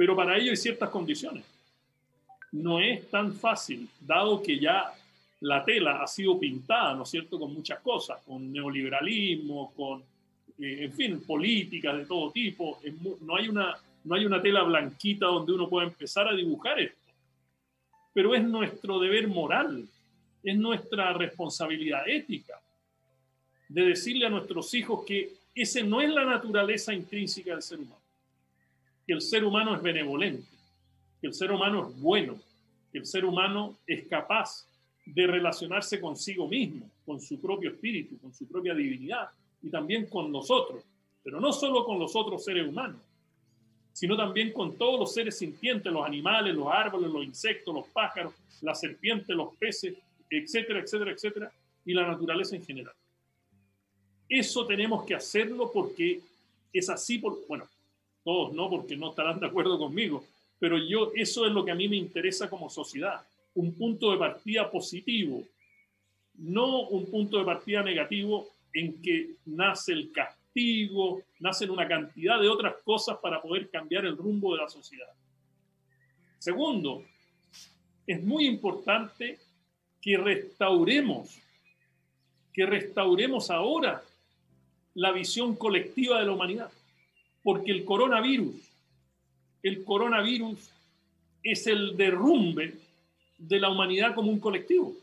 Pero 0.02 0.16
para 0.16 0.36
ello 0.36 0.50
hay 0.50 0.56
ciertas 0.56 0.90
condiciones. 0.90 1.44
No 2.50 2.80
es 2.80 3.08
tan 3.08 3.32
fácil, 3.34 3.88
dado 4.00 4.42
que 4.42 4.58
ya 4.58 4.92
la 5.38 5.64
tela 5.64 6.02
ha 6.02 6.08
sido 6.08 6.40
pintada, 6.40 6.92
¿no 6.96 7.04
es 7.04 7.10
cierto?, 7.10 7.38
con 7.38 7.54
muchas 7.54 7.78
cosas, 7.78 8.20
con 8.26 8.52
neoliberalismo, 8.52 9.72
con, 9.76 10.00
eh, 10.58 10.78
en 10.86 10.92
fin, 10.92 11.22
políticas 11.24 11.98
de 11.98 12.04
todo 12.04 12.32
tipo. 12.32 12.80
No 13.20 13.36
hay 13.36 13.48
una 13.48 13.76
no 14.02 14.16
hay 14.16 14.26
una 14.26 14.42
tela 14.42 14.64
blanquita 14.64 15.26
donde 15.26 15.52
uno 15.52 15.68
pueda 15.68 15.86
empezar 15.86 16.26
a 16.26 16.34
dibujar 16.34 16.80
esto. 16.80 16.98
Pero 18.12 18.34
es 18.34 18.42
nuestro 18.42 18.98
deber 18.98 19.28
moral, 19.28 19.86
es 20.42 20.56
nuestra 20.56 21.12
responsabilidad 21.12 22.08
ética 22.08 22.60
de 23.68 23.82
decirle 23.82 24.26
a 24.26 24.30
nuestros 24.30 24.74
hijos 24.74 25.04
que 25.06 25.30
ese 25.54 25.84
no 25.84 26.00
es 26.00 26.10
la 26.10 26.24
naturaleza 26.24 26.92
intrínseca 26.92 27.52
del 27.52 27.62
ser 27.62 27.78
humano, 27.78 28.01
el 29.12 29.22
ser 29.22 29.44
humano 29.44 29.74
es 29.74 29.82
benevolente, 29.82 30.46
el 31.22 31.34
ser 31.34 31.52
humano 31.52 31.88
es 31.88 32.00
bueno, 32.00 32.38
el 32.92 33.06
ser 33.06 33.24
humano 33.24 33.78
es 33.86 34.06
capaz 34.08 34.66
de 35.04 35.26
relacionarse 35.26 36.00
consigo 36.00 36.48
mismo, 36.48 36.90
con 37.04 37.20
su 37.20 37.40
propio 37.40 37.70
espíritu, 37.70 38.18
con 38.18 38.32
su 38.32 38.46
propia 38.46 38.74
divinidad 38.74 39.28
y 39.62 39.70
también 39.70 40.06
con 40.06 40.30
nosotros, 40.30 40.82
pero 41.22 41.40
no 41.40 41.52
solo 41.52 41.84
con 41.84 41.98
los 41.98 42.14
otros 42.14 42.44
seres 42.44 42.66
humanos, 42.66 43.00
sino 43.92 44.16
también 44.16 44.52
con 44.52 44.76
todos 44.76 44.98
los 44.98 45.12
seres 45.12 45.38
sintientes, 45.38 45.92
los 45.92 46.06
animales, 46.06 46.54
los 46.54 46.68
árboles, 46.68 47.10
los 47.10 47.24
insectos, 47.24 47.74
los 47.74 47.86
pájaros, 47.88 48.32
las 48.62 48.80
serpientes, 48.80 49.34
los 49.36 49.54
peces, 49.56 49.94
etcétera, 50.30 50.80
etcétera, 50.80 51.12
etcétera, 51.12 51.52
y 51.84 51.92
la 51.92 52.06
naturaleza 52.06 52.56
en 52.56 52.64
general. 52.64 52.94
Eso 54.28 54.64
tenemos 54.64 55.04
que 55.04 55.14
hacerlo 55.14 55.70
porque 55.72 56.20
es 56.72 56.88
así, 56.88 57.18
por, 57.18 57.46
bueno, 57.46 57.66
todos 58.24 58.52
no, 58.52 58.70
porque 58.70 58.96
no 58.96 59.10
estarán 59.10 59.40
de 59.40 59.46
acuerdo 59.46 59.78
conmigo, 59.78 60.24
pero 60.58 60.78
yo, 60.78 61.12
eso 61.14 61.46
es 61.46 61.52
lo 61.52 61.64
que 61.64 61.72
a 61.72 61.76
mí 61.76 61.88
me 61.88 61.96
interesa 61.96 62.48
como 62.48 62.70
sociedad, 62.70 63.20
un 63.54 63.74
punto 63.74 64.12
de 64.12 64.18
partida 64.18 64.70
positivo, 64.70 65.42
no 66.34 66.88
un 66.88 67.06
punto 67.10 67.38
de 67.38 67.44
partida 67.44 67.82
negativo 67.82 68.48
en 68.72 69.02
que 69.02 69.36
nace 69.46 69.92
el 69.92 70.10
castigo 70.12 70.42
nacen 71.40 71.70
una 71.70 71.88
cantidad 71.88 72.40
de 72.40 72.48
otras 72.48 72.74
cosas 72.84 73.18
para 73.18 73.40
poder 73.40 73.70
cambiar 73.70 74.04
el 74.04 74.16
rumbo 74.16 74.54
de 74.54 74.62
la 74.62 74.68
sociedad. 74.68 75.08
Segundo, 76.38 77.04
es 78.06 78.22
muy 78.22 78.46
importante 78.46 79.38
que 80.00 80.16
restauremos, 80.16 81.38
que 82.52 82.66
restauremos 82.66 83.50
ahora 83.50 84.02
la 84.94 85.12
visión 85.12 85.56
colectiva 85.56 86.18
de 86.18 86.26
la 86.26 86.32
humanidad, 86.32 86.70
porque 87.42 87.72
el 87.72 87.84
coronavirus, 87.84 88.54
el 89.62 89.84
coronavirus 89.84 90.58
es 91.42 91.66
el 91.66 91.96
derrumbe 91.96 92.74
de 93.38 93.60
la 93.60 93.70
humanidad 93.70 94.14
como 94.14 94.30
un 94.30 94.38
colectivo. 94.38 94.94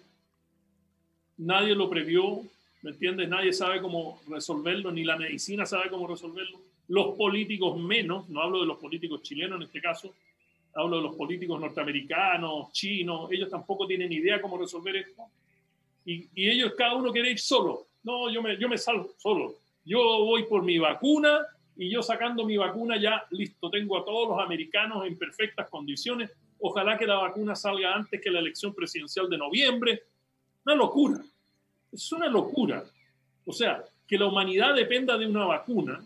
Nadie 1.38 1.76
lo 1.76 1.90
previó, 1.90 2.42
¿me 2.82 2.92
entiendes? 2.92 3.28
Nadie 3.28 3.54
sabe 3.54 3.82
cómo 3.82 4.22
resolverlo, 4.28 4.92
ni 4.92 5.04
la 5.04 5.18
medicina 5.18 5.66
sabe 5.66 5.90
cómo 5.90 6.08
resolverlo, 6.08 6.60
los 6.88 7.16
políticos 7.16 7.78
menos, 7.78 8.28
no 8.30 8.42
hablo 8.42 8.62
de 8.62 8.66
los 8.66 8.78
políticos 8.78 9.22
chilenos 9.22 9.58
en 9.58 9.68
este 9.68 9.82
caso, 9.82 10.14
hablo 10.74 10.98
de 10.98 11.04
los 11.04 11.16
políticos 11.16 11.60
norteamericanos, 11.60 12.72
chinos, 12.72 13.32
ellos 13.32 13.50
tampoco 13.50 13.86
tienen 13.86 14.12
idea 14.12 14.42
cómo 14.42 14.58
resolver 14.58 14.96
esto. 14.96 15.24
Y, 16.06 16.28
y 16.34 16.50
ellos, 16.50 16.74
cada 16.78 16.96
uno 16.96 17.12
quiere 17.12 17.32
ir 17.32 17.40
solo. 17.40 17.86
No, 18.04 18.30
yo 18.32 18.42
me, 18.42 18.58
yo 18.58 18.68
me 18.68 18.78
salgo 18.78 19.12
solo. 19.18 19.56
Yo 19.86 20.00
voy 20.00 20.44
por 20.44 20.64
mi 20.64 20.78
vacuna 20.78 21.46
y 21.80 21.90
yo 21.90 22.04
sacando 22.04 22.46
mi 22.46 22.58
vacuna 22.58 23.00
ya, 23.00 23.26
listo, 23.32 23.70
tengo 23.70 23.98
a 23.98 24.04
todos 24.04 24.28
los 24.28 24.46
americanos 24.46 25.08
en 25.08 25.18
perfectas 25.18 25.70
condiciones. 25.70 26.30
Ojalá 26.60 26.98
que 26.98 27.08
la 27.08 27.16
vacuna 27.16 27.56
salga 27.56 27.96
antes 27.96 28.20
que 28.22 28.30
la 28.30 28.40
elección 28.40 28.76
presidencial 28.76 29.30
de 29.30 29.38
noviembre. 29.38 30.04
Una 30.66 30.76
locura. 30.76 31.22
Es 31.90 32.12
una 32.12 32.28
locura. 32.28 32.84
O 33.46 33.54
sea, 33.54 33.82
que 34.06 34.18
la 34.18 34.26
humanidad 34.26 34.76
dependa 34.76 35.18
de 35.18 35.26
una 35.26 35.46
vacuna 35.46 36.04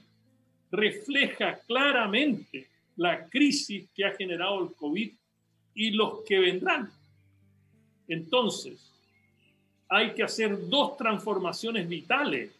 refleja 0.69 1.57
claramente 1.65 2.67
la 2.97 3.25
crisis 3.27 3.89
que 3.95 4.05
ha 4.05 4.11
generado 4.11 4.63
el 4.63 4.75
COVID 4.75 5.11
y 5.73 5.89
los 5.89 6.21
que 6.21 6.37
vendrán. 6.37 6.91
Entonces, 8.07 8.91
hay 9.89 10.13
que 10.13 10.21
hacer 10.21 10.69
dos 10.69 10.97
transformaciones 10.97 11.89
vitales 11.89 12.51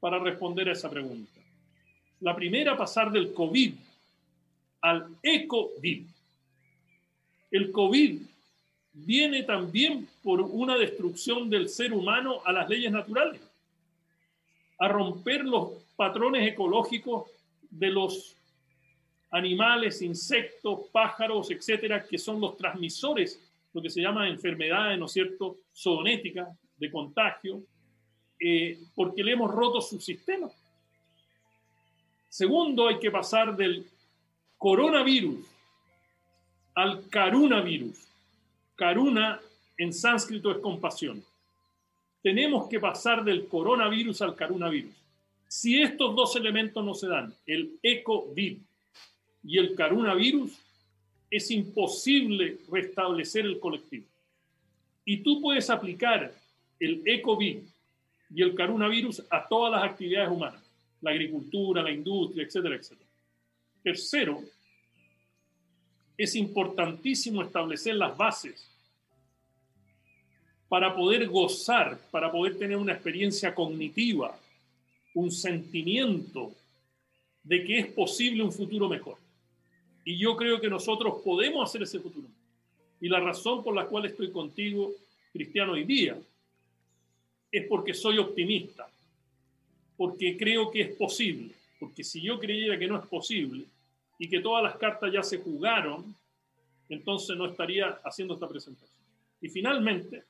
para 0.00 0.18
responder 0.18 0.68
a 0.68 0.72
esa 0.72 0.90
pregunta. 0.90 1.41
La 2.22 2.36
primera, 2.36 2.76
pasar 2.76 3.10
del 3.10 3.34
COVID 3.34 3.74
al 4.80 5.08
eco-COVID. 5.24 6.06
El 7.50 7.72
COVID 7.72 8.22
viene 8.92 9.42
también 9.42 10.08
por 10.22 10.40
una 10.40 10.76
destrucción 10.76 11.50
del 11.50 11.68
ser 11.68 11.92
humano 11.92 12.40
a 12.44 12.52
las 12.52 12.68
leyes 12.68 12.92
naturales, 12.92 13.40
a 14.78 14.86
romper 14.86 15.44
los 15.44 15.72
patrones 15.96 16.46
ecológicos 16.46 17.28
de 17.68 17.90
los 17.90 18.36
animales, 19.32 20.00
insectos, 20.00 20.88
pájaros, 20.92 21.50
etcétera, 21.50 22.06
que 22.06 22.18
son 22.18 22.40
los 22.40 22.56
transmisores, 22.56 23.40
lo 23.72 23.82
que 23.82 23.90
se 23.90 24.00
llama 24.00 24.28
enfermedades, 24.28 24.96
¿no 24.96 25.06
es 25.06 25.12
cierto?, 25.12 25.56
zoonéticas, 25.74 26.48
de 26.76 26.90
contagio, 26.90 27.62
eh, 28.38 28.78
porque 28.94 29.24
le 29.24 29.32
hemos 29.32 29.50
roto 29.50 29.80
su 29.80 30.00
sistema. 30.00 30.48
Segundo, 32.32 32.88
hay 32.88 32.98
que 32.98 33.10
pasar 33.10 33.54
del 33.54 33.86
coronavirus 34.56 35.44
al 36.74 37.06
carunavirus. 37.10 38.08
Karuna 38.74 39.38
en 39.76 39.92
sánscrito 39.92 40.50
es 40.50 40.56
compasión. 40.56 41.22
Tenemos 42.22 42.70
que 42.70 42.80
pasar 42.80 43.22
del 43.22 43.46
coronavirus 43.46 44.22
al 44.22 44.34
carunavirus. 44.34 44.94
Si 45.46 45.82
estos 45.82 46.16
dos 46.16 46.34
elementos 46.34 46.82
no 46.82 46.94
se 46.94 47.06
dan, 47.06 47.34
el 47.44 47.78
ECOVID 47.82 48.56
y 49.44 49.58
el 49.58 49.74
carunavirus, 49.74 50.58
es 51.30 51.50
imposible 51.50 52.60
restablecer 52.70 53.44
el 53.44 53.60
colectivo. 53.60 54.06
Y 55.04 55.18
tú 55.18 55.42
puedes 55.42 55.68
aplicar 55.68 56.32
el 56.80 57.02
ECOVID 57.04 57.58
y 58.34 58.40
el 58.40 58.54
carunavirus 58.54 59.22
a 59.28 59.46
todas 59.46 59.70
las 59.70 59.84
actividades 59.84 60.30
humanas, 60.30 60.61
la 61.02 61.10
agricultura, 61.10 61.82
la 61.82 61.90
industria, 61.90 62.44
etcétera, 62.44 62.76
etcétera. 62.76 63.10
Tercero, 63.82 64.42
es 66.16 66.34
importantísimo 66.36 67.42
establecer 67.42 67.96
las 67.96 68.16
bases 68.16 68.68
para 70.68 70.94
poder 70.94 71.28
gozar, 71.28 71.98
para 72.10 72.30
poder 72.32 72.58
tener 72.58 72.76
una 72.76 72.94
experiencia 72.94 73.54
cognitiva, 73.54 74.38
un 75.14 75.30
sentimiento 75.30 76.54
de 77.42 77.64
que 77.64 77.78
es 77.80 77.86
posible 77.88 78.42
un 78.42 78.52
futuro 78.52 78.88
mejor. 78.88 79.18
Y 80.04 80.16
yo 80.16 80.36
creo 80.36 80.60
que 80.60 80.70
nosotros 80.70 81.20
podemos 81.22 81.68
hacer 81.68 81.82
ese 81.82 82.00
futuro. 82.00 82.28
Y 83.00 83.08
la 83.08 83.20
razón 83.20 83.62
por 83.62 83.74
la 83.74 83.86
cual 83.86 84.06
estoy 84.06 84.30
contigo, 84.30 84.92
Cristiano, 85.32 85.72
hoy 85.72 85.84
día, 85.84 86.16
es 87.50 87.66
porque 87.66 87.92
soy 87.92 88.18
optimista, 88.18 88.88
porque 90.02 90.36
creo 90.36 90.68
que 90.68 90.80
es 90.80 90.96
posible. 90.96 91.54
Porque 91.78 92.02
si 92.02 92.20
yo 92.20 92.36
creyera 92.36 92.76
que 92.76 92.88
no 92.88 92.98
es 92.98 93.06
posible 93.06 93.66
y 94.18 94.28
que 94.28 94.40
todas 94.40 94.60
las 94.64 94.74
cartas 94.74 95.12
ya 95.12 95.22
se 95.22 95.38
jugaron, 95.38 96.12
entonces 96.88 97.36
no 97.36 97.46
estaría 97.46 98.00
haciendo 98.04 98.34
esta 98.34 98.48
presentación. 98.48 98.98
Y 99.40 99.48
finalmente, 99.48 100.24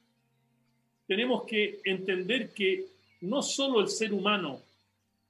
tenemos 1.06 1.44
que 1.44 1.80
entender 1.86 2.52
que 2.52 2.84
no 3.22 3.40
solo 3.40 3.80
el 3.80 3.88
ser 3.88 4.12
humano 4.12 4.60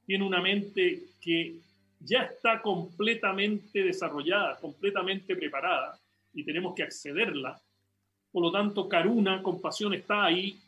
tiene 0.04 0.24
una 0.24 0.40
mente 0.40 1.04
que 1.20 1.60
ya 2.00 2.22
está 2.22 2.60
completamente 2.60 3.84
desarrollada, 3.84 4.56
completamente 4.56 5.36
preparada 5.36 5.96
y 6.34 6.42
tenemos 6.42 6.74
que 6.74 6.82
accederla. 6.82 7.62
Por 8.32 8.42
lo 8.42 8.50
tanto, 8.50 8.88
Karuna, 8.88 9.40
compasión 9.40 9.94
está 9.94 10.24
ahí, 10.24 10.58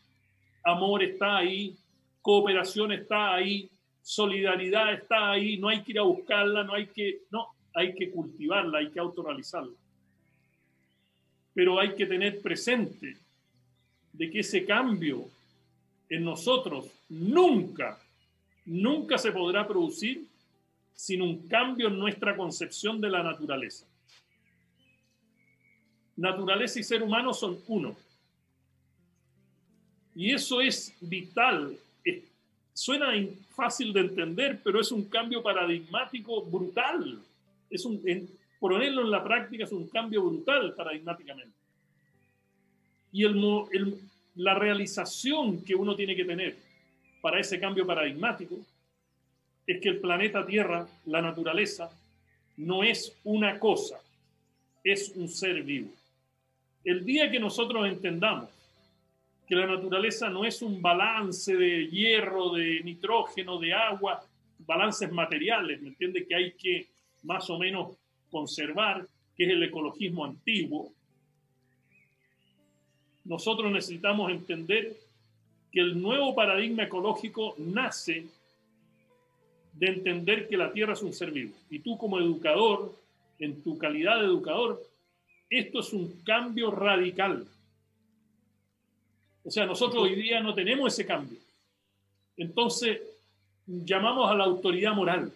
amor 0.63 1.03
está 1.03 1.39
ahí, 1.39 1.77
cooperación 2.25 2.91
está 2.91 3.35
ahí, 3.35 3.69
solidaridad 4.03 4.95
está 4.95 5.33
ahí, 5.33 5.59
no 5.59 5.69
hay 5.69 5.83
que 5.83 5.93
ir 5.93 5.99
a 5.99 6.05
buscarla, 6.05 6.65
no 6.65 6.73
hay 6.73 6.87
que, 6.87 7.21
no, 7.31 7.49
hay 7.75 7.95
que 7.95 8.11
cultivarla, 8.11 8.79
hay 8.79 8.89
que 8.89 8.99
autorrealizarla. 8.99 9.77
Pero 11.53 11.79
hay 11.79 11.95
que 11.95 12.07
tener 12.07 12.41
presente 12.41 13.19
de 14.11 14.31
que 14.31 14.41
ese 14.41 14.65
cambio 14.65 15.29
en 16.09 16.25
nosotros 16.25 16.87
nunca, 17.11 18.01
nunca 18.65 19.19
se 19.19 19.31
podrá 19.31 19.69
producir 19.69 20.27
sin 20.95 21.21
un 21.21 21.47
cambio 21.47 21.89
en 21.89 21.99
nuestra 21.99 22.35
concepción 22.35 23.03
de 23.03 23.11
la 23.11 23.23
naturaleza. 23.23 23.85
Naturaleza 26.17 26.81
y 26.81 26.85
ser 26.85 27.03
humano 27.03 27.35
son 27.35 27.59
uno. 27.67 27.95
Y 30.15 30.33
eso 30.33 30.63
es 30.63 30.97
vital. 31.03 31.79
Suena 32.75 33.13
fácil 33.55 33.93
de 33.93 34.01
entender, 34.01 34.61
pero 34.63 34.81
es 34.81 34.93
un 34.93 35.05
cambio 35.05 35.43
paradigmático 35.43 36.43
brutal. 36.43 37.21
Es 37.71 37.85
un, 37.85 38.03
ponerlo 38.59 39.03
en 39.03 39.11
la 39.11 39.23
práctica 39.23 39.65
es 39.65 39.73
un 39.73 39.89
cambio 39.89 40.23
brutal 40.25 40.75
paradigmáticamente. 40.75 41.55
Y 43.13 43.25
la 44.35 44.55
realización 44.55 45.65
que 45.65 45.77
uno 45.77 45.95
tiene 45.95 46.17
que 46.17 46.25
tener 46.25 46.57
para 47.23 47.39
ese 47.39 47.61
cambio 47.61 47.87
paradigmático 47.87 48.57
es 49.67 49.81
que 49.81 49.89
el 49.89 50.01
planeta 50.01 50.45
Tierra, 50.45 50.87
la 51.07 51.23
naturaleza, 51.23 51.91
no 52.57 52.83
es 52.83 53.17
una 53.23 53.59
cosa, 53.59 54.01
es 54.83 55.13
un 55.15 55.29
ser 55.29 55.63
vivo. 55.63 55.91
El 56.85 57.05
día 57.05 57.31
que 57.31 57.39
nosotros 57.39 57.87
entendamos 57.87 58.51
que 59.47 59.55
la 59.55 59.67
naturaleza 59.67 60.29
no 60.31 60.45
es 60.45 60.63
un 60.63 60.81
balance 60.81 61.55
de 61.55 61.89
hierro, 61.89 62.51
de 62.51 62.81
nitrógeno, 62.83 63.59
de 63.59 63.75
agua, 63.75 64.25
balances 64.59 65.13
materiales, 65.13 65.81
¿me 65.83 65.89
entiende? 65.89 66.27
Que 66.27 66.35
hay 66.35 66.53
que 66.53 66.87
más 67.23 67.49
o 67.51 67.59
menos 67.59 67.97
conservar, 68.31 69.07
que 69.37 69.45
es 69.45 69.51
el 69.51 69.63
ecologismo 69.63 70.25
antiguo. 70.25 70.93
Nosotros 73.25 73.71
necesitamos 73.71 74.31
entender 74.31 74.97
que 75.73 75.81
el 75.81 76.01
nuevo 76.01 76.35
paradigma 76.35 76.85
ecológico 76.85 77.55
nace 77.59 78.27
de 79.75 79.87
entender 79.87 80.49
que 80.49 80.57
la 80.57 80.73
Tierra 80.73 80.93
es 80.93 81.03
un 81.03 81.13
ser 81.13 81.31
vivo. 81.33 81.53
Y 81.69 81.81
tú 81.81 81.99
como 81.99 82.19
educador, 82.19 82.95
en 83.39 83.63
tu 83.63 83.77
calidad 83.77 84.21
de 84.21 84.27
educador, 84.27 84.81
esto 85.51 85.81
es 85.81 85.93
un 85.93 86.21
cambio 86.25 86.71
radical. 86.71 87.47
O 89.45 89.51
sea, 89.51 89.67
nosotros 89.67 90.03
hoy 90.03 90.15
día 90.15 90.41
no 90.41 90.55
tenemos 90.55 90.93
ese 90.93 91.07
cambio. 91.07 91.39
Entonces, 92.37 93.01
llamamos 93.67 94.31
a 94.31 94.35
la 94.35 94.45
autoridad 94.45 94.95
moral. 94.95 95.33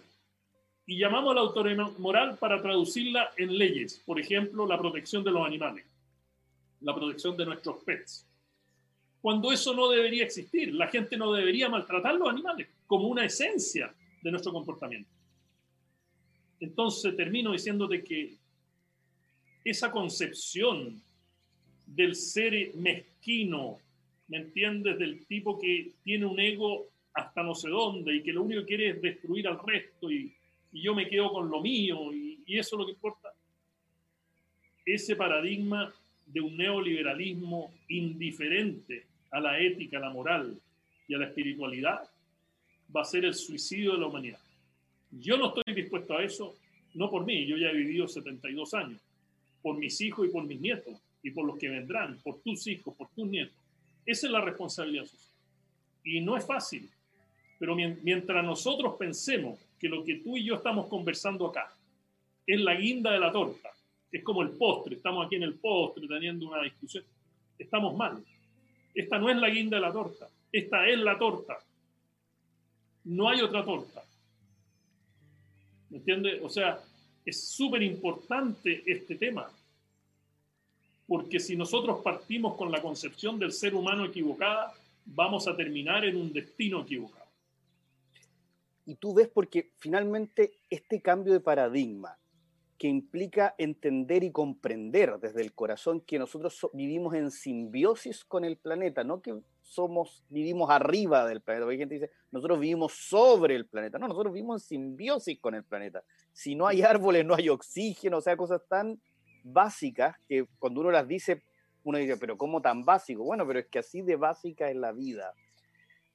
Y 0.86 0.98
llamamos 0.98 1.32
a 1.32 1.34
la 1.34 1.40
autoridad 1.42 1.90
moral 1.98 2.38
para 2.38 2.62
traducirla 2.62 3.30
en 3.36 3.56
leyes. 3.56 4.02
Por 4.06 4.18
ejemplo, 4.18 4.66
la 4.66 4.78
protección 4.78 5.22
de 5.22 5.30
los 5.30 5.46
animales, 5.46 5.84
la 6.80 6.94
protección 6.94 7.36
de 7.36 7.44
nuestros 7.44 7.82
pets. 7.84 8.24
Cuando 9.20 9.52
eso 9.52 9.74
no 9.74 9.90
debería 9.90 10.24
existir, 10.24 10.72
la 10.74 10.86
gente 10.86 11.16
no 11.16 11.32
debería 11.32 11.68
maltratar 11.68 12.14
los 12.14 12.30
animales 12.30 12.68
como 12.86 13.08
una 13.08 13.26
esencia 13.26 13.92
de 14.22 14.30
nuestro 14.30 14.52
comportamiento. 14.52 15.10
Entonces 16.60 17.14
termino 17.16 17.52
diciéndote 17.52 18.02
que 18.02 18.34
esa 19.64 19.90
concepción 19.90 21.02
del 21.86 22.14
ser 22.14 22.74
mezquino, 22.76 23.78
¿me 24.28 24.38
entiendes? 24.38 24.98
Del 24.98 25.26
tipo 25.26 25.58
que 25.58 25.92
tiene 26.04 26.26
un 26.26 26.38
ego 26.38 26.86
hasta 27.14 27.42
no 27.42 27.54
sé 27.54 27.68
dónde 27.68 28.14
y 28.14 28.22
que 28.22 28.32
lo 28.32 28.42
único 28.42 28.60
que 28.62 28.66
quiere 28.68 28.90
es 28.90 29.02
destruir 29.02 29.48
al 29.48 29.58
resto 29.58 30.10
y, 30.10 30.32
yo 30.70 30.94
me 30.94 31.08
quedo 31.08 31.32
con 31.32 31.48
lo 31.48 31.62
mío 31.62 32.12
y, 32.12 32.40
y 32.44 32.58
eso 32.58 32.76
es 32.76 32.80
lo 32.80 32.84
que 32.84 32.92
importa. 32.92 33.32
Ese 34.84 35.16
paradigma 35.16 35.90
de 36.26 36.42
un 36.42 36.58
neoliberalismo 36.58 37.72
indiferente 37.88 39.06
a 39.30 39.40
la 39.40 39.58
ética, 39.58 39.96
a 39.96 40.02
la 40.02 40.10
moral 40.10 40.60
y 41.08 41.14
a 41.14 41.18
la 41.18 41.26
espiritualidad 41.26 42.02
va 42.94 43.02
a 43.02 43.04
ser 43.04 43.24
el 43.24 43.34
suicidio 43.34 43.92
de 43.92 43.98
la 43.98 44.06
humanidad. 44.06 44.40
Yo 45.10 45.36
no 45.36 45.48
estoy 45.48 45.74
dispuesto 45.74 46.16
a 46.16 46.22
eso, 46.22 46.54
no 46.94 47.10
por 47.10 47.24
mí, 47.24 47.46
yo 47.46 47.56
ya 47.56 47.70
he 47.70 47.74
vivido 47.74 48.06
72 48.06 48.74
años, 48.74 49.00
por 49.62 49.78
mis 49.78 50.00
hijos 50.00 50.28
y 50.28 50.30
por 50.30 50.44
mis 50.44 50.60
nietos, 50.60 50.94
y 51.22 51.30
por 51.30 51.46
los 51.46 51.58
que 51.58 51.68
vendrán, 51.68 52.18
por 52.22 52.40
tus 52.40 52.66
hijos, 52.66 52.94
por 52.94 53.08
tus 53.08 53.26
nietos. 53.26 53.56
Esa 54.08 54.26
es 54.26 54.32
la 54.32 54.40
responsabilidad 54.40 55.04
social. 55.04 55.34
Y 56.04 56.20
no 56.20 56.36
es 56.36 56.46
fácil, 56.46 56.88
pero 57.58 57.76
mientras 57.76 58.44
nosotros 58.44 58.96
pensemos 58.98 59.58
que 59.78 59.88
lo 59.88 60.02
que 60.04 60.16
tú 60.16 60.36
y 60.36 60.44
yo 60.44 60.54
estamos 60.54 60.86
conversando 60.86 61.46
acá 61.46 61.72
es 62.46 62.60
la 62.60 62.74
guinda 62.74 63.12
de 63.12 63.20
la 63.20 63.30
torta, 63.30 63.70
es 64.10 64.24
como 64.24 64.42
el 64.42 64.50
postre, 64.50 64.96
estamos 64.96 65.26
aquí 65.26 65.36
en 65.36 65.42
el 65.42 65.54
postre 65.54 66.08
teniendo 66.08 66.48
una 66.48 66.62
discusión, 66.62 67.04
estamos 67.58 67.94
mal. 67.94 68.24
Esta 68.94 69.18
no 69.18 69.28
es 69.28 69.36
la 69.36 69.50
guinda 69.50 69.76
de 69.76 69.82
la 69.82 69.92
torta, 69.92 70.28
esta 70.50 70.88
es 70.88 70.98
la 70.98 71.18
torta 71.18 71.58
no 73.08 73.28
hay 73.28 73.40
otra 73.40 73.64
torta. 73.64 74.04
¿Me 75.90 75.98
entiende? 75.98 76.40
O 76.42 76.48
sea, 76.48 76.78
es 77.24 77.48
súper 77.48 77.82
importante 77.82 78.82
este 78.86 79.16
tema. 79.16 79.50
Porque 81.08 81.40
si 81.40 81.56
nosotros 81.56 82.00
partimos 82.04 82.54
con 82.54 82.70
la 82.70 82.80
concepción 82.80 83.38
del 83.38 83.50
ser 83.50 83.74
humano 83.74 84.04
equivocada, 84.04 84.72
vamos 85.06 85.48
a 85.48 85.56
terminar 85.56 86.04
en 86.04 86.16
un 86.16 86.32
destino 86.32 86.82
equivocado. 86.82 87.26
y 88.84 88.94
tú 88.94 89.12
ves 89.12 89.28
porque 89.28 89.72
finalmente 89.76 90.52
este 90.70 91.02
cambio 91.02 91.34
de 91.34 91.40
paradigma 91.40 92.18
que 92.78 92.88
implica 92.88 93.54
entender 93.58 94.22
y 94.22 94.30
comprender 94.30 95.18
desde 95.18 95.42
el 95.42 95.52
corazón 95.52 96.00
que 96.00 96.18
nosotros 96.18 96.66
vivimos 96.72 97.12
en 97.14 97.30
simbiosis 97.30 98.24
con 98.24 98.44
el 98.44 98.56
planeta, 98.56 99.02
no 99.02 99.20
que 99.20 99.36
somos, 99.62 100.24
vivimos 100.30 100.70
arriba 100.70 101.26
del 101.26 101.42
planeta. 101.42 101.68
Hay 101.68 101.76
gente 101.76 101.96
que 101.96 102.00
dice, 102.02 102.14
nosotros 102.30 102.60
vivimos 102.60 102.92
sobre 102.92 103.56
el 103.56 103.66
planeta. 103.66 103.98
No, 103.98 104.06
nosotros 104.06 104.32
vivimos 104.32 104.62
en 104.62 104.68
simbiosis 104.68 105.38
con 105.40 105.54
el 105.56 105.64
planeta. 105.64 106.04
Si 106.32 106.54
no 106.54 106.66
hay 106.66 106.82
árboles, 106.82 107.26
no 107.26 107.34
hay 107.34 107.48
oxígeno, 107.48 108.18
o 108.18 108.20
sea, 108.20 108.36
cosas 108.36 108.62
tan 108.68 108.98
básicas 109.42 110.16
que 110.28 110.46
cuando 110.58 110.80
uno 110.80 110.90
las 110.90 111.06
dice, 111.06 111.42
uno 111.84 111.98
dice, 111.98 112.16
pero 112.16 112.36
¿cómo 112.36 112.60
tan 112.60 112.84
básico? 112.84 113.24
Bueno, 113.24 113.46
pero 113.46 113.60
es 113.60 113.66
que 113.66 113.78
así 113.78 114.02
de 114.02 114.16
básica 114.16 114.70
es 114.70 114.76
la 114.76 114.92
vida. 114.92 115.34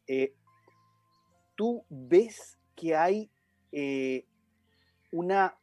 Eh, 0.07 0.34
tú 1.55 1.86
ves 1.89 2.57
que 2.76 2.95
hay 2.95 3.30
eh, 3.71 4.26
una 5.11 5.55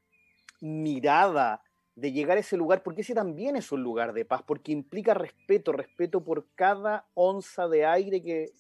mirada 0.61 1.63
de 1.95 2.13
llegar 2.13 2.37
a 2.37 2.41
ese 2.41 2.57
lugar, 2.57 2.83
porque 2.83 3.03
ese 3.03 3.15
también 3.15 3.57
es 3.57 3.73
un 3.73 3.83
lugar 3.83 4.13
de 4.13 4.25
paz, 4.25 4.43
porque 4.43 4.73
implica 4.73 5.13
respeto, 5.13 5.73
respeto 5.73 6.25
por 6.25 6.47
cada 6.55 7.07
onza 7.15 7.69
de 7.69 7.85
aire 7.85 8.23
que 8.23 8.53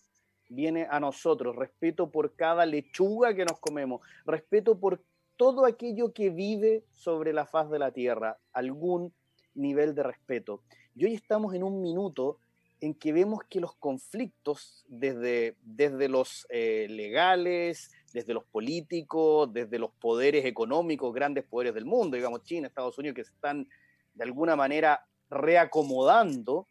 viene 0.48 0.86
a 0.90 1.00
nosotros, 1.00 1.56
respeto 1.56 2.10
por 2.10 2.34
cada 2.34 2.66
lechuga 2.66 3.34
que 3.34 3.44
nos 3.44 3.58
comemos, 3.60 4.02
respeto 4.26 4.78
por 4.78 5.02
todo 5.40 5.64
aquello 5.64 6.12
que 6.12 6.28
vive 6.28 6.84
sobre 6.92 7.32
la 7.32 7.46
faz 7.46 7.70
de 7.70 7.78
la 7.78 7.92
tierra, 7.92 8.36
algún 8.52 9.14
nivel 9.54 9.94
de 9.94 10.02
respeto. 10.02 10.60
Y 10.94 11.06
hoy 11.06 11.14
estamos 11.14 11.54
en 11.54 11.62
un 11.62 11.80
minuto 11.80 12.36
en 12.78 12.92
que 12.92 13.10
vemos 13.14 13.40
que 13.48 13.58
los 13.58 13.74
conflictos, 13.76 14.84
desde, 14.86 15.56
desde 15.62 16.10
los 16.10 16.46
eh, 16.50 16.88
legales, 16.90 17.90
desde 18.12 18.34
los 18.34 18.44
políticos, 18.44 19.50
desde 19.50 19.78
los 19.78 19.92
poderes 19.92 20.44
económicos, 20.44 21.14
grandes 21.14 21.44
poderes 21.44 21.72
del 21.72 21.86
mundo, 21.86 22.18
digamos 22.18 22.42
China, 22.42 22.68
Estados 22.68 22.98
Unidos, 22.98 23.16
que 23.16 23.24
se 23.24 23.32
están 23.32 23.66
de 24.12 24.24
alguna 24.24 24.56
manera 24.56 25.06
reacomodando, 25.30 26.66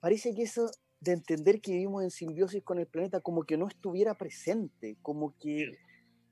parece 0.00 0.34
que 0.34 0.42
eso 0.42 0.70
de 1.00 1.12
entender 1.12 1.62
que 1.62 1.72
vivimos 1.72 2.02
en 2.02 2.10
simbiosis 2.10 2.62
con 2.62 2.78
el 2.78 2.88
planeta 2.88 3.22
como 3.22 3.44
que 3.44 3.56
no 3.56 3.66
estuviera 3.68 4.18
presente, 4.18 4.98
como 5.00 5.34
que, 5.38 5.78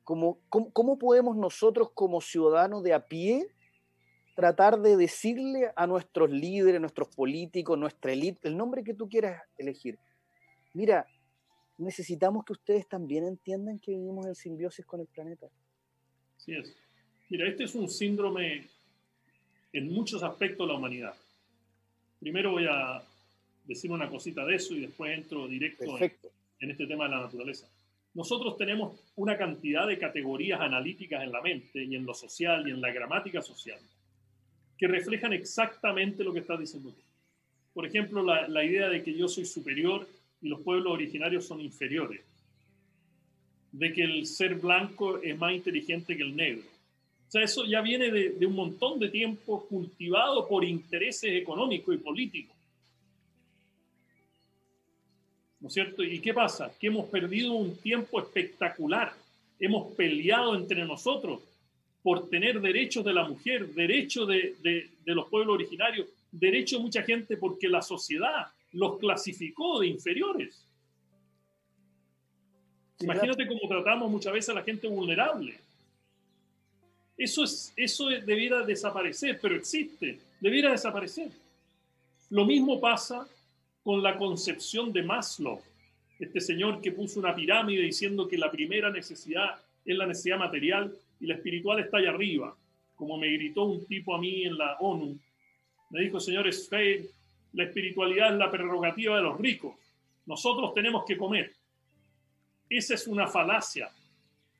como, 0.04 0.38
¿cómo 0.48 0.98
podemos 0.98 1.36
nosotros 1.36 1.90
como 1.94 2.20
ciudadanos 2.20 2.82
de 2.82 2.94
a 2.94 3.06
pie 3.06 3.48
tratar 4.34 4.80
de 4.80 4.96
decirle 4.96 5.70
a 5.76 5.86
nuestros 5.86 6.30
líderes, 6.30 6.80
nuestros 6.80 7.08
políticos, 7.14 7.78
nuestra 7.78 8.12
élite, 8.12 8.48
el 8.48 8.56
nombre 8.56 8.82
que 8.82 8.94
tú 8.94 9.08
quieras 9.08 9.42
elegir, 9.56 9.98
mira, 10.72 11.06
necesitamos 11.78 12.44
que 12.44 12.52
ustedes 12.52 12.88
también 12.88 13.24
entiendan 13.24 13.78
que 13.78 13.92
vivimos 13.92 14.26
en 14.26 14.34
simbiosis 14.34 14.84
con 14.84 15.00
el 15.00 15.06
planeta. 15.06 15.46
Así 16.36 16.54
es. 16.54 16.76
Mira, 17.30 17.48
este 17.48 17.64
es 17.64 17.74
un 17.74 17.88
síndrome 17.88 18.66
en 19.72 19.92
muchos 19.92 20.22
aspectos 20.22 20.66
de 20.66 20.72
la 20.72 20.78
humanidad. 20.78 21.14
Primero 22.20 22.52
voy 22.52 22.66
a 22.68 23.02
decir 23.64 23.90
una 23.90 24.10
cosita 24.10 24.44
de 24.44 24.56
eso 24.56 24.74
y 24.74 24.80
después 24.80 25.16
entro 25.16 25.48
directo 25.48 25.98
en, 25.98 26.12
en 26.60 26.70
este 26.70 26.86
tema 26.86 27.04
de 27.04 27.10
la 27.10 27.20
naturaleza. 27.22 27.68
Nosotros 28.14 28.56
tenemos 28.56 28.98
una 29.16 29.36
cantidad 29.36 29.86
de 29.86 29.98
categorías 29.98 30.60
analíticas 30.60 31.22
en 31.22 31.32
la 31.32 31.42
mente 31.42 31.82
y 31.82 31.96
en 31.96 32.06
lo 32.06 32.14
social 32.14 32.66
y 32.66 32.70
en 32.70 32.80
la 32.80 32.92
gramática 32.92 33.42
social 33.42 33.78
que 34.76 34.88
reflejan 34.88 35.32
exactamente 35.32 36.24
lo 36.24 36.32
que 36.32 36.40
estás 36.40 36.58
diciendo 36.58 36.90
tú. 36.90 37.00
Por 37.72 37.86
ejemplo, 37.86 38.22
la, 38.22 38.64
idea 38.64 38.88
de 38.88 39.02
que 39.02 39.14
yo 39.14 39.28
soy 39.28 39.44
superior 39.44 40.06
y 40.40 40.48
los 40.48 40.60
pueblos 40.60 40.92
originarios 40.92 41.46
son 41.46 41.60
inferiores, 41.60 42.20
de 43.72 43.92
que 43.92 44.02
el 44.02 44.26
ser 44.26 44.54
blanco 44.56 45.20
es 45.20 45.36
más 45.36 45.52
inteligente 45.52 46.16
que 46.16 46.22
el 46.22 46.36
negro. 46.36 46.62
O 47.28 47.30
sea, 47.30 47.42
eso 47.42 47.64
ya 47.64 47.80
viene 47.80 48.12
de, 48.12 48.30
de 48.30 48.46
un 48.46 48.54
montón 48.54 49.00
de 49.00 49.08
tiempo 49.08 49.66
cultivado 49.66 50.46
por 50.46 50.64
intereses 50.64 51.32
económicos 51.32 51.94
y 51.94 51.98
políticos. 51.98 52.53
¿No 55.64 55.68
es 55.68 55.72
cierto? 55.72 56.02
¿Y 56.02 56.20
qué 56.20 56.34
pasa? 56.34 56.70
Que 56.78 56.88
hemos 56.88 57.06
perdido 57.06 57.54
un 57.54 57.74
tiempo 57.78 58.20
espectacular. 58.20 59.14
Hemos 59.58 59.94
peleado 59.94 60.54
entre 60.56 60.84
nosotros 60.84 61.40
por 62.02 62.28
tener 62.28 62.60
derechos 62.60 63.02
de 63.02 63.14
la 63.14 63.26
mujer, 63.26 63.68
derechos 63.68 64.28
de, 64.28 64.56
de, 64.62 65.14
los 65.14 65.26
pueblos 65.30 65.54
originarios, 65.54 66.06
derechos 66.30 66.78
de 66.78 66.82
mucha 66.82 67.02
gente 67.02 67.38
porque 67.38 67.66
la 67.66 67.80
sociedad 67.80 68.48
los 68.72 68.98
clasificó 68.98 69.80
de 69.80 69.86
inferiores. 69.86 70.66
Imagínate 73.00 73.46
cómo 73.46 73.66
tratamos 73.66 74.10
muchas 74.10 74.34
veces 74.34 74.50
a 74.50 74.54
la 74.56 74.64
gente 74.64 74.86
vulnerable. 74.86 75.58
Eso, 77.16 77.42
es, 77.42 77.72
eso 77.74 78.08
debiera 78.08 78.66
desaparecer, 78.66 79.38
pero 79.40 79.56
existe, 79.56 80.20
debiera 80.40 80.72
desaparecer. 80.72 81.30
Lo 82.28 82.44
mismo 82.44 82.78
pasa 82.78 83.26
con 83.84 84.02
la 84.02 84.16
concepción 84.16 84.92
de 84.92 85.02
Maslow, 85.02 85.60
este 86.18 86.40
señor 86.40 86.80
que 86.80 86.90
puso 86.90 87.20
una 87.20 87.34
pirámide 87.34 87.82
diciendo 87.82 88.26
que 88.26 88.38
la 88.38 88.50
primera 88.50 88.90
necesidad 88.90 89.60
es 89.84 89.96
la 89.96 90.06
necesidad 90.06 90.38
material 90.38 90.96
y 91.20 91.26
la 91.26 91.34
espiritual 91.34 91.80
está 91.80 91.98
allá 91.98 92.10
arriba. 92.10 92.56
Como 92.96 93.18
me 93.18 93.30
gritó 93.32 93.64
un 93.64 93.84
tipo 93.84 94.14
a 94.14 94.18
mí 94.18 94.44
en 94.44 94.56
la 94.56 94.78
ONU, 94.80 95.18
me 95.90 96.00
dijo, 96.00 96.18
señores, 96.18 96.68
la 97.52 97.64
espiritualidad 97.64 98.32
es 98.32 98.38
la 98.38 98.50
prerrogativa 98.50 99.16
de 99.16 99.22
los 99.22 99.38
ricos. 99.38 99.74
Nosotros 100.24 100.72
tenemos 100.72 101.04
que 101.04 101.18
comer. 101.18 101.52
Esa 102.70 102.94
es 102.94 103.06
una 103.06 103.26
falacia. 103.26 103.90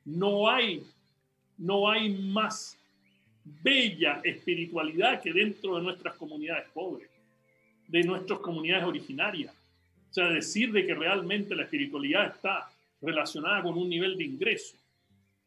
No 0.04 0.50
hay, 0.50 0.84
no 1.56 1.88
hay 1.88 2.10
más 2.10 2.78
bella 3.42 4.20
espiritualidad 4.22 5.22
que 5.22 5.32
dentro 5.32 5.76
de 5.76 5.82
nuestras 5.82 6.14
comunidades 6.16 6.68
pobres, 6.74 7.08
de 7.88 8.02
nuestras 8.02 8.38
comunidades 8.40 8.84
originarias. 8.84 9.54
O 10.10 10.14
sea, 10.14 10.28
decir 10.28 10.72
de 10.72 10.86
que 10.86 10.94
realmente 10.94 11.54
la 11.54 11.64
espiritualidad 11.64 12.26
está 12.26 12.70
relacionada 13.00 13.62
con 13.62 13.76
un 13.76 13.88
nivel 13.88 14.16
de 14.16 14.24
ingreso 14.24 14.76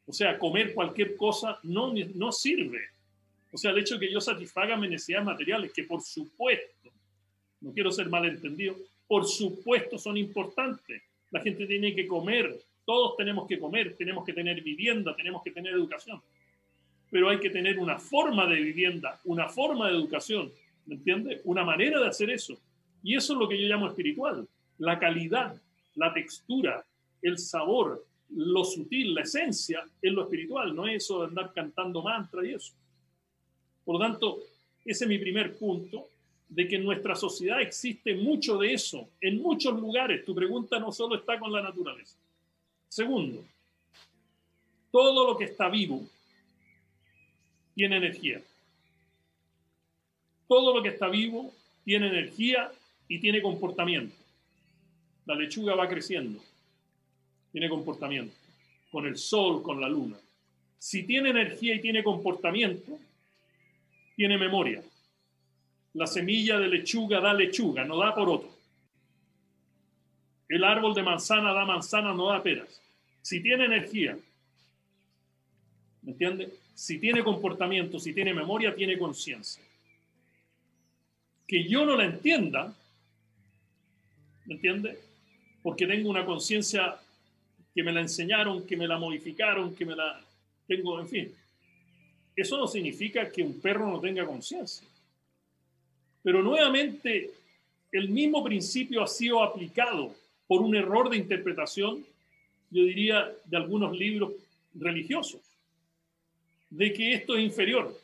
o 0.08 0.14
sea, 0.14 0.40
comer 0.40 0.74
cualquier 0.74 1.18
cosa 1.18 1.60
no, 1.64 1.94
no 2.16 2.32
sirve. 2.32 2.80
O 3.52 3.58
sea, 3.58 3.72
el 3.72 3.80
hecho 3.80 3.96
de 3.96 4.08
que 4.08 4.14
yo 4.14 4.22
satisfaga 4.22 4.78
mis 4.78 4.90
necesidades 4.90 5.26
materiales, 5.26 5.74
que 5.74 5.84
por 5.84 6.02
supuesto, 6.02 6.90
no 7.60 7.74
quiero 7.74 7.92
ser 7.92 8.10
malentendido, 8.10 8.76
por 9.06 9.28
supuesto 9.28 9.98
son 9.98 10.16
importantes. 10.16 11.02
La 11.30 11.42
gente 11.42 11.68
tiene 11.68 11.94
que 11.94 12.08
comer, 12.08 12.58
todos 12.86 13.18
tenemos 13.18 13.48
que 13.48 13.60
comer, 13.60 13.96
tenemos 13.98 14.26
que 14.26 14.32
tener 14.32 14.62
vivienda, 14.62 15.14
tenemos 15.14 15.44
que 15.44 15.52
tener 15.52 15.74
educación. 15.74 16.22
Pero 17.12 17.30
hay 17.30 17.40
que 17.40 17.50
tener 17.50 17.78
una 17.78 18.00
forma 18.00 18.48
de 18.48 18.62
vivienda, 18.62 19.20
una 19.26 19.50
forma 19.50 19.90
de 19.90 19.96
educación, 19.96 20.52
¿me 20.88 20.96
entiende? 20.96 21.42
Una 21.44 21.64
manera 21.64 22.00
de 22.00 22.08
hacer 22.08 22.30
eso. 22.30 22.58
Y 23.04 23.16
eso 23.16 23.34
es 23.34 23.40
lo 23.40 23.48
que 23.48 23.62
yo 23.62 23.68
llamo 23.68 23.88
espiritual. 23.88 24.48
La 24.80 24.98
calidad, 25.00 25.62
la 25.96 26.14
textura, 26.14 26.86
el 27.22 27.38
sabor, 27.38 28.06
lo 28.30 28.64
sutil, 28.64 29.14
la 29.14 29.22
esencia, 29.22 29.86
es 30.02 30.12
lo 30.12 30.24
espiritual, 30.24 30.76
no 30.76 30.88
es 30.88 31.04
eso 31.04 31.22
de 31.22 31.28
andar 31.28 31.54
cantando 31.54 32.02
mantra 32.02 32.46
y 32.46 32.54
eso. 32.54 32.74
Por 33.86 33.96
lo 33.96 34.02
tanto, 34.02 34.40
ese 34.84 35.06
es 35.06 35.10
mi 35.10 35.18
primer 35.18 35.58
punto, 35.58 36.10
de 36.50 36.68
que 36.68 36.78
en 36.78 36.86
nuestra 36.86 37.16
sociedad 37.16 37.62
existe 37.62 38.16
mucho 38.16 38.58
de 38.58 38.74
eso, 38.74 39.10
en 39.20 39.42
muchos 39.42 39.78
lugares. 39.80 40.24
Tu 40.24 40.34
pregunta 40.34 40.80
no 40.80 40.92
solo 40.92 41.16
está 41.16 41.38
con 41.40 41.52
la 41.52 41.62
naturaleza. 41.62 42.18
Segundo, 42.88 43.44
todo 44.92 45.28
lo 45.28 45.38
que 45.38 45.46
está 45.46 45.70
vivo 45.70 46.08
tiene 47.76 47.98
energía. 47.98 48.42
Todo 50.48 50.76
lo 50.76 50.84
que 50.84 50.90
está 50.90 51.08
vivo 51.08 51.54
tiene 51.84 52.08
energía 52.08 52.72
y 53.08 53.20
tiene 53.20 53.42
comportamiento. 53.42 54.16
La 55.26 55.36
lechuga 55.36 55.76
va 55.76 55.88
creciendo 55.88 56.42
tiene 57.58 57.70
comportamiento, 57.70 58.36
con 58.92 59.08
el 59.08 59.18
sol, 59.18 59.64
con 59.64 59.82
la 59.82 59.90
luna. 59.90 60.16
Si 60.78 61.02
tiene 61.04 61.30
energía 61.30 61.74
y 61.74 61.82
tiene 61.82 62.04
comportamiento, 62.04 63.00
tiene 64.16 64.38
memoria. 64.38 64.84
La 65.94 66.06
semilla 66.06 66.60
de 66.60 66.68
lechuga 66.68 67.20
da 67.20 67.34
lechuga, 67.34 67.84
no 67.84 67.98
da 67.98 68.14
por 68.14 68.30
otro. 68.30 68.50
El 70.48 70.64
árbol 70.64 70.94
de 70.94 71.02
manzana 71.02 71.52
da 71.52 71.66
manzana, 71.66 72.14
no 72.14 72.28
da 72.28 72.44
peras. 72.44 72.80
Si 73.24 73.42
tiene 73.42 73.66
energía, 73.66 74.18
¿me 76.04 76.12
entiende? 76.12 76.54
Si 76.76 77.00
tiene 77.00 77.24
comportamiento, 77.24 78.00
si 78.00 78.14
tiene 78.14 78.36
memoria, 78.36 78.76
tiene 78.76 79.00
conciencia. 79.00 79.64
Que 81.48 81.64
yo 81.64 81.86
no 81.86 81.96
la 81.96 82.06
entienda, 82.06 82.74
¿me 84.46 84.56
entiende? 84.56 85.00
Porque 85.64 85.88
tengo 85.88 86.10
una 86.10 86.26
conciencia 86.26 87.00
que 87.74 87.84
me 87.84 87.94
la 87.94 88.02
enseñaron, 88.02 88.66
que 88.66 88.76
me 88.76 88.88
la 88.88 88.98
modificaron, 88.98 89.76
que 89.76 89.86
me 89.86 89.96
la 89.96 90.20
tengo, 90.68 91.00
en 91.00 91.08
fin. 91.08 91.36
Eso 92.36 92.58
no 92.58 92.68
significa 92.68 93.32
que 93.32 93.44
un 93.44 93.60
perro 93.60 93.90
no 93.90 94.00
tenga 94.00 94.26
conciencia. 94.26 94.88
Pero 96.24 96.44
nuevamente, 96.44 97.32
el 97.92 98.10
mismo 98.10 98.44
principio 98.44 99.02
ha 99.02 99.08
sido 99.08 99.42
aplicado 99.42 100.14
por 100.48 100.62
un 100.62 100.76
error 100.76 101.10
de 101.10 101.18
interpretación, 101.18 102.06
yo 102.70 102.84
diría, 102.84 103.32
de 103.46 103.58
algunos 103.58 103.98
libros 103.98 104.34
religiosos, 104.74 105.42
de 106.70 106.94
que 106.94 107.14
esto 107.14 107.36
es 107.36 107.44
inferior. 107.44 107.98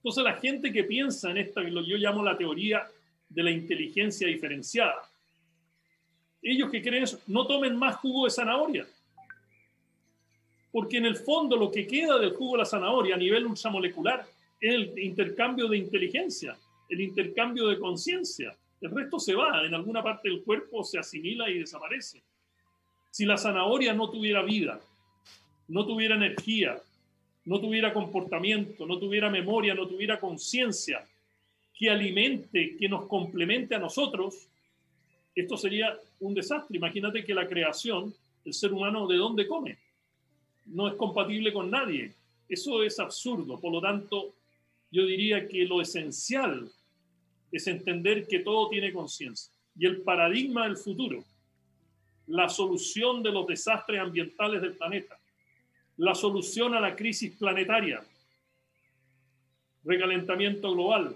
Entonces 0.00 0.24
la 0.24 0.34
gente 0.34 0.72
que 0.72 0.84
piensa 0.84 1.30
en 1.30 1.36
esta, 1.36 1.62
que 1.62 1.70
yo 1.70 1.96
llamo 1.98 2.24
la 2.24 2.36
teoría 2.36 2.88
de 3.28 3.42
la 3.42 3.50
inteligencia 3.50 4.26
diferenciada, 4.26 5.02
ellos 6.42 6.70
que 6.70 6.80
creen 6.80 7.02
eso, 7.02 7.20
no 7.26 7.46
tomen 7.46 7.76
más 7.76 7.96
jugo 7.96 8.24
de 8.24 8.30
zanahoria. 8.30 8.86
Porque 10.72 10.96
en 10.96 11.04
el 11.04 11.16
fondo 11.16 11.54
lo 11.54 11.70
que 11.70 11.86
queda 11.86 12.18
del 12.18 12.32
jugo 12.32 12.52
de 12.52 12.58
la 12.58 12.64
zanahoria 12.64 13.14
a 13.14 13.18
nivel 13.18 13.44
ultramolecular 13.44 14.26
es 14.58 14.74
el 14.74 14.98
intercambio 14.98 15.68
de 15.68 15.76
inteligencia, 15.76 16.56
el 16.88 17.02
intercambio 17.02 17.68
de 17.68 17.78
conciencia. 17.78 18.56
El 18.80 18.90
resto 18.92 19.18
se 19.18 19.34
va, 19.34 19.66
en 19.66 19.74
alguna 19.74 20.02
parte 20.02 20.30
del 20.30 20.42
cuerpo 20.42 20.82
se 20.82 20.98
asimila 20.98 21.50
y 21.50 21.58
desaparece. 21.58 22.22
Si 23.10 23.26
la 23.26 23.36
zanahoria 23.36 23.92
no 23.92 24.08
tuviera 24.08 24.42
vida, 24.42 24.80
no 25.68 25.84
tuviera 25.84 26.14
energía, 26.14 26.80
no 27.44 27.60
tuviera 27.60 27.92
comportamiento, 27.92 28.86
no 28.86 28.98
tuviera 28.98 29.30
memoria, 29.30 29.74
no 29.74 29.86
tuviera 29.86 30.20
conciencia 30.20 31.04
que 31.74 31.88
alimente, 31.88 32.76
que 32.76 32.88
nos 32.88 33.06
complemente 33.06 33.74
a 33.74 33.78
nosotros, 33.78 34.48
esto 35.34 35.56
sería 35.56 35.96
un 36.20 36.34
desastre. 36.34 36.76
Imagínate 36.76 37.24
que 37.24 37.34
la 37.34 37.48
creación, 37.48 38.14
el 38.44 38.52
ser 38.52 38.72
humano, 38.72 39.06
¿de 39.06 39.16
dónde 39.16 39.46
come? 39.46 39.78
No 40.66 40.88
es 40.88 40.94
compatible 40.94 41.52
con 41.52 41.70
nadie. 41.70 42.12
Eso 42.48 42.82
es 42.82 42.98
absurdo. 42.98 43.58
Por 43.58 43.72
lo 43.72 43.80
tanto, 43.80 44.34
yo 44.90 45.06
diría 45.06 45.46
que 45.48 45.64
lo 45.64 45.80
esencial 45.80 46.70
es 47.50 47.66
entender 47.66 48.26
que 48.26 48.40
todo 48.40 48.68
tiene 48.68 48.92
conciencia. 48.92 49.52
Y 49.76 49.86
el 49.86 50.02
paradigma 50.02 50.64
del 50.64 50.76
futuro, 50.76 51.24
la 52.26 52.48
solución 52.48 53.22
de 53.22 53.32
los 53.32 53.46
desastres 53.46 54.00
ambientales 54.00 54.60
del 54.60 54.76
planeta, 54.76 55.19
la 56.00 56.14
solución 56.14 56.74
a 56.74 56.80
la 56.80 56.96
crisis 56.96 57.36
planetaria, 57.36 58.02
recalentamiento 59.84 60.72
global, 60.72 61.14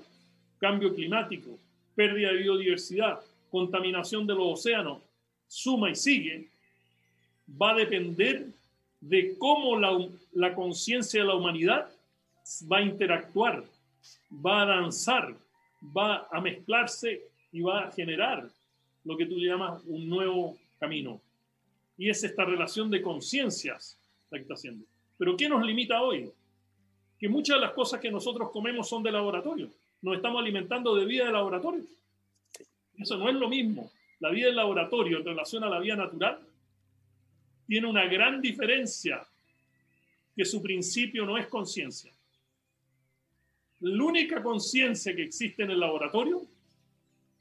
cambio 0.59 0.95
climático, 0.95 1.59
pérdida 1.95 2.28
de 2.28 2.43
biodiversidad, 2.43 3.18
contaminación 3.51 4.26
de 4.26 4.35
los 4.35 4.61
océanos, 4.61 4.99
suma 5.49 5.91
y 5.91 5.95
sigue, 5.95 6.49
va 7.51 7.70
a 7.70 7.76
depender 7.76 8.47
de 9.01 9.39
cómo 9.39 9.78
la, 9.78 10.07
la 10.35 10.55
conciencia 10.55 11.22
de 11.22 11.28
la 11.28 11.35
humanidad 11.35 11.89
va 12.70 12.78
a 12.78 12.82
interactuar, 12.82 13.64
va 14.30 14.62
a 14.62 14.66
danzar, 14.66 15.35
va 15.97 16.28
a 16.30 16.43
mezclarse 16.43 17.22
y 17.53 17.62
va 17.62 17.85
a 17.85 17.91
generar 17.91 18.51
lo 19.03 19.16
que 19.16 19.24
tú 19.24 19.37
llamas 19.39 19.82
un 19.87 20.07
nuevo 20.11 20.59
camino. 20.78 21.22
Y 21.97 22.11
es 22.11 22.22
esta 22.22 22.45
relación 22.45 22.91
de 22.91 23.01
conciencias 23.01 23.97
la 24.30 24.38
que 24.38 24.42
está 24.42 24.54
haciendo. 24.54 24.84
Pero 25.16 25.36
¿qué 25.36 25.48
nos 25.48 25.64
limita 25.64 26.02
hoy? 26.02 26.30
Que 27.18 27.28
muchas 27.28 27.56
de 27.56 27.60
las 27.62 27.72
cosas 27.72 28.00
que 28.00 28.10
nosotros 28.10 28.50
comemos 28.50 28.88
son 28.88 29.02
de 29.02 29.12
laboratorio. 29.12 29.70
Nos 30.02 30.16
estamos 30.16 30.40
alimentando 30.40 30.94
de 30.94 31.04
vida 31.04 31.26
de 31.26 31.32
laboratorio. 31.32 31.84
Eso 32.98 33.16
no 33.16 33.28
es 33.28 33.34
lo 33.34 33.48
mismo. 33.48 33.90
La 34.20 34.30
vida 34.30 34.46
del 34.46 34.56
laboratorio 34.56 35.18
en 35.18 35.24
relación 35.24 35.64
a 35.64 35.68
la 35.68 35.78
vida 35.78 35.96
natural 35.96 36.38
tiene 37.66 37.86
una 37.86 38.06
gran 38.06 38.40
diferencia 38.40 39.26
que 40.36 40.44
su 40.44 40.62
principio 40.62 41.24
no 41.24 41.38
es 41.38 41.46
conciencia. 41.46 42.12
La 43.80 44.02
única 44.02 44.42
conciencia 44.42 45.14
que 45.14 45.22
existe 45.22 45.62
en 45.62 45.70
el 45.70 45.80
laboratorio 45.80 46.46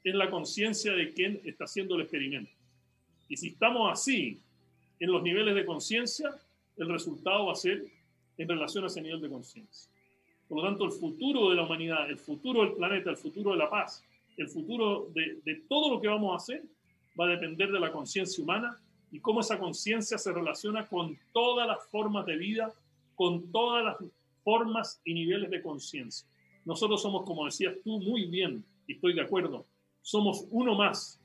es 0.02 0.14
la 0.14 0.30
conciencia 0.30 0.92
de 0.92 1.12
quien 1.12 1.40
está 1.44 1.64
haciendo 1.64 1.94
el 1.94 2.02
experimento. 2.02 2.50
Y 3.28 3.36
si 3.36 3.48
estamos 3.48 3.90
así 3.90 4.40
en 5.00 5.10
los 5.10 5.22
niveles 5.22 5.54
de 5.54 5.64
conciencia, 5.64 6.34
el 6.76 6.88
resultado 6.88 7.46
va 7.46 7.52
a 7.52 7.56
ser 7.56 7.84
en 8.36 8.48
relación 8.48 8.84
a 8.84 8.88
ese 8.88 9.00
nivel 9.00 9.20
de 9.20 9.28
conciencia. 9.28 9.90
Por 10.48 10.58
lo 10.58 10.64
tanto, 10.64 10.84
el 10.84 10.92
futuro 10.92 11.50
de 11.50 11.56
la 11.56 11.64
humanidad, 11.64 12.08
el 12.10 12.18
futuro 12.18 12.62
del 12.62 12.74
planeta, 12.74 13.10
el 13.10 13.16
futuro 13.16 13.52
de 13.52 13.56
la 13.56 13.70
paz, 13.70 14.04
el 14.36 14.48
futuro 14.48 15.08
de, 15.14 15.40
de 15.44 15.62
todo 15.68 15.94
lo 15.94 16.00
que 16.00 16.08
vamos 16.08 16.32
a 16.32 16.36
hacer 16.36 16.62
va 17.18 17.26
a 17.26 17.28
depender 17.28 17.70
de 17.70 17.80
la 17.80 17.92
conciencia 17.92 18.42
humana 18.42 18.78
y 19.10 19.20
cómo 19.20 19.40
esa 19.40 19.58
conciencia 19.58 20.18
se 20.18 20.32
relaciona 20.32 20.86
con 20.86 21.16
todas 21.32 21.68
las 21.68 21.86
formas 21.86 22.26
de 22.26 22.36
vida, 22.36 22.72
con 23.14 23.50
todas 23.52 23.84
las 23.84 23.96
formas 24.42 25.00
y 25.04 25.14
niveles 25.14 25.50
de 25.50 25.62
conciencia. 25.62 26.28
Nosotros 26.64 27.00
somos, 27.00 27.24
como 27.24 27.44
decías 27.44 27.74
tú 27.84 28.00
muy 28.00 28.26
bien, 28.26 28.64
y 28.86 28.94
estoy 28.94 29.14
de 29.14 29.22
acuerdo, 29.22 29.66
somos 30.02 30.46
uno 30.50 30.74
más, 30.74 31.20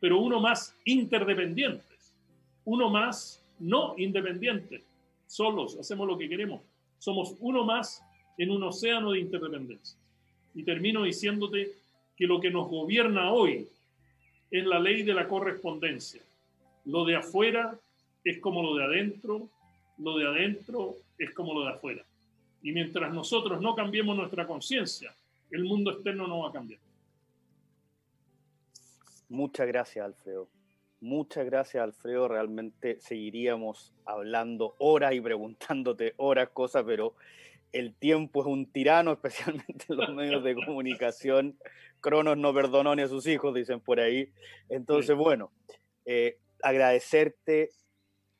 pero 0.00 0.20
uno 0.20 0.40
más 0.40 0.74
interdependientes, 0.84 2.14
uno 2.64 2.88
más 2.90 3.42
no 3.58 3.94
independientes, 3.98 4.82
solos, 5.26 5.76
hacemos 5.78 6.06
lo 6.06 6.18
que 6.18 6.28
queremos. 6.28 6.62
Somos 6.98 7.34
uno 7.40 7.64
más 7.64 8.02
en 8.38 8.50
un 8.50 8.62
océano 8.62 9.12
de 9.12 9.20
interdependencia. 9.20 9.98
Y 10.54 10.62
termino 10.62 11.02
diciéndote 11.02 11.72
que 12.16 12.26
lo 12.26 12.40
que 12.40 12.50
nos 12.50 12.68
gobierna 12.68 13.32
hoy 13.32 13.68
es 14.50 14.64
la 14.64 14.78
ley 14.78 15.02
de 15.02 15.14
la 15.14 15.28
correspondencia. 15.28 16.22
Lo 16.84 17.04
de 17.04 17.16
afuera 17.16 17.78
es 18.24 18.38
como 18.40 18.62
lo 18.62 18.74
de 18.76 18.84
adentro, 18.84 19.48
lo 19.98 20.16
de 20.16 20.26
adentro 20.26 20.96
es 21.18 21.32
como 21.34 21.54
lo 21.54 21.64
de 21.64 21.72
afuera. 21.72 22.04
Y 22.62 22.72
mientras 22.72 23.12
nosotros 23.12 23.60
no 23.60 23.74
cambiemos 23.74 24.16
nuestra 24.16 24.46
conciencia, 24.46 25.14
el 25.50 25.64
mundo 25.64 25.92
externo 25.92 26.26
no 26.26 26.40
va 26.40 26.48
a 26.48 26.52
cambiar. 26.52 26.80
Muchas 29.28 29.66
gracias, 29.66 30.04
Alfredo. 30.04 30.48
Muchas 31.00 31.44
gracias, 31.44 31.82
Alfredo. 31.82 32.28
Realmente 32.28 32.98
seguiríamos 33.00 33.94
hablando 34.04 34.74
horas 34.78 35.14
y 35.14 35.20
preguntándote 35.20 36.14
horas 36.16 36.48
cosas, 36.50 36.84
pero 36.86 37.14
el 37.72 37.94
tiempo 37.94 38.40
es 38.40 38.46
un 38.46 38.70
tirano, 38.72 39.12
especialmente 39.22 39.86
en 39.88 39.96
los 39.96 40.14
medios 40.14 40.42
de 40.42 40.54
comunicación. 40.54 41.58
Cronos 42.00 42.36
no 42.38 42.54
perdonó 42.54 42.94
ni 42.94 43.02
a 43.02 43.08
sus 43.08 43.26
hijos, 43.26 43.54
dicen 43.54 43.80
por 43.80 44.00
ahí. 44.00 44.32
Entonces, 44.68 45.16
bueno, 45.16 45.52
eh, 46.04 46.38
agradecerte 46.62 47.70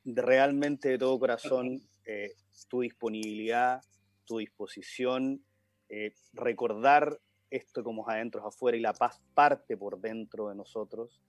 realmente 0.04 0.88
de 0.88 0.98
todo 0.98 1.18
corazón 1.18 1.80
eh, 2.04 2.32
tu 2.68 2.80
disponibilidad, 2.80 3.82
tu 4.24 4.38
disposición, 4.38 5.44
eh, 5.88 6.12
recordar 6.32 7.18
esto 7.50 7.84
como 7.84 8.08
adentro 8.08 8.40
es 8.40 8.46
afuera 8.46 8.76
y 8.76 8.80
la 8.80 8.92
paz 8.92 9.20
parte 9.34 9.76
por 9.76 10.00
dentro 10.00 10.48
de 10.48 10.54
nosotros. 10.54 11.20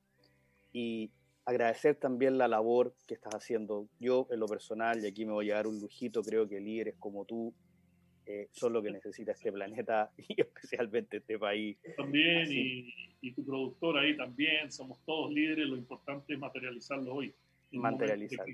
Y 0.73 1.11
agradecer 1.45 1.95
también 1.95 2.37
la 2.37 2.47
labor 2.47 2.93
que 3.07 3.13
estás 3.13 3.33
haciendo. 3.33 3.87
Yo, 3.99 4.27
en 4.31 4.39
lo 4.39 4.47
personal, 4.47 5.03
y 5.03 5.07
aquí 5.07 5.25
me 5.25 5.31
voy 5.31 5.49
a 5.51 5.55
dar 5.55 5.67
un 5.67 5.79
lujito, 5.79 6.21
creo 6.21 6.47
que 6.47 6.59
líderes 6.59 6.95
como 6.99 7.25
tú 7.25 7.53
eh, 8.25 8.49
son 8.51 8.73
lo 8.73 8.83
que 8.83 8.91
necesita 8.91 9.31
este 9.31 9.53
planeta 9.53 10.11
y 10.17 10.41
especialmente 10.41 11.17
este 11.17 11.39
país. 11.39 11.77
También, 11.95 12.51
y, 12.51 12.93
y, 13.21 13.33
tu 13.33 13.45
productor 13.45 13.97
ahí 13.97 14.17
también, 14.17 14.69
somos 14.71 14.99
todos 15.05 15.31
líderes, 15.31 15.67
lo 15.67 15.77
importante 15.77 16.33
es 16.33 16.39
materializarlo 16.39 17.13
hoy. 17.13 17.33
Materializarlo. 17.71 18.53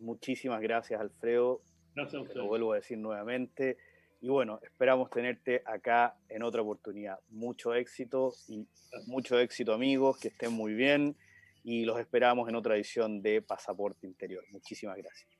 Muchísimas 0.00 0.60
gracias, 0.60 1.00
Alfredo. 1.00 1.62
Gracias 1.94 2.14
a 2.14 2.22
usted. 2.22 2.36
Lo 2.36 2.46
vuelvo 2.46 2.72
a 2.72 2.76
decir 2.76 2.98
nuevamente. 2.98 3.78
Y 4.20 4.28
bueno, 4.28 4.60
esperamos 4.62 5.10
tenerte 5.10 5.62
acá 5.66 6.16
en 6.28 6.42
otra 6.42 6.62
oportunidad. 6.62 7.18
Mucho 7.30 7.74
éxito 7.74 8.32
y 8.48 8.66
mucho 9.06 9.38
éxito 9.38 9.72
amigos, 9.72 10.18
que 10.18 10.28
estén 10.28 10.52
muy 10.52 10.74
bien 10.74 11.16
y 11.62 11.84
los 11.84 11.98
esperamos 11.98 12.48
en 12.48 12.54
otra 12.54 12.76
edición 12.76 13.22
de 13.22 13.42
Pasaporte 13.42 14.06
Interior. 14.06 14.44
Muchísimas 14.50 14.96
gracias. 14.96 15.35